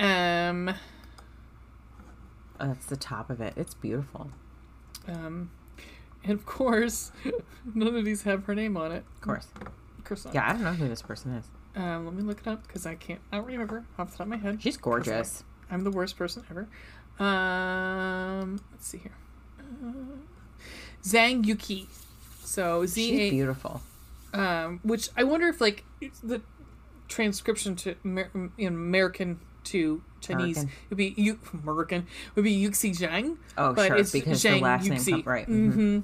[0.00, 0.74] Um,
[2.58, 3.54] Oh, that's the top of it.
[3.56, 4.30] It's beautiful.
[5.08, 5.50] um,
[6.24, 7.10] and of course,
[7.74, 9.04] none of these have her name on it.
[9.14, 9.46] Of course.
[10.16, 10.34] Not.
[10.34, 11.44] Yeah, I don't know who this person is.
[11.76, 13.20] Um, let me look it up because I can't.
[13.32, 14.60] I don't remember off the top of my head.
[14.62, 15.44] She's gorgeous.
[15.70, 16.68] I'm the worst person ever.
[17.18, 19.12] Um, let's see here.
[19.60, 19.92] Uh,
[21.04, 21.86] Zhang Yuxi.
[22.44, 23.80] So Z She's beautiful.
[24.34, 25.84] um, which I wonder if like
[26.24, 26.40] the
[27.08, 30.70] transcription to Amer- you American to Chinese American.
[30.88, 33.36] would be Yu American would be Yuxi Zhang.
[33.56, 35.10] Oh, but sure, it's because the Zhang last name Yuxi.
[35.12, 36.00] come- right, hmm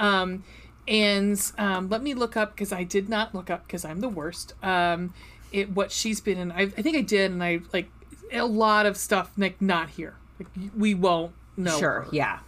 [0.00, 0.42] Um,
[0.88, 4.08] and um, let me look up because I did not look up because I'm the
[4.08, 4.54] worst.
[4.62, 5.12] Um,
[5.52, 6.50] it what she's been in.
[6.50, 7.90] I, I think I did, and I like
[8.32, 10.14] a lot of stuff like not here.
[10.38, 11.78] Like we won't know.
[11.78, 12.08] Sure, her.
[12.10, 12.40] yeah.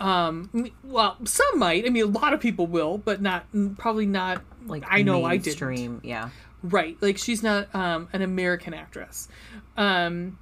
[0.00, 0.70] Um.
[0.82, 1.86] Well, some might.
[1.86, 3.46] I mean, a lot of people will, but not
[3.78, 4.42] probably not.
[4.66, 5.46] Like I know I didn't.
[5.46, 6.30] mainstream, Yeah.
[6.62, 6.96] Right.
[7.00, 9.28] Like she's not um, an American actress.
[9.76, 10.38] Um,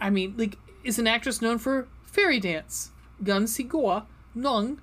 [0.00, 2.90] I mean, like is an actress known for Fairy Dance,
[3.22, 4.06] Gun Si Goa,
[4.36, 4.78] Nung,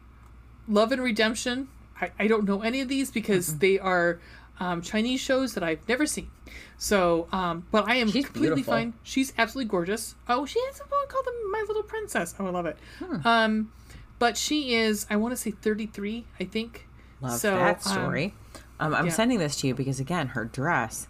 [0.70, 1.68] Love and Redemption.
[2.00, 4.20] I, I don't know any of these because they are
[4.60, 6.30] um, Chinese shows that I've never seen.
[6.78, 8.74] So, um, but I am She's completely beautiful.
[8.74, 8.94] fine.
[9.04, 10.16] She's absolutely gorgeous.
[10.28, 12.34] Oh, she has a one called the My Little Princess.
[12.40, 12.78] Oh, I love it.
[13.00, 13.28] Hmm.
[13.28, 13.72] Um,
[14.18, 16.88] but she is, I want to say 33, I think.
[17.22, 18.34] Love So, that um, story.
[18.80, 19.12] Um, I'm yeah.
[19.12, 21.08] sending this to you because again, her dress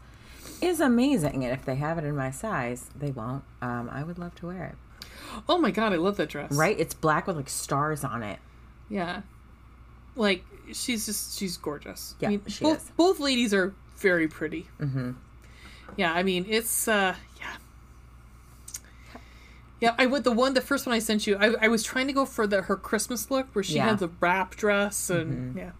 [0.61, 3.43] is amazing, and if they have it in my size, they won't.
[3.61, 4.75] Um, I would love to wear it.
[5.47, 6.51] Oh my god, I love that dress.
[6.51, 6.77] Right?
[6.79, 8.39] It's black with like stars on it.
[8.89, 9.21] Yeah.
[10.19, 10.43] Like
[10.73, 12.13] she's just she's gorgeous.
[12.19, 12.91] Yeah, I mean, she both is.
[12.95, 14.67] both ladies are very pretty.
[14.79, 15.11] Mm-hmm.
[15.97, 17.55] Yeah, I mean it's uh yeah.
[19.81, 21.37] Yeah, I went the one the first one I sent you.
[21.37, 23.83] I, I was trying to go for the her Christmas look where she Yeah.
[23.83, 23.89] Mm-hmm.
[23.91, 25.71] had the wrap dress and yeah.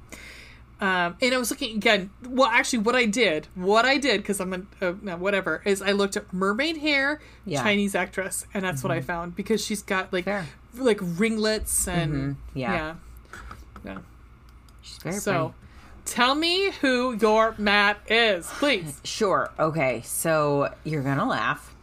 [0.82, 2.10] Um, and I was looking again.
[2.26, 5.82] Well, actually, what I did, what I did, because I'm a uh, no, whatever, is
[5.82, 7.58] I looked at mermaid hair, Yeah.
[7.58, 7.68] Mm-hmm.
[7.68, 10.46] Chinese actress, and that's what I found because she's got like Fair.
[10.76, 12.72] like ringlets and Yeah.
[12.74, 12.96] yeah,
[13.84, 13.98] yeah.
[14.90, 15.54] She's very So,
[16.06, 19.00] tell me who your Matt is, please.
[19.04, 19.52] Sure.
[19.60, 20.02] Okay.
[20.04, 21.76] So you're gonna laugh.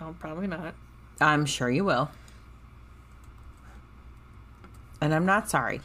[0.00, 0.74] oh, probably not.
[1.20, 2.10] I'm sure you will.
[5.00, 5.80] And I'm not sorry.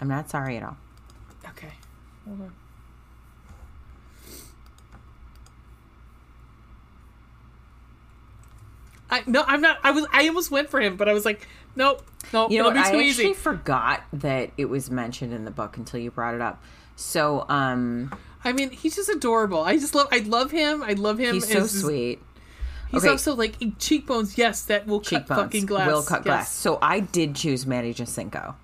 [0.00, 0.76] I'm not sorry at all.
[1.50, 1.72] Okay,
[2.26, 2.52] hold on.
[9.08, 9.78] I no, I'm not.
[9.84, 10.06] I was.
[10.12, 11.46] I almost went for him, but I was like,
[11.76, 12.50] nope, nope.
[12.50, 12.76] You know, what?
[12.76, 13.34] I actually easy.
[13.34, 16.62] forgot that it was mentioned in the book until you brought it up.
[16.96, 18.14] So, um,
[18.44, 19.60] I mean, he's just adorable.
[19.62, 20.08] I just love.
[20.12, 20.82] I love him.
[20.82, 21.34] I love him.
[21.34, 22.20] he's so sweet.
[22.90, 23.10] He's Okay.
[23.10, 24.38] also like cheekbones.
[24.38, 25.88] Yes, that will cut fucking glass.
[25.88, 26.24] will cut Yes.
[26.24, 26.52] glass.
[26.54, 28.54] So I did choose Manny Jacinto.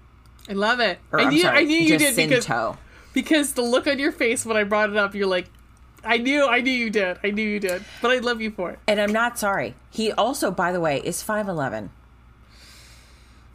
[0.48, 0.98] I love it.
[1.10, 1.40] Or, I knew.
[1.40, 2.76] sorry, I knew you did because
[3.12, 5.46] because the look on your face when I brought it up, you're like,
[6.04, 8.70] I knew, I knew you did, I knew you did, but I love you for
[8.70, 8.78] it.
[8.86, 9.74] And I'm not sorry.
[9.90, 11.90] He also, by the way, is 5'11.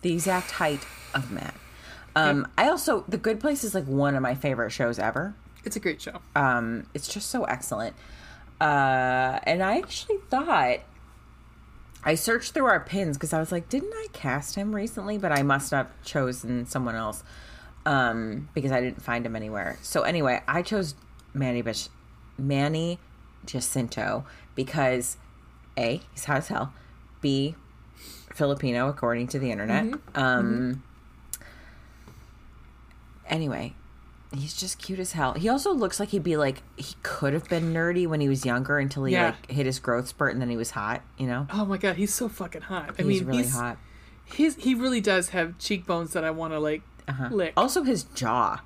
[0.06, 1.56] The exact height of Matt.
[2.16, 5.34] Um, I also, The Good Place is like one of my favorite shows ever.
[5.64, 6.20] It's a great show.
[6.36, 7.96] Um, it's just so excellent.
[8.62, 10.82] Uh, and I actually thought
[12.04, 15.18] I searched through our pins because I was like, didn't I cast him recently?
[15.18, 17.24] But I must have chosen someone else
[17.88, 19.80] um, because I didn't find him anywhere.
[19.82, 20.94] So anyway, I chose
[21.34, 21.90] Manny Bish-
[22.38, 23.00] Manny
[23.48, 24.24] Jacinto
[24.54, 25.18] because
[25.80, 26.74] A, he's hot as hell.
[27.22, 27.56] B,
[28.36, 29.94] Filipino, according to the internet.
[30.14, 30.84] Um.
[33.28, 33.74] Anyway,
[34.36, 35.34] he's just cute as hell.
[35.34, 38.46] He also looks like he'd be like he could have been nerdy when he was
[38.46, 39.28] younger until he Yeah.
[39.28, 41.02] like hit his growth spurt and then he was hot.
[41.18, 42.92] You know, Oh my god, he's so fucking hot.
[43.00, 43.78] I he's mean, really he's, hot.
[44.26, 47.30] He's he really does have cheekbones that I want to like Uh-huh.
[47.32, 47.54] lick.
[47.58, 48.62] Also, his jaw.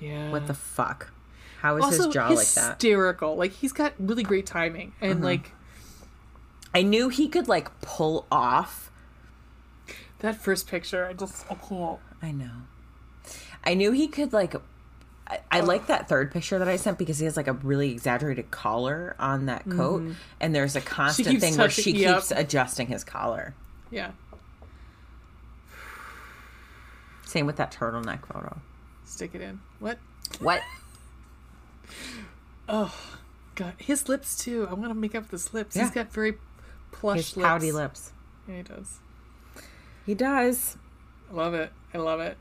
[0.00, 0.30] yeah.
[0.30, 1.12] What the fuck?
[1.60, 2.70] How is also his jaw like that?
[2.80, 3.36] hysterical.
[3.36, 5.24] Like he's got really great timing and Uh-huh.
[5.24, 5.52] like
[6.74, 8.90] I knew he could like pull off.
[10.20, 11.06] that first picture.
[11.06, 11.98] I just I can't.
[12.22, 12.50] I know.
[13.64, 14.54] I knew he could like.
[15.26, 17.90] I, I like that third picture that I sent because he has like a really
[17.92, 21.38] exaggerated collar on that coat, and there's a constant Mm-hmm.
[21.38, 22.16] thing where she yep.
[22.16, 23.54] keeps adjusting his collar.
[23.90, 24.10] Yeah.
[27.24, 28.60] Same with that turtleneck photo.
[29.04, 29.60] Stick it in.
[29.78, 29.98] What?
[30.40, 30.62] What?
[32.68, 32.94] Oh,
[33.54, 34.66] God, his lips too.
[34.68, 35.76] I want to make up his lips.
[35.76, 35.82] Yeah.
[35.82, 36.34] He's got very
[36.92, 37.46] plush His lips.
[37.48, 38.12] pouty lips.
[38.48, 38.98] Yeah, he does.
[40.06, 40.76] He does.
[41.30, 41.70] I love it.
[41.94, 42.36] I love it.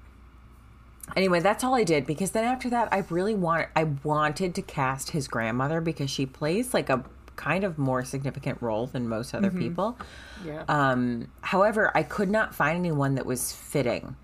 [1.15, 4.61] Anyway, that's all I did because then after that, I really want I wanted to
[4.61, 7.03] cast his grandmother because she plays like a
[7.35, 9.59] kind of more significant role than most other Mm-hmm.
[9.59, 9.97] people.
[10.45, 10.63] Yeah.
[10.67, 14.15] Um, however, I could not find anyone that was fitting.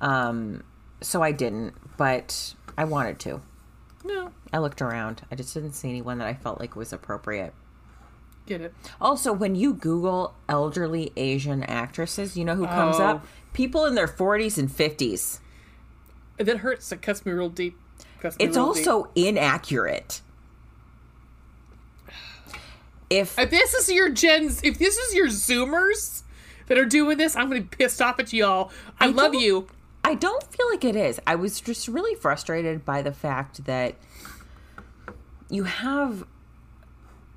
[0.00, 0.62] Um,
[1.00, 3.40] so I didn't, but I wanted to.
[4.04, 5.22] no, I looked around.
[5.30, 7.52] I just didn't see anyone that I felt like was appropriate.
[8.46, 8.74] Get it.
[9.00, 13.04] Also, when you Google elderly Asian actresses, you know who comes Oh.
[13.04, 13.26] up?
[13.52, 15.40] People in their 40s and 50s.
[16.38, 16.90] That hurts.
[16.92, 17.78] It cuts me real deep.
[18.20, 18.86] Cuts It's real deep.
[18.88, 20.20] also inaccurate.
[23.10, 26.22] If If this is your gens, if this is your Zoomers
[26.66, 28.70] that are doing this, I'm gonna be pissed off at y'all.
[28.98, 29.68] I, I love you.
[30.02, 31.20] I don't feel like it is.
[31.26, 33.94] I was just really frustrated by the fact that
[35.48, 36.24] you have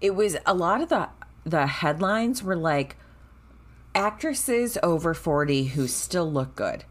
[0.02, 1.10] it was a lot of the
[1.44, 2.98] the headlines were like
[3.96, 6.84] actresses over 40 who still look good.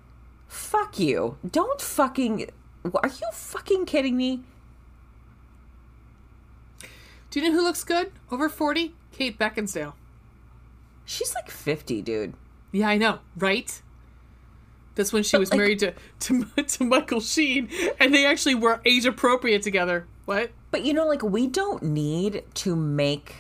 [0.48, 1.36] Fuck you.
[1.48, 2.48] Don't fucking
[2.84, 4.42] Are you fucking kidding me?
[7.30, 8.12] Do you know who looks good?
[8.30, 8.94] Over 40?
[9.12, 9.94] Kate Beckinsale.
[11.04, 12.34] She's like 50, dude.
[12.72, 13.80] Yeah, I know, right?
[14.94, 17.68] That's when she was like- married to, to to Michael Sheen,
[18.00, 20.06] and they actually were age appropriate together.
[20.24, 20.50] What?
[20.76, 23.34] But you know like we don't need to make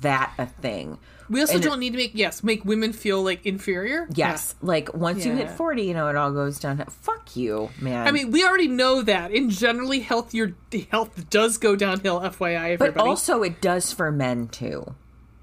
[0.00, 0.96] that a thing.
[1.28, 4.08] We also And- don't need to make yes make women feel like inferior.
[4.14, 6.82] Yes, like once you hit 40, you know, it all goes down.
[6.88, 8.08] Fuck you, man.
[8.08, 9.30] I mean, we already know that.
[9.30, 10.52] In generally, health your
[10.90, 12.18] health does go downhill.
[12.20, 14.94] FYI, but also it does for men too.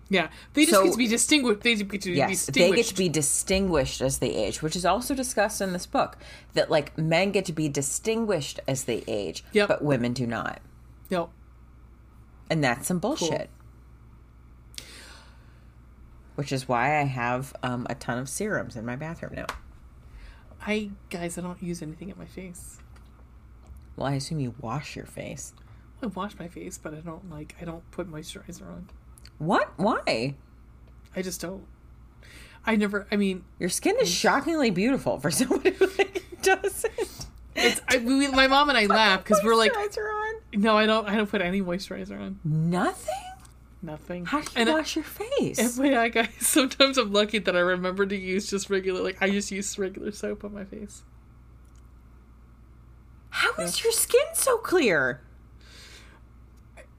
[0.09, 1.61] yeah, they just So- get to be distinguished.
[1.61, 2.89] They get to be Yes, they get distinguished.
[2.89, 6.17] to be distinguished as they age, which is also discussed in this book.
[6.55, 9.67] That like men get to be distinguished as they age, Yep.
[9.67, 10.61] but women do not,
[11.09, 11.29] no,
[12.49, 13.49] and that's some bullshit.
[16.35, 19.47] Which is why I have um, a ton of serums in my bathroom now.
[20.61, 22.77] I guys, I don't use anything at my face.
[23.95, 25.53] Well, I assume you wash your face.
[26.01, 27.55] I wash my face, but I don't like.
[27.59, 28.87] I don't put moisturizer on.
[29.39, 29.73] What?
[29.77, 30.35] Why?
[31.15, 31.65] I just don't.
[32.65, 33.07] I never.
[33.11, 37.16] I mean, Your skin is shockingly beautiful for someone who like, doesn't.
[37.57, 37.81] It's.
[37.87, 40.35] I, we, my mom and I laugh because we're like, on?
[40.53, 41.07] no, I don't.
[41.07, 42.39] I don't put any moisturizer on.
[42.43, 43.13] Nothing.
[43.81, 44.25] Nothing.
[44.25, 45.59] How do you and wash your face?
[45.59, 49.01] FYI, guys, sometimes I'm lucky that I remember to use just regular.
[49.01, 51.03] Like I just use regular soap on my face.
[53.29, 55.21] How is your skin so clear?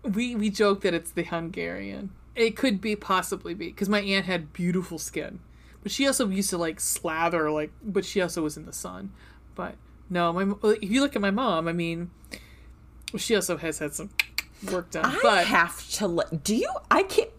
[0.05, 2.11] We we joke that it's the Hungarian.
[2.37, 5.41] It could be possibly be because my aunt had beautiful skin,
[5.83, 7.73] but she also used to like slather like.
[7.83, 9.13] But she also was in the sun.
[9.57, 9.75] But
[10.11, 12.11] no, my if you look at my mom, I mean,
[13.17, 14.11] she also has had some
[14.71, 15.05] work done.
[15.05, 16.07] I but have to.
[16.07, 16.71] Let, do you?
[16.91, 17.31] I can't.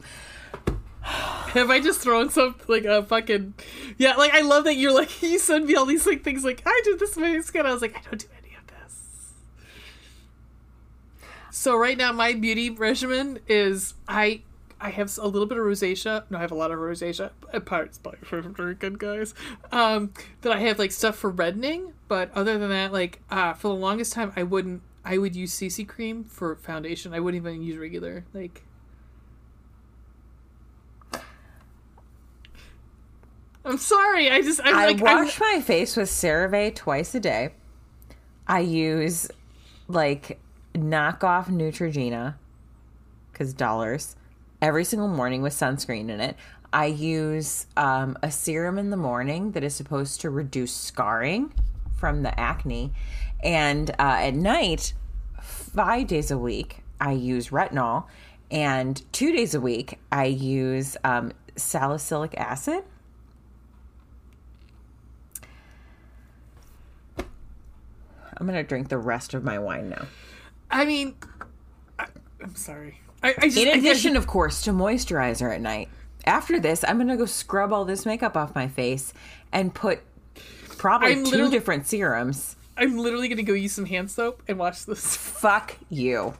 [1.01, 3.55] have I just thrown some like a fucking
[3.97, 4.15] yeah?
[4.15, 6.81] Like I love that you're like you send me all these like things like I
[6.83, 7.65] did this my skin.
[7.65, 9.31] I was like I don't do any of this.
[11.51, 14.41] So right now my beauty regimen is I
[14.81, 16.23] I have a little bit of rosacea.
[16.29, 17.31] No, I have a lot of rosacea.
[17.65, 19.33] Parts by very good guys.
[19.71, 23.69] Um, that I have like stuff for reddening, but other than that, like uh, for
[23.69, 24.81] the longest time, I wouldn't.
[25.05, 27.13] I would use CC cream for foundation.
[27.13, 28.63] I wouldn't even use regular like.
[33.63, 34.31] I'm sorry.
[34.31, 37.53] I just I'm I like I'm- wash my face with CeraVe twice a day.
[38.47, 39.29] I use
[39.87, 40.39] like
[40.73, 42.35] knockoff Neutrogena
[43.31, 44.15] because dollars
[44.61, 46.35] every single morning with sunscreen in it.
[46.73, 51.51] I use um, a serum in the morning that is supposed to reduce scarring
[51.99, 52.93] from the acne,
[53.43, 54.93] and uh, at night,
[55.41, 58.05] five days a week, I use retinol.
[58.51, 62.83] And two days a week, I use um, salicylic acid.
[67.17, 70.05] I'm going to drink the rest of my wine now.
[70.71, 71.15] I mean,
[71.97, 72.05] I,
[72.41, 73.01] I'm sorry.
[73.21, 75.89] I, I just, In I- I- addition, of course, to moisturizer at night.
[76.25, 79.13] After this, I'm going to go scrub all this makeup off my face
[79.51, 79.99] and put
[80.79, 82.55] probably I'm two different serums.
[82.75, 85.15] I'm literally gonna go use some hand soap and watch this.
[85.15, 86.33] Fuck you.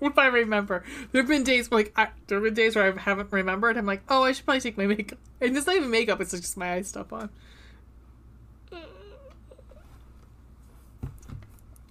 [0.00, 2.92] if I remember, there have been days where, like I, there have been days where
[2.92, 3.76] I haven't remembered.
[3.76, 6.30] I'm like, oh, I should probably take my makeup, and it's not even makeup; it's
[6.32, 7.30] just my eye stuff on.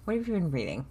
[0.04, 0.86] What have you been reading?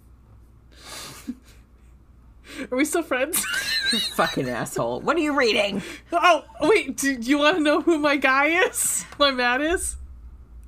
[2.70, 3.44] Are we still friends?
[3.92, 5.00] You fucking asshole.
[5.00, 5.82] What are you reading?
[6.12, 6.96] oh, wait.
[6.96, 9.04] Do, do you want to know who my guy is?
[9.18, 9.96] My man is.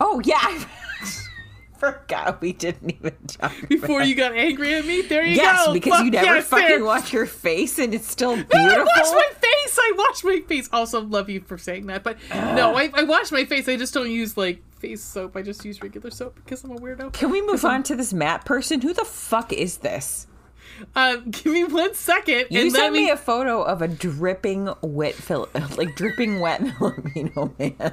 [0.01, 0.39] Oh, yeah.
[0.41, 0.67] I
[1.79, 5.73] forgot we didn't even talk Before you got angry at me, there you Yes, go.
[5.73, 6.85] Yes, because you never yes, fucking there.
[6.85, 8.83] wash your face and it's still No, beautiful.
[8.95, 9.79] I wash my face.
[9.81, 10.69] I wash my face.
[10.73, 13.69] Also, love you for saying that, but no, I, I wash my face.
[13.69, 15.37] I just don't use like face soap.
[15.37, 17.13] I just use regular soap because I'm a weirdo.
[17.13, 18.81] Can we move on to this Matt person?
[18.83, 20.27] Who the fuck is this?
[20.97, 22.47] Um, give me one second.
[22.51, 23.05] You and let sent me.
[23.05, 27.93] me a photo of a dripping wet Phil- like dripping wet Filipino man.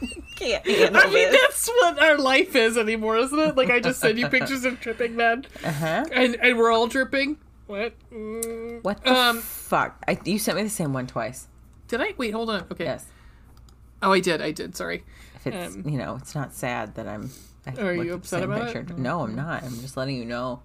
[0.36, 1.40] Can't handle I mean, this.
[1.40, 3.56] that's what our life is anymore, isn't it?
[3.56, 6.04] Like, I just send you pictures of tripping men, Uh-huh.
[6.12, 7.38] and and we're all dripping.
[7.66, 7.94] What?
[8.12, 8.82] Mm.
[8.82, 10.02] What the Um, fuck?
[10.08, 11.48] I, you sent me the same one twice.
[11.88, 12.32] Did I wait?
[12.32, 12.64] Hold on.
[12.72, 12.84] Okay.
[12.84, 13.06] Yes.
[14.02, 14.40] Oh, I did.
[14.40, 14.76] I did.
[14.76, 15.04] Sorry.
[15.34, 17.30] If it's Um, you know, it's not sad that I'm.
[17.66, 18.96] I Are you upset about it?
[18.96, 19.62] No, I'm not.
[19.64, 20.62] I'm just letting you know.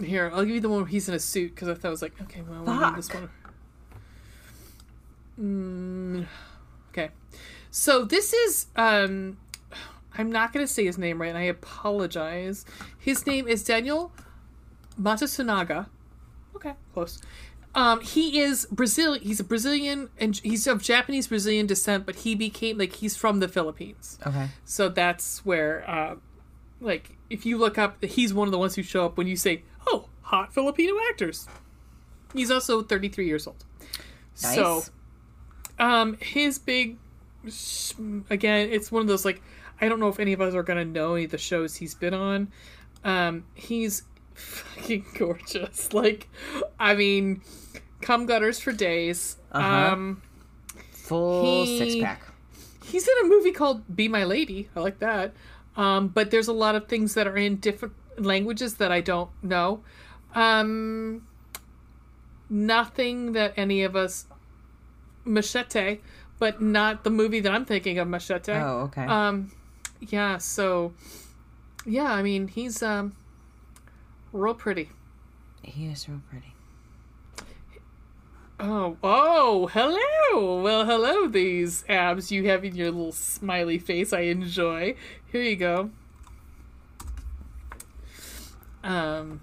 [0.00, 1.90] Here, I'll give you the one where he's in a suit because I thought I
[1.90, 3.30] was like, okay, well, we'll leave this one.
[5.40, 6.26] Mm,
[7.74, 9.36] so this is um,
[10.16, 12.64] I'm not going to say his name right, and I apologize.
[12.96, 14.12] His name is Daniel
[15.00, 15.88] Matasunaga.
[16.54, 17.20] Okay, close.
[17.74, 19.14] Um, he is Brazil.
[19.14, 23.40] He's a Brazilian, and he's of Japanese Brazilian descent, but he became like he's from
[23.40, 24.20] the Philippines.
[24.24, 24.50] Okay.
[24.64, 26.14] So that's where, uh,
[26.80, 29.34] like, if you look up, he's one of the ones who show up when you
[29.34, 31.48] say, "Oh, hot Filipino actors."
[32.32, 33.64] He's also 33 years old.
[34.40, 34.54] Nice.
[34.54, 34.84] So,
[35.80, 36.98] um, his big,
[38.30, 39.42] again, it's one of those like,
[39.80, 41.94] I don't know if any of us are gonna know any of the shows he's
[41.94, 42.48] been on.
[43.04, 44.02] Um, he's
[44.34, 45.92] fucking gorgeous.
[45.92, 46.28] Like,
[46.78, 47.42] I mean,
[48.00, 49.36] cum gutters for days.
[49.52, 49.92] Uh-huh.
[49.92, 50.22] Um.
[50.90, 52.22] Full He- six pack.
[52.84, 54.68] He's in a movie called Be My Lady.
[54.76, 55.32] I like that.
[55.76, 59.30] Um, but there's a lot of things that are in different languages that I don't
[59.42, 59.82] know.
[60.34, 61.26] Um,
[62.50, 64.26] nothing that any of us
[65.24, 65.98] Machete,
[66.38, 68.52] but not the movie that I'm thinking of Machete.
[68.52, 69.04] Oh, okay.
[69.04, 69.52] Um,
[70.00, 70.38] yeah.
[70.38, 70.94] So,
[71.86, 72.12] yeah.
[72.12, 73.14] I mean, he's um,
[74.32, 74.90] real pretty.
[75.62, 76.54] he is real pretty.
[78.60, 80.62] Oh, oh, hello.
[80.62, 84.12] Well, hello, these abs you have in your little smiley face.
[84.12, 84.94] I enjoy.
[85.30, 85.90] Here you go.
[88.84, 89.40] Um,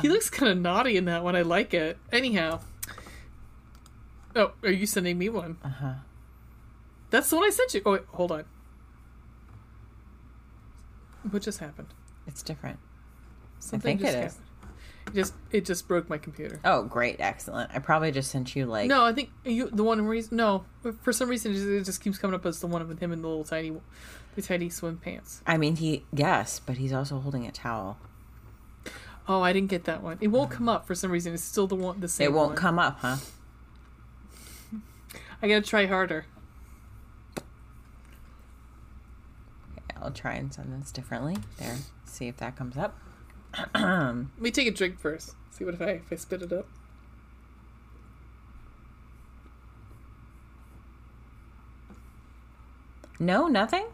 [0.00, 1.36] he looks kind of naughty in that one.
[1.36, 1.96] I like it.
[2.10, 2.60] Anyhow.
[4.36, 5.58] Oh, are you sending me one?
[5.62, 5.94] Uh huh.
[7.10, 7.82] That's the one I sent you.
[7.86, 8.44] Oh, wait, hold on.
[11.30, 11.88] What just happened?
[12.26, 12.78] It's different.
[13.60, 14.32] Something think just it is.
[14.34, 14.40] happened.
[15.06, 16.60] It just it just broke my computer.
[16.64, 17.70] Oh, great, excellent.
[17.74, 18.88] I probably just sent you like.
[18.88, 20.36] No, I think you the one reason.
[20.38, 20.64] No,
[21.02, 23.12] for some reason it just, it just keeps coming up as the one with him
[23.12, 23.72] in the little tiny,
[24.34, 25.42] the tiny swim pants.
[25.46, 27.98] I mean, he yes, but he's also holding a towel.
[29.26, 30.18] Oh, I didn't get that one.
[30.20, 31.32] It won't come up for some reason.
[31.32, 32.26] It's still the one, the same.
[32.26, 32.56] It won't one.
[32.56, 33.16] come up, huh?
[35.44, 36.24] I gotta try harder.
[40.00, 41.36] I'll try and send this differently.
[41.58, 41.76] There,
[42.06, 42.98] see if that comes up.
[43.74, 45.34] Let me take a drink first.
[45.50, 46.66] See what if I if I spit it up.
[53.20, 53.84] No, nothing.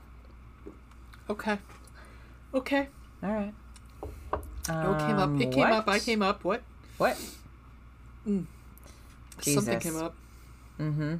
[1.28, 1.58] Okay.
[2.54, 2.86] Okay.
[3.24, 3.54] All right.
[4.68, 5.30] Oh, it came up.
[5.30, 5.88] Um, It came up.
[5.88, 6.44] I came up.
[6.44, 6.62] What?
[6.96, 7.16] What?
[8.24, 8.46] Something
[9.40, 9.82] Jesus.
[9.82, 10.14] came up.
[10.78, 11.16] Mm-hmm.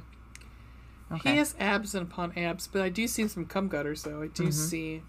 [1.11, 1.31] Okay.
[1.31, 4.21] He has abs and upon abs, but I do see some cum gutters though.
[4.21, 4.51] I do Mm-hmm.
[4.51, 5.01] see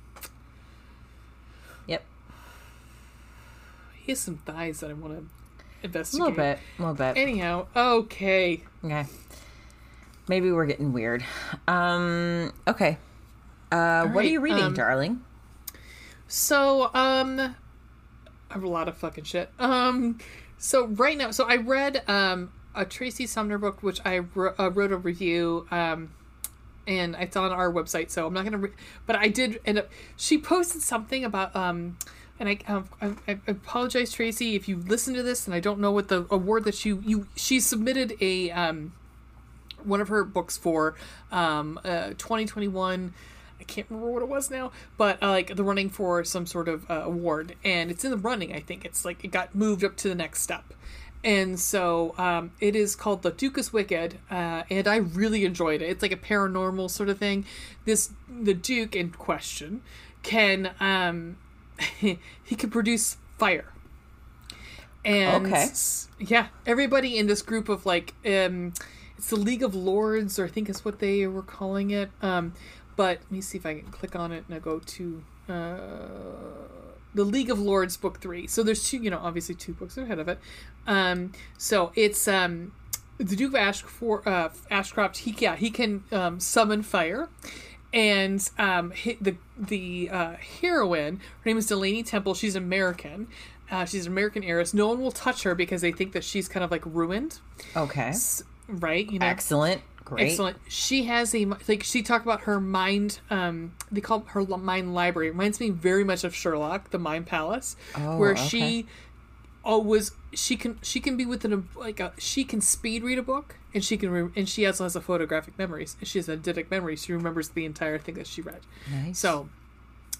[1.87, 2.05] Yep.
[4.05, 5.24] he has some thighs that I want to
[5.85, 6.20] investigate.
[6.20, 6.59] A little bit.
[6.79, 7.16] A little bit.
[7.16, 8.62] Anyhow, okay.
[8.85, 9.07] Okay.
[10.29, 11.24] Maybe we're getting weird.
[11.69, 12.53] Um.
[12.66, 12.99] Okay.
[13.70, 15.23] Uh, what are you reading, um, darling?
[16.29, 17.55] So, um, I
[18.55, 19.51] have a lot of fucking shit.
[19.59, 20.19] Um,
[20.59, 24.70] so right now, so I read um a Tracy Sumner book, which I wr- uh,
[24.70, 25.66] wrote a review.
[25.70, 26.12] Um,
[26.86, 28.59] and it's on our website, so I'm not gonna.
[28.59, 28.70] Re-
[29.07, 29.89] but I did end up.
[30.16, 31.97] She posted something about um.
[32.40, 35.78] and I, um, I, I apologize, Tracy, if you listen to this and I don't
[35.78, 38.94] know what the award that you you she submitted a um
[39.85, 40.97] one of her books for
[41.31, 43.15] um uh 2021
[43.62, 46.69] I can't remember what it was now, but uh, like the running for some sort
[46.69, 48.53] of uh, award, and it's in the running.
[48.53, 50.74] I think it's like it got moved up to the next step,
[51.24, 55.82] and so um, it is called The Duke is Wicked, uh, and I really enjoyed
[55.82, 55.89] it.
[55.90, 57.44] It's like a paranormal sort of thing.
[57.85, 59.82] This the Duke in question
[60.23, 61.36] can um,
[61.99, 62.19] he
[62.57, 63.73] can produce fire,
[65.05, 65.69] and Okay.
[66.19, 68.73] yeah, everybody in this group of like um,
[69.16, 72.11] it's the League of Lords, or I think is what they were calling it.
[72.20, 72.55] Um,
[72.97, 76.91] but let me see if I can click on it and I go to uh,
[77.14, 78.47] the League of Lords book three.
[78.47, 80.39] So there's two, you know, obviously two books ahead of it.
[80.86, 82.72] Um, so it's um,
[83.18, 85.18] the Duke of Ash for uh, Ashcroft.
[85.18, 87.28] He yeah he can um, summon fire.
[87.94, 92.32] And um, the the uh, heroine, her name is Delaney Temple.
[92.34, 93.28] She's American.
[93.70, 94.72] Uh, she's an American heiress.
[94.72, 97.39] No one will touch her because they think that she's kind of like ruined,
[97.76, 98.09] Okay.
[98.09, 99.10] S- right?
[99.10, 99.82] You know, Excellent.
[100.05, 100.31] Great.
[100.31, 100.57] Excellent.
[100.69, 103.20] She has a like she talked about her mind.
[103.31, 105.29] Um, they call her mind library.
[105.29, 108.49] It reminds me very much of Sherlock, the Mind Palace, Oh, where okay.
[108.49, 108.87] she
[109.65, 113.23] always she can she can be within a like a she can speed read a
[113.23, 115.87] book and she can re- and she also has a photographic memory.
[116.03, 116.97] She has a eidetic memory.
[116.97, 118.61] She remembers the entire thing that she read.
[118.91, 119.19] Nice.
[119.19, 119.49] So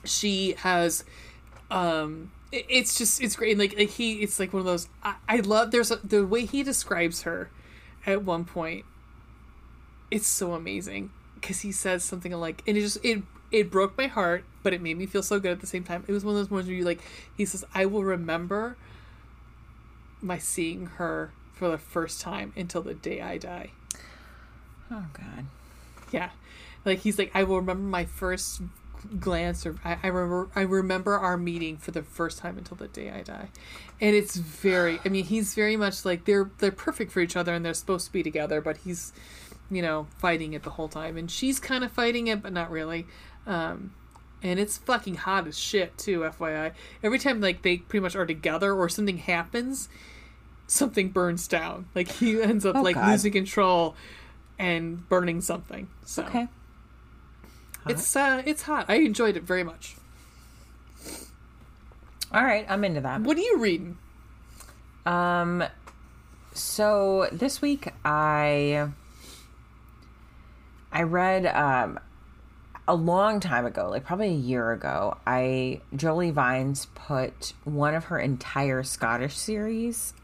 [0.05, 1.05] she has
[1.71, 4.89] um it- it's just it's great and like, like he it's like one of those
[5.03, 7.51] I, I love there's a, the way he describes her
[8.07, 8.85] at one point
[10.13, 14.07] it's so amazing because he says something like and it just it it broke my
[14.07, 16.05] heart but it made me feel so good at the same time.
[16.07, 17.01] It was one of those moments where you like
[17.37, 18.77] he says i will remember
[20.21, 23.71] my seeing her for the first time until the day i die.
[24.91, 25.47] Oh God.
[26.11, 26.31] yeah.
[26.85, 28.61] Like he's like i will remember my first
[29.19, 32.89] glance or I, I remember i remember our meeting for the first time until the
[32.89, 33.49] day i die.
[34.01, 37.53] And it's very i mean he's very much like they're they're perfect for each other
[37.55, 39.13] and they're supposed to be together but he's
[39.71, 41.17] you know fighting it the whole time.
[41.17, 43.07] And she's kind of fighting it but not really.
[43.47, 43.93] Um
[44.43, 46.73] and it's fucking hot as shit too fyi
[47.03, 49.89] every time like they pretty much are together or something happens
[50.67, 51.87] something burns down.
[51.95, 53.11] Like he ends up Oh, like God.
[53.11, 53.95] losing control
[54.59, 55.89] and burning something.
[56.05, 56.49] So Okay.
[57.89, 58.87] It's uh, it's hot.
[58.89, 59.97] I enjoyed it very much.
[62.33, 62.65] All right.
[62.69, 63.21] I'm into that.
[63.23, 63.99] What are you reading?
[65.05, 65.65] Um,
[66.55, 68.89] so this week I
[70.93, 71.99] I read um
[72.89, 75.17] a long time ago, like probably a year ago.
[75.27, 80.15] I Jolie Vines put one of her entire Scottish series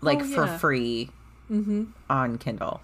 [0.00, 0.58] like Oh, for yeah.
[0.58, 1.10] free
[2.10, 2.80] on Kindle.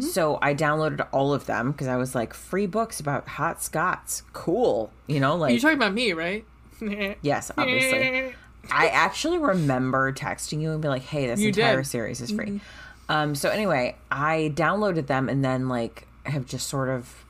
[0.00, 4.22] So I downloaded all of them because I was like, free books about hot Scots,
[4.32, 4.90] cool.
[5.06, 6.44] You know, like You're talking about me, right?
[7.22, 8.34] yes, obviously.
[8.72, 11.86] I actually remember texting you and be like, "Hey, this You entire did.
[11.88, 12.60] series is free."
[13.08, 17.24] Um, so anyway, I downloaded them and then like have just sort of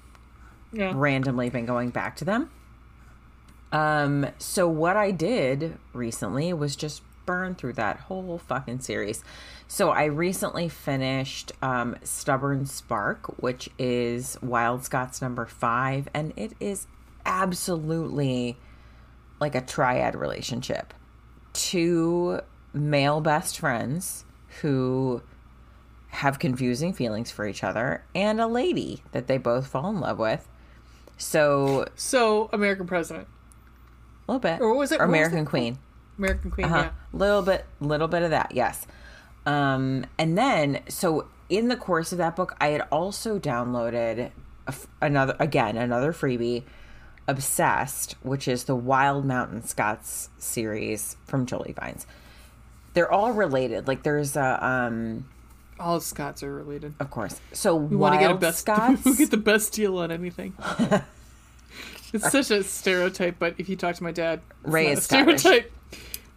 [0.72, 0.92] Yeah.
[0.94, 2.50] randomly been going back to them.
[3.72, 9.22] Um, so what I did recently was just burn through that whole fucking series.
[9.68, 16.52] So I recently finished um, Stubborn Spark, which is Wild Scots number five, and it
[16.60, 16.86] is
[17.24, 18.56] absolutely
[19.40, 20.92] like a triad relationship.
[21.52, 22.40] Two
[22.72, 24.24] male best friends
[24.60, 25.22] who
[26.08, 30.18] have confusing feelings for each other, and a lady that they both fall in love
[30.18, 30.46] with.
[31.16, 33.28] So So, American President,
[34.28, 35.46] a little bit, Or what was it- Or was American it?
[35.46, 35.78] Queen.
[36.22, 36.66] American Queen.
[36.66, 36.90] Uh-huh.
[37.12, 38.86] Little bit, little bit of that, yes.
[39.46, 44.30] Um, and then, so in the course of that book, I had also downloaded
[45.00, 46.62] another, again, another freebie,
[47.28, 52.04] Obsessed, which is the Wild Mountain Scots series from Jolie Vines.
[52.94, 53.86] They're all related.
[53.86, 55.28] Like there's a, um,
[55.78, 56.94] All Scots are related.
[56.98, 57.40] of course.
[57.52, 58.58] So We want to get a best.
[58.62, 59.04] Scots.
[59.04, 60.54] we get the best deal on anything.
[62.12, 65.40] it's such a stereotype, but if you talk to my dad, it's Ray is Scottish.
[65.40, 65.72] stereotype.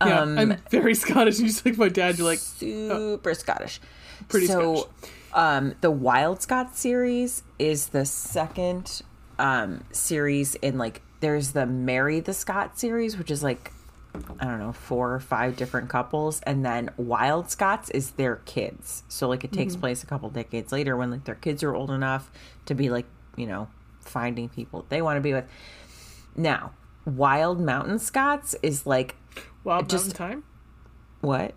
[0.01, 1.35] Yeah, Um, I'm very Scottish.
[1.39, 3.80] And you just like my dad, you're like, super Scottish.
[4.27, 4.89] Pretty so,
[5.34, 9.01] um, the Wild Scott series is the second
[9.39, 13.72] um, series in like there's the Marry the Scot series, which is like
[14.39, 19.03] I don't know four or five different couples, and then Wild Scots is their kids.
[19.09, 19.81] So like it takes Mm-hmm.
[19.81, 22.31] place a couple decades later when like their kids are old enough
[22.65, 23.05] to be like
[23.35, 23.67] you know
[23.99, 25.45] finding people they want to be with.
[26.35, 26.72] Now,
[27.05, 29.15] Wild Mountain Scots is like
[29.63, 30.43] Wild just- Mountain Time.
[31.21, 31.53] what?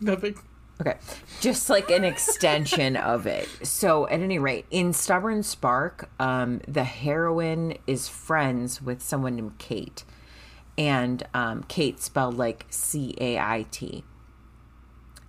[0.00, 0.34] Nothing.
[0.80, 0.98] Okay.
[1.40, 3.48] Just like an extension of it.
[3.62, 9.56] So, at any rate, in Stubborn Spark, um, the heroine is friends with someone named
[9.58, 10.04] Kate.
[10.76, 14.04] and um, Kate spelled like C A I T.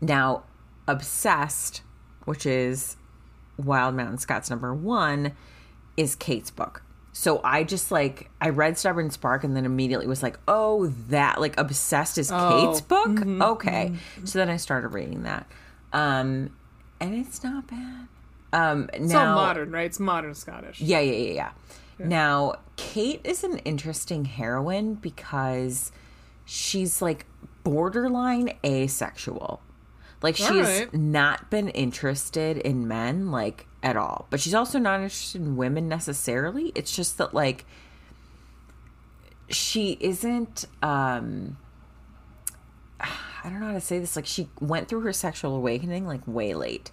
[0.01, 0.43] Now,
[0.88, 1.81] Obsessed,
[2.26, 2.97] which is
[3.57, 5.31] Wild Mountain Scots number one,
[5.95, 6.84] is Kate's book.
[7.19, 11.41] So I just like I read Stubborn Spark and then immediately was like, oh, that
[11.41, 13.26] like Obsessed is Oh, Kate's book.
[13.26, 15.48] okay, so then I started reading that,
[15.94, 16.52] um,
[16.99, 18.07] and it's not bad.
[18.53, 19.88] Um, It's now, all modern, right?
[19.88, 20.80] It's modern Scottish.
[20.80, 22.06] yeah, yeah, yeah, yeah.
[22.07, 25.91] Now, Kate is an interesting heroine because
[26.45, 27.26] she's like
[27.64, 29.60] borderline asexual.
[30.22, 30.94] Like she's Alright.
[30.94, 34.28] not been interested in men like at all.
[34.30, 36.72] But she's also not interested in women necessarily.
[36.76, 37.66] It's just that like
[39.49, 41.58] she isn't um
[42.99, 46.28] I don't know how to say this like she went through her sexual awakening like
[46.28, 46.91] way late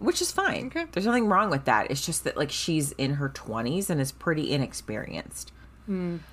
[0.00, 0.68] which is fine.
[0.68, 0.86] Okay.
[0.92, 1.90] There's nothing wrong with that.
[1.90, 5.50] It's just that like she's in her 20s and is pretty inexperienced.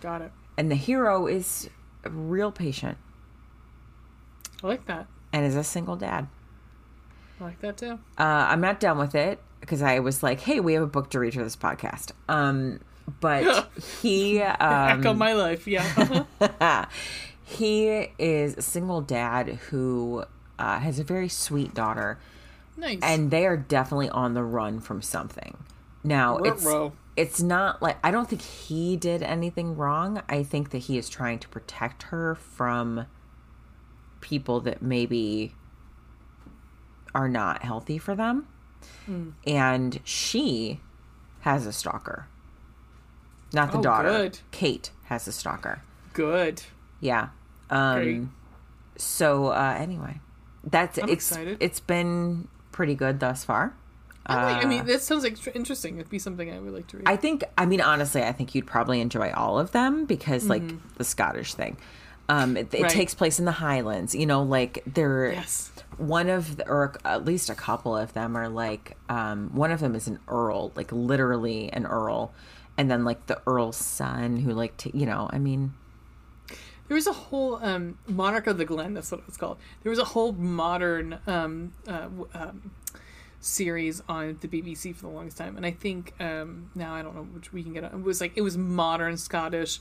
[0.01, 0.31] Got it.
[0.55, 1.67] And the hero is
[2.07, 2.97] real patient
[4.63, 5.07] I like that.
[5.33, 6.27] and is a single dad.
[7.39, 7.99] I like that too.
[8.17, 11.09] Uh, I'm not done with it because I was like, "Hey, we have a book
[11.11, 12.79] to read for this podcast." Um,
[13.19, 13.69] but
[14.01, 15.67] he Echo um, my life.
[15.67, 16.25] Yeah.
[16.41, 16.85] Uh-huh.
[17.43, 20.25] he is a single dad who
[20.57, 22.19] uh, has a very sweet daughter,
[22.77, 22.99] nice.
[23.01, 25.57] and they are definitely on the run from something.
[26.03, 26.65] Now it's
[27.17, 30.21] it's not like I don't think he did anything wrong.
[30.29, 33.07] I think that he is trying to protect her from
[34.21, 35.53] people that maybe
[37.15, 38.47] are not healthy for them.
[39.07, 39.29] Hmm.
[39.47, 40.79] And she
[41.41, 42.27] has a stalker.
[43.53, 44.09] Not the Oh, daughter.
[44.09, 44.39] good.
[44.51, 45.81] Kate has a stalker.
[46.13, 46.61] Good.
[46.99, 47.29] Yeah.
[47.69, 48.21] Um Great.
[48.97, 50.19] so uh anyway.
[50.63, 51.57] That's I'm it's excited.
[51.59, 53.73] it's been pretty good thus far.
[54.27, 55.97] I, like, I Uh, mean, that sounds like interesting.
[55.97, 57.07] It'd be something I would like to read.
[57.07, 60.63] I think I mean honestly, I think you'd probably enjoy all of them because like
[60.97, 61.77] the Scottish thing.
[62.29, 62.81] Um it, it.
[62.81, 62.91] Right.
[62.91, 65.71] takes place in the Highlands, you know, like they're yes.
[65.97, 69.79] one of the, or at least a couple of them are like um one of
[69.79, 72.33] them is an earl, like literally an earl.
[72.77, 75.73] And then like the earl's son who like to, you know, I mean,
[76.87, 78.93] There was a whole um, Monarch of the Glen.
[78.93, 79.57] That's what it was called.
[79.83, 82.71] There was a whole modern um, uh, um,
[83.39, 87.15] series on the BBC for the longest time, and I think um, now I don't
[87.15, 87.83] know which we can get.
[87.85, 87.91] on.
[88.01, 89.79] It was like it was modern Scottish.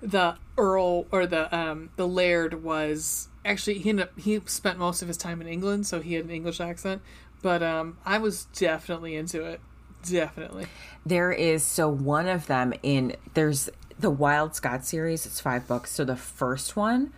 [0.00, 5.02] The Earl or the um, the Laird was actually he ended up, he spent most
[5.02, 7.02] of his time in England, so he had an English accent.
[7.42, 9.60] But um, I was definitely into it.
[10.08, 10.66] Definitely.
[11.04, 13.68] There is so one of them in there's
[13.98, 15.26] the Wild Scott series.
[15.26, 15.90] It's five books.
[15.90, 17.12] So the first one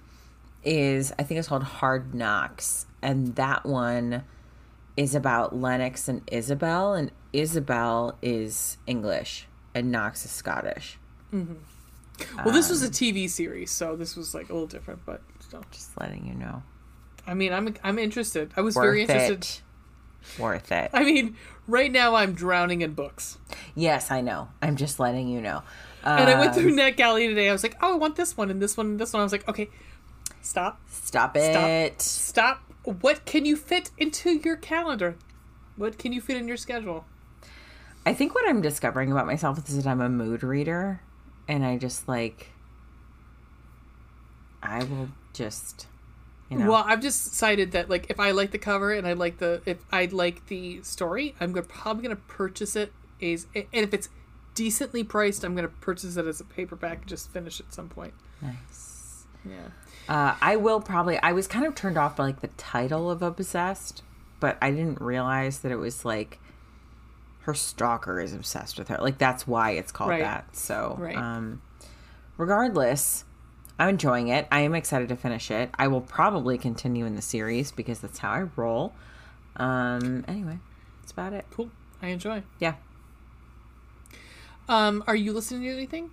[0.64, 4.24] is I think it's called Hard Knocks, and that one
[4.96, 10.98] is about Lennox and Isabel, and Isabel is English and Knox is Scottish.
[12.44, 15.64] Well, this was a TV series, so this was like a little different, but still.
[15.70, 16.62] Just letting you know.
[17.26, 18.50] I mean, I'm I'm interested.
[18.56, 19.42] I was Worth very interested.
[19.42, 19.62] it.
[20.38, 20.90] Worth it.
[20.92, 21.36] I mean,
[21.66, 23.38] right now I'm drowning in books.
[23.74, 24.48] Yes, I know.
[24.60, 25.62] I'm just letting you know.
[26.04, 27.48] Uh, And I went through NetGalley today.
[27.48, 29.20] I was like, oh, I want this one and this one and this one.
[29.20, 29.68] I was like, okay,
[30.42, 32.00] stop, Stop it.
[32.02, 32.62] stop.
[32.84, 35.16] What can you fit into your calendar?
[35.76, 37.04] What can you fit in your schedule?
[38.06, 41.00] I think what I'm discovering about myself is that I'm a mood reader,
[41.50, 42.48] and I just like.
[44.62, 45.86] I will just,
[46.48, 46.70] you know.
[46.70, 49.60] Well, I've just decided that like if I like the cover and I like the
[49.66, 54.08] if I like the story, I'm gonna, probably gonna purchase it as and if it's
[54.54, 58.14] decently priced, I'm gonna purchase it as a paperback and just finish at some point.
[58.40, 59.24] nice.
[59.44, 59.68] Yeah.
[60.08, 61.18] Uh, I will probably.
[61.18, 64.02] I was kind of turned off by like the title of Obsessed,
[64.38, 66.38] but I didn't realize that it was like
[67.42, 68.98] her stalker is obsessed with her.
[69.00, 70.20] Like that's why it's called Right.
[70.22, 70.54] that.
[70.56, 71.16] So, Right.
[71.16, 71.62] um,
[72.36, 73.24] regardless,
[73.78, 74.46] I'm enjoying it.
[74.52, 75.70] I am excited to finish it.
[75.78, 78.92] I will probably continue in the series because that's how I roll.
[79.56, 80.58] Um, anyway,
[81.00, 81.46] that's about it.
[81.50, 81.70] Cool.
[82.02, 82.42] I enjoy.
[82.58, 82.74] Yeah.
[84.68, 86.10] Um, are you listening to anything?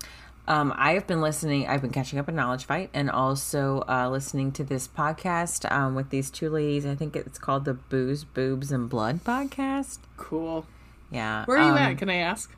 [0.48, 1.68] Um, I have been listening.
[1.68, 5.94] I've been catching up on Knowledge Fight and also uh, listening to this podcast um,
[5.94, 6.86] with these two ladies.
[6.86, 10.00] I think it's called the Booze, Boobs, and Blood podcast.
[10.16, 10.66] Cool.
[11.12, 11.46] Yeah.
[11.46, 11.98] Where are you um, at?
[11.98, 12.54] Can I ask?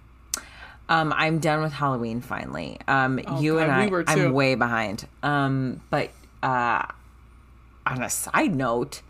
[0.89, 2.79] Um, I'm done with Halloween finally.
[2.87, 5.07] Um, you God, and I, we I'm way behind.
[5.21, 6.09] Um, but
[6.41, 6.83] uh,
[7.85, 9.03] on a side note,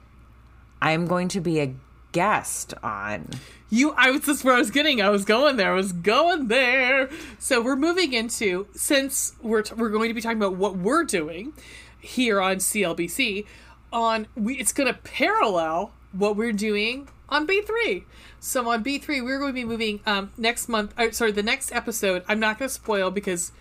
[0.81, 1.73] I'm going to be a
[2.11, 3.29] guest on.
[3.69, 5.01] You, I was just where I was getting.
[5.01, 5.71] I was going there.
[5.71, 7.09] I was going there.
[7.37, 11.05] So we're moving into since we're t- we're going to be talking about what we're
[11.05, 11.53] doing
[12.01, 13.45] here on CLBC.
[13.93, 18.05] On we, it's going to parallel what we're doing on B three.
[18.39, 20.93] So on B three, we're going to be moving um, next month.
[20.97, 22.23] Uh, sorry, the next episode.
[22.27, 23.51] I'm not going to spoil because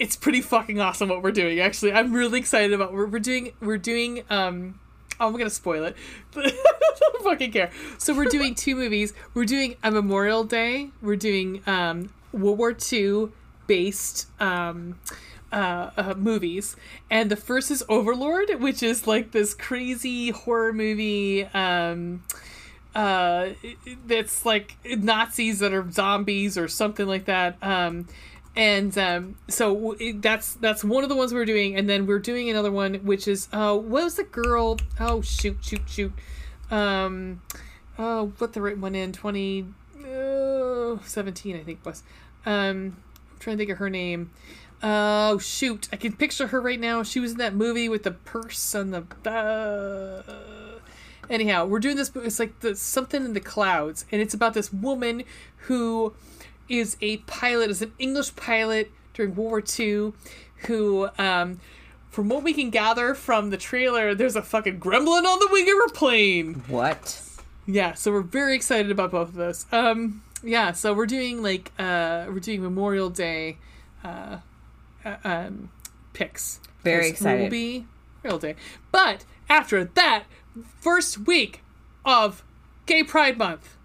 [0.00, 1.60] it's pretty fucking awesome what we're doing.
[1.60, 2.92] Actually, I'm really excited about.
[2.92, 3.52] We're, we're doing.
[3.60, 4.24] We're doing.
[4.30, 4.80] Um,
[5.20, 5.96] oh, I'm gonna spoil it.
[6.36, 6.52] I
[6.98, 7.70] don't fucking care.
[7.98, 9.12] So we're doing two movies.
[9.34, 10.90] We're doing a Memorial Day.
[11.02, 13.28] We're doing um, World War II
[13.66, 14.98] based um,
[15.52, 16.76] uh, uh, movies,
[17.10, 21.44] and the first is Overlord, which is like this crazy horror movie.
[21.44, 22.24] Um,
[22.94, 23.50] uh,
[24.06, 27.56] that's like Nazis that are zombies or something like that.
[27.62, 28.06] Um,
[28.56, 32.18] and um, so it, that's that's one of the ones we're doing, and then we're
[32.18, 34.78] doing another one, which is uh, what was the girl?
[34.98, 36.12] Oh shoot, shoot, shoot.
[36.70, 37.42] Um,
[37.98, 39.66] oh, what the right one in twenty
[40.04, 42.02] uh, seventeen, I think was.
[42.44, 42.96] Um,
[43.30, 44.30] I'm trying to think of her name.
[44.82, 47.04] Oh shoot, I can picture her right now.
[47.04, 49.30] She was in that movie with the purse and the.
[49.30, 50.59] Uh,
[51.30, 52.10] anyhow, we're doing this.
[52.14, 55.22] It's like the something in the clouds, and it's about this woman
[55.68, 56.12] who
[56.68, 60.12] is a pilot, is an English pilot during World War II,
[60.66, 61.60] who, um,
[62.10, 65.64] from what we can gather from the trailer, there's a fucking gremlin on the wing
[65.64, 66.62] of her plane.
[66.68, 67.22] What?
[67.66, 69.66] Yeah, so we're very excited about both of those.
[69.72, 73.58] Um, yeah, so we're doing like uh, we're doing Memorial Day,
[74.02, 74.38] uh,
[75.04, 75.70] uh um,
[76.12, 76.60] picks.
[76.82, 77.44] Very excited.
[77.44, 77.86] Will be
[78.22, 78.56] Memorial Day,
[78.90, 80.24] but after that
[80.80, 81.62] first week
[82.04, 82.44] of
[82.86, 83.76] Gay Pride Month,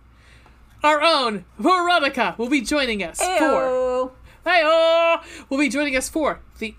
[0.84, 4.12] our own Veronica will be joining us for.
[4.44, 6.76] Hey, oh, will be joining us for the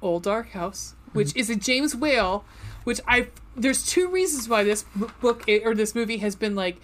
[0.00, 1.38] Old Dark House, which mm-hmm.
[1.38, 2.44] is a James Whale.
[2.84, 4.84] Which I there's two reasons why this
[5.20, 6.80] book eh, or this movie has been like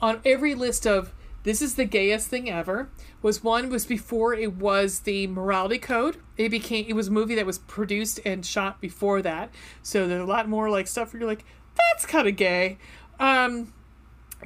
[0.00, 1.12] on every list of
[1.44, 2.90] this is the gayest thing ever.
[3.20, 6.18] Was one was before it was the morality code.
[6.36, 9.50] It became it was a movie that was produced and shot before that.
[9.82, 11.44] So there's a lot more like stuff where you're like
[11.76, 12.78] that's kind of gay.
[13.18, 13.72] Um,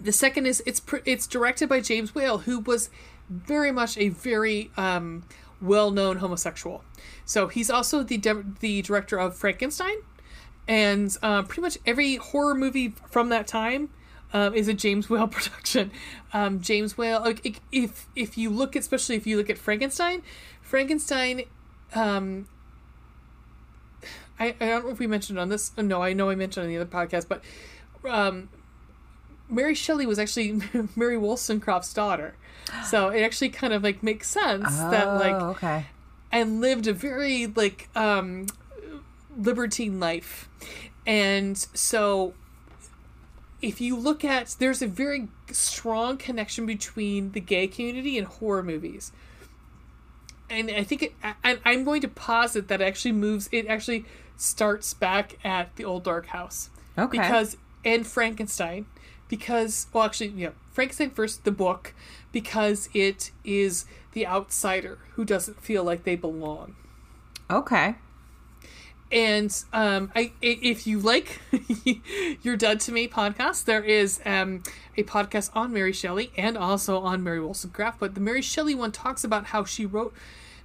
[0.00, 2.88] the second is it's it's directed by James Whale, who was
[3.28, 5.24] very much a very um,
[5.60, 6.84] well-known homosexual.
[7.24, 9.96] So he's also the de- the director of Frankenstein,
[10.66, 13.90] and uh, pretty much every horror movie from that time
[14.32, 15.90] um, is a James Whale production.
[16.32, 20.22] Um, James Whale, like if if you look, at, especially if you look at Frankenstein,
[20.60, 21.42] Frankenstein.
[21.94, 22.48] Um,
[24.40, 25.76] I, I don't know if we mentioned on this.
[25.76, 27.42] No, I know I mentioned on the other podcast, but
[28.08, 28.48] um,
[29.48, 30.60] Mary Shelley was actually
[30.96, 32.34] Mary Wollstonecraft's daughter,
[32.84, 35.86] so it actually kind of like makes sense that like Oh, okay.
[36.32, 38.46] and lived a very like um
[39.36, 40.48] libertine life
[41.06, 42.34] and so
[43.62, 48.62] if you look at there's a very strong connection between the gay community and horror
[48.62, 49.12] movies
[50.50, 54.04] and i think it I, i'm going to posit that it actually moves it actually
[54.36, 57.18] starts back at the old dark house Okay.
[57.18, 58.86] because and frankenstein
[59.28, 61.94] because well actually yeah frankenstein first the book
[62.32, 66.74] because it is the outsider who doesn't feel like they belong
[67.50, 67.96] Okay.
[69.12, 71.40] And um, I, if you like
[72.42, 74.62] your Dead to Me podcast, there is um,
[74.96, 78.00] a podcast on Mary Shelley and also on Mary Wollstonecraft.
[78.00, 80.14] But the Mary Shelley one talks about how she wrote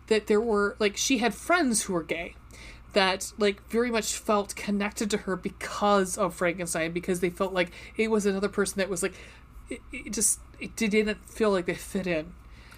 [0.07, 2.35] that there were like she had friends who were gay
[2.93, 7.71] that like very much felt connected to her because of Frankenstein because they felt like
[7.97, 9.13] it was another person that was like
[9.69, 12.33] it, it just it didn't feel like they fit in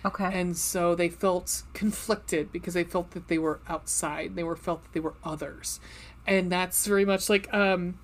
[0.06, 0.30] Okay.
[0.32, 4.84] and so they felt conflicted because they felt that they were outside they were felt
[4.84, 5.80] that they were others
[6.26, 8.00] and that's very much like um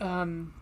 [0.00, 0.54] um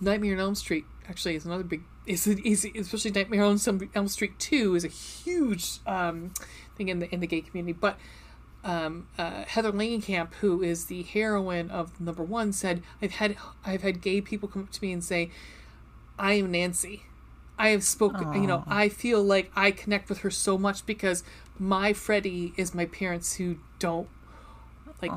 [0.00, 3.58] nightmare on elm street actually is another big is, is especially nightmare on
[3.94, 6.32] elm street 2 is a huge um
[6.76, 7.98] thing in the in the gay community but
[8.64, 13.82] um, uh, Heather Langenkamp, who is the heroine of number one, said, "I've had I've
[13.82, 15.30] had gay people come up to me and say,
[16.18, 17.02] I am Nancy.
[17.58, 18.32] I have spoken.
[18.34, 21.22] You know, I feel like I connect with her so much because
[21.58, 24.08] my Freddie is my parents who don't
[25.02, 25.12] like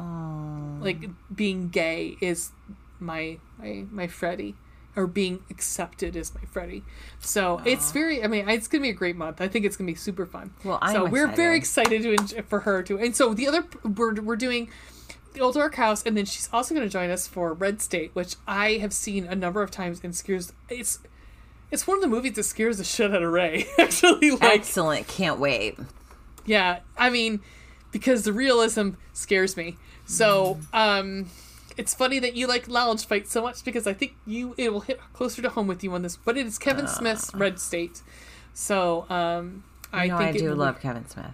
[0.81, 2.51] like being gay is
[2.99, 4.55] my my my Freddie."
[4.95, 6.83] Or being accepted as my Freddie,
[7.19, 8.23] so it's very.
[8.23, 9.39] I mean, it's gonna be a great month.
[9.39, 10.55] I think it's gonna be super fun.
[10.63, 12.97] Well, I'm so we're very excited to enjoy, for her to.
[12.97, 14.71] And so the other we're we're doing
[15.37, 18.09] the Old Dark House, and then she's also going to join us for Red State,
[18.15, 20.51] which I have seen a number of times and scares.
[20.67, 20.99] It's
[21.71, 23.65] it's one of the movies that scares the shit out of Ray.
[23.77, 25.07] Actually, like Excellent.
[25.07, 25.77] Can't wait.
[26.45, 27.41] yeah, I mean,
[27.91, 29.77] because the realism scares me.
[30.05, 31.29] So um,
[31.75, 34.79] it's funny that you like Knowledge Fight so much because I think you it will
[34.81, 36.15] hit closer to home with you on this.
[36.15, 38.01] But it is Kevin Smith's Red State,
[38.53, 41.31] so um, I I know think I do love Kevin Smith.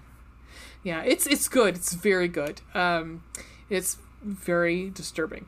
[0.84, 1.76] yeah, it's it's good.
[1.76, 2.62] It's very good.
[2.74, 3.24] Um,
[3.70, 5.46] it's very disturbing.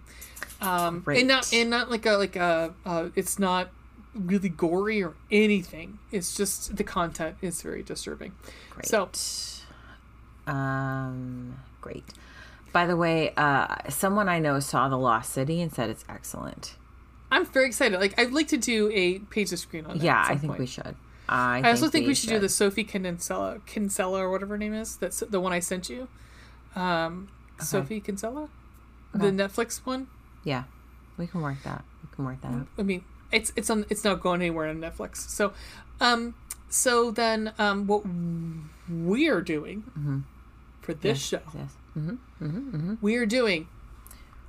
[0.61, 1.19] Um, Great.
[1.19, 3.69] and not and not like a like a uh, it's not
[4.15, 5.99] really gory or anything.
[6.11, 8.33] It's just the content is very disturbing.
[8.71, 8.85] Great.
[8.87, 9.09] So
[10.47, 12.05] Um, great.
[12.71, 16.75] By the way, uh, someone I know saw The Lost City and said it's excellent.
[17.31, 17.99] I'm very excited.
[17.99, 20.03] Like I'd like to do a page of screen on that.
[20.03, 20.59] Yeah, I think point.
[20.59, 20.95] we should.
[21.27, 24.73] I, I also think we should, do the Sophie Kinsella, Kinsella or whatever her name
[24.75, 24.97] is.
[24.97, 26.07] That's the one I sent you.
[26.75, 27.29] Um,
[27.59, 28.49] Sophie Kinsella,
[29.13, 30.07] the Netflix one.
[30.43, 30.65] Yeah,
[31.17, 31.83] we can work that.
[32.03, 32.67] We can work that out.
[32.77, 33.85] I mean, it's it's on.
[33.89, 35.17] It's not going anywhere on Netflix.
[35.17, 35.53] So,
[35.99, 36.35] um,
[36.69, 38.03] so then, um, what
[38.89, 40.23] we are doing
[40.81, 41.71] for this show, Yes.
[41.93, 43.67] hmm we are doing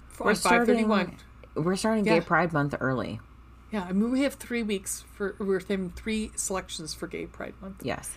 [0.08, 1.06] for We're five thirty one.
[1.54, 1.64] starting.
[1.64, 2.18] We're starting Yeah.
[2.18, 3.20] Gay Pride Month early.
[3.72, 7.54] Yeah, I mean, we have three weeks for we're having three selections for Gay Pride
[7.60, 7.82] Month.
[7.84, 8.14] Yes.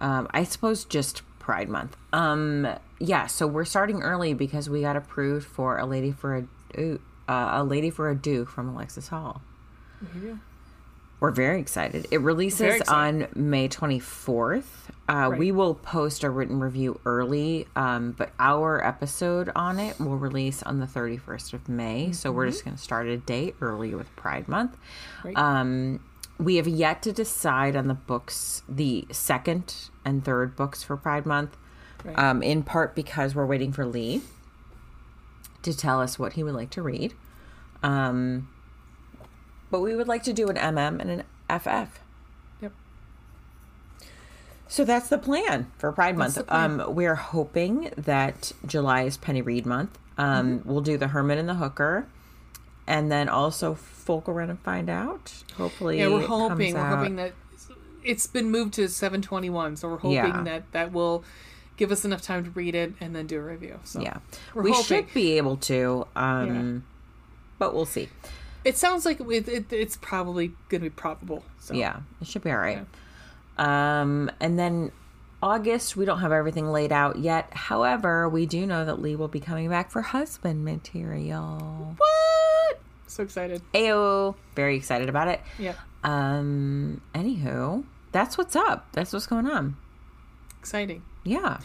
[0.00, 1.96] Um, I suppose just Pride Month.
[2.12, 2.66] Um,
[2.98, 6.46] yeah, so we're starting early because we got approved for a lady for
[6.76, 6.98] a
[7.28, 9.40] uh, a lady for a Duke from Alexis Hall.
[11.18, 12.06] We're very excited.
[12.10, 13.28] It releases excited.
[13.34, 14.64] on May 24th.
[15.08, 20.18] Uh, We will post a written review early, um, but our episode on it will
[20.18, 22.12] release on the 31st of May.
[22.12, 24.76] So we're just going to start a day early with Pride Month.
[25.24, 25.36] Right.
[25.38, 26.00] Um,
[26.38, 29.74] we have yet to decide on the books, the second
[30.04, 31.56] and third books for Pride Month,
[32.04, 32.18] Right.
[32.18, 34.20] um, in part because we're waiting for Lee
[35.62, 37.14] to tell us what he would like to read.
[37.82, 38.48] Um,
[39.70, 41.22] but we would like to do an MM and an
[41.60, 42.00] FF.
[42.60, 42.72] Yep.
[44.68, 46.50] So that's the plan for Pride That's Month.
[46.52, 49.98] Um, we're hoping that July is Penny Reid Month.
[50.18, 50.70] Um, Mm-hmm.
[50.70, 52.06] We'll do the Hermit and the Hooker,
[52.86, 55.32] and then also Fork Around and Find Out.
[55.56, 56.74] Hopefully, Yeah, we're hoping.
[56.74, 56.98] We're out.
[56.98, 57.32] hoping that
[58.02, 59.76] it's been moved to seven twenty one.
[59.76, 60.42] So we're hoping Yeah.
[60.44, 61.22] that that will
[61.76, 63.78] give us enough time to read it and then do a review.
[63.84, 64.18] So Yeah,
[64.54, 64.84] we hoping.
[64.84, 66.84] should be able to, um,
[67.58, 68.08] but we'll see.
[68.66, 71.44] It sounds like it, it, it's probably going to be probable.
[71.60, 72.84] So Yeah, it should be all right.
[73.58, 74.90] Um, and then
[75.40, 77.48] August, we don't have everything laid out yet.
[77.54, 81.94] However, we do know that Lee will be coming back for husband material.
[81.96, 82.80] What?
[83.06, 83.62] So excited.
[83.72, 85.40] Ayo, very excited about it.
[85.60, 85.74] Yeah.
[86.02, 88.88] Um, anywho, that's what's up.
[88.92, 89.76] That's what's going on.
[90.58, 91.02] Exciting.
[91.22, 91.60] Yeah.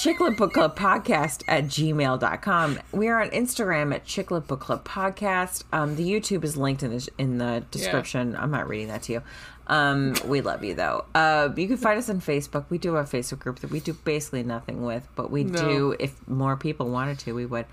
[0.00, 2.78] Chiclet Book Club Podcast at gmail.com.
[2.90, 5.64] We are on Instagram at Chiclet Book Club Podcast.
[5.74, 8.34] Um, the YouTube is linked in the, in the description.
[8.34, 9.22] I'm not reading that to you.
[9.66, 11.04] Um, we love you though.
[11.14, 12.64] Uh, you can find us on Facebook.
[12.70, 15.60] We do have a Facebook group that we do basically nothing with, but we No.
[15.68, 15.96] do.
[16.00, 17.66] If more people wanted to, we would.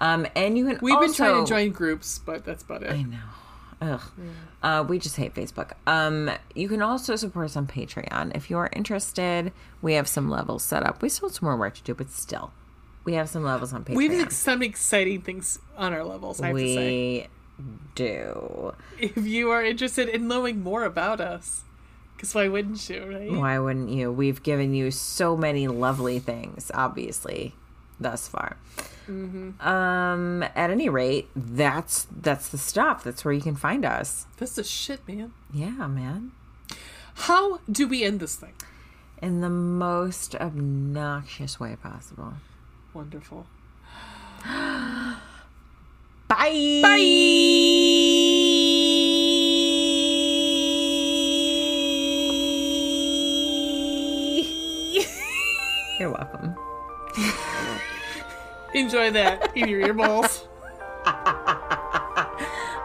[0.00, 0.78] Um, and you can.
[0.80, 2.92] We've been trying to join groups, but that's about it.
[2.92, 3.18] I know.
[3.92, 4.00] Ugh.
[4.62, 5.72] Uh, we just hate Facebook.
[5.86, 9.52] Um, you can also support us on Patreon if you are interested.
[9.82, 11.02] We have some levels set up.
[11.02, 12.52] We still have some more work to do, but still,
[13.04, 13.96] we have some levels on Patreon.
[13.96, 17.28] We have some exciting things on our levels, I have to say.
[17.58, 18.74] we do.
[18.98, 21.62] If you are interested in knowing more about us,
[22.16, 23.30] because why wouldn't you, right?
[23.30, 24.10] Why wouldn't you?
[24.10, 27.54] We've given you so many lovely things, obviously,
[28.00, 28.56] thus far.
[29.08, 29.66] Mm-hmm.
[29.66, 33.04] Um, at any rate, that's that's the stuff.
[33.04, 34.26] That's where you can find us.
[34.38, 35.32] That's the shit, man.
[35.52, 36.32] Yeah, man.
[37.14, 38.54] How do we end this thing?
[39.22, 42.34] In the most obnoxious way possible.
[42.92, 43.46] Wonderful.
[44.44, 45.20] Bye.
[46.28, 46.98] Bye.
[56.00, 56.56] You're welcome.
[58.74, 60.46] Enjoy that in your earballs.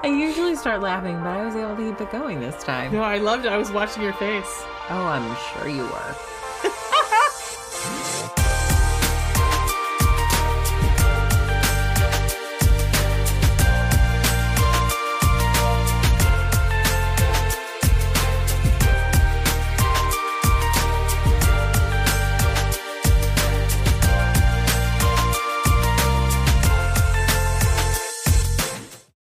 [0.02, 2.94] I usually start laughing, but I was able to keep it going this time.
[2.94, 3.52] No, I loved it.
[3.52, 4.64] I was watching your face.
[4.90, 6.16] Oh, I'm sure you were.